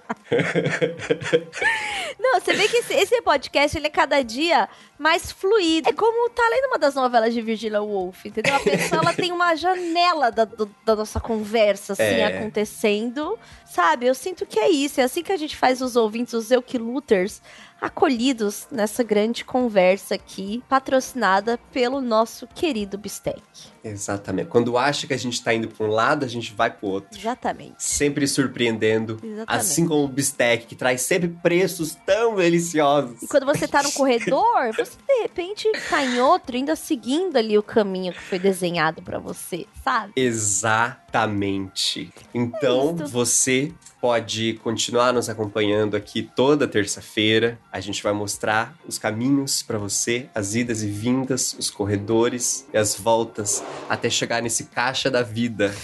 Não, 2.19 2.41
você 2.41 2.55
vê 2.55 2.67
que 2.67 2.79
esse, 2.79 2.95
esse 2.95 3.21
podcast, 3.21 3.77
ele 3.77 3.89
é 3.89 3.91
cada 3.91 4.23
dia 4.23 4.69
mais 4.99 5.33
fluido. 5.33 5.89
É 5.89 5.93
como 5.93 6.31
tá 6.31 6.43
lendo 6.51 6.67
uma 6.69 6.79
das 6.79 6.95
novelas 6.95 7.35
de 7.35 7.41
Virginia 7.43 7.83
Woolf, 7.83 8.25
entendeu? 8.27 8.55
A 8.55 8.61
pessoa, 8.61 9.01
ela 9.03 9.13
tem 9.13 9.33
uma 9.33 9.55
janela 9.57 10.31
da, 10.31 10.45
do- 10.45 10.71
da 10.85 10.95
nossa 10.97 11.19
conversa, 11.21 11.95
assim, 11.95 12.03
É. 12.03 12.27
acontecendo, 12.39 13.39
sabe? 13.67 14.07
Eu 14.07 14.15
sinto 14.15 14.47
que 14.47 14.59
é 14.59 14.69
isso. 14.71 15.01
É 15.01 15.05
assim 15.05 15.23
que 15.23 15.33
a 15.33 15.37
gente 15.37 15.57
faz 15.57 15.81
os 15.81 15.97
ouvintes, 15.97 16.33
os 16.35 16.51
Eukiluters, 16.51 17.43
acolhidos 17.81 18.67
nessa 18.71 19.03
grande 19.03 19.45
conversa 19.45 20.15
aqui, 20.15 20.63
patrocinada 20.69 21.59
pelo 21.73 22.01
nosso 22.01 22.47
querido 22.47 22.97
Bistec. 22.97 23.43
Exatamente. 23.85 24.49
Quando 24.49 24.78
acha 24.78 25.07
que 25.07 25.12
a 25.12 25.16
gente 25.18 25.43
tá 25.43 25.53
indo 25.53 25.68
pra 25.68 25.87
um 25.87 25.91
lado, 25.91 26.24
a 26.24 26.28
gente 26.28 26.55
vai 26.55 26.70
pro 26.70 26.89
outro. 26.89 27.18
Exatamente. 27.18 27.74
Sempre 27.78 28.26
surpreendendo. 28.26 29.20
Exatamente. 29.22 29.45
Assim 29.47 29.87
como 29.87 30.05
o 30.05 30.09
bistec, 30.09 30.66
que 30.66 30.74
traz 30.74 31.03
sempre 31.03 31.28
preços 31.28 31.95
tão 32.07 32.37
deliciosos. 32.37 33.22
E 33.22 33.26
quando 33.28 33.45
você 33.45 33.68
tá 33.68 33.82
no 33.82 33.93
corredor, 33.93 34.72
você 34.76 34.93
de 35.07 35.22
repente 35.22 35.70
tá 35.91 36.03
em 36.03 36.18
outro, 36.20 36.57
ainda 36.57 36.74
seguindo 36.74 37.37
ali 37.37 37.59
o 37.59 37.62
caminho 37.62 38.12
que 38.12 38.20
foi 38.22 38.39
desenhado 38.39 39.03
pra 39.03 39.18
você, 39.18 39.66
sabe? 39.85 40.12
Exatamente. 40.16 42.11
Então, 42.32 42.97
É 43.01 43.05
você 43.07 43.72
pode 44.05 44.61
continuar 44.63 45.15
nos 45.15 45.31
acompanhando 45.31 45.97
aqui 45.97 46.23
toda 46.37 46.69
terça-feira. 46.69 47.59
A 47.73 47.81
gente 47.81 48.03
vai 48.03 48.13
mostrar 48.13 48.77
os 48.87 48.99
caminhos 48.99 49.63
pra 49.63 49.79
você, 49.79 50.29
as 50.35 50.55
idas 50.55 50.83
e 50.83 50.89
vindas, 50.89 51.57
os 51.59 51.71
corredores 51.71 52.69
e 52.71 52.77
as 52.77 52.95
voltas 52.95 53.65
até 53.89 54.11
chegar 54.11 54.43
nesse 54.43 54.65
caixa 54.65 55.11
da 55.11 55.23
vida. 55.23 55.75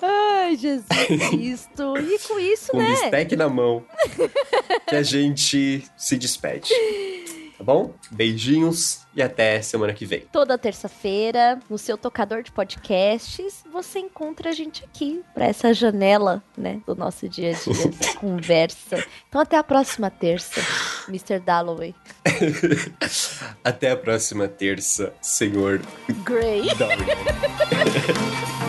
Ai, 0.00 0.56
Jesus 0.56 0.86
Cristo. 1.28 1.98
E 1.98 2.18
com 2.20 2.38
isso, 2.40 2.70
Com 2.70 2.78
né? 2.78 2.88
bistec 2.88 3.36
na 3.36 3.50
mão, 3.50 3.84
que 4.88 4.96
a 4.96 5.02
gente 5.02 5.84
se 5.98 6.16
despede. 6.16 6.72
Tá 7.56 7.62
bom? 7.62 7.94
Beijinhos 8.10 9.04
e 9.14 9.22
até 9.22 9.62
semana 9.62 9.92
que 9.92 10.04
vem. 10.04 10.26
Toda 10.32 10.58
terça-feira, 10.58 11.60
no 11.70 11.78
seu 11.78 11.96
tocador 11.96 12.42
de 12.42 12.50
podcasts, 12.50 13.62
você 13.72 14.00
encontra 14.00 14.50
a 14.50 14.52
gente 14.52 14.84
aqui 14.84 15.22
pra 15.32 15.46
essa 15.46 15.72
janela, 15.72 16.42
né, 16.56 16.80
do 16.86 16.94
nosso 16.96 17.28
dia 17.28 17.50
a 17.50 17.52
dia, 17.52 17.90
essa 18.00 18.18
conversa. 18.18 19.04
Então 19.28 19.40
até 19.40 19.56
a 19.56 19.62
próxima 19.62 20.10
terça, 20.10 20.60
Mr. 21.08 21.38
Dalloway. 21.38 21.94
Até 23.62 23.90
a 23.90 23.96
próxima 23.96 24.48
terça, 24.48 25.12
senhor 25.20 25.80
Gray. 26.24 26.64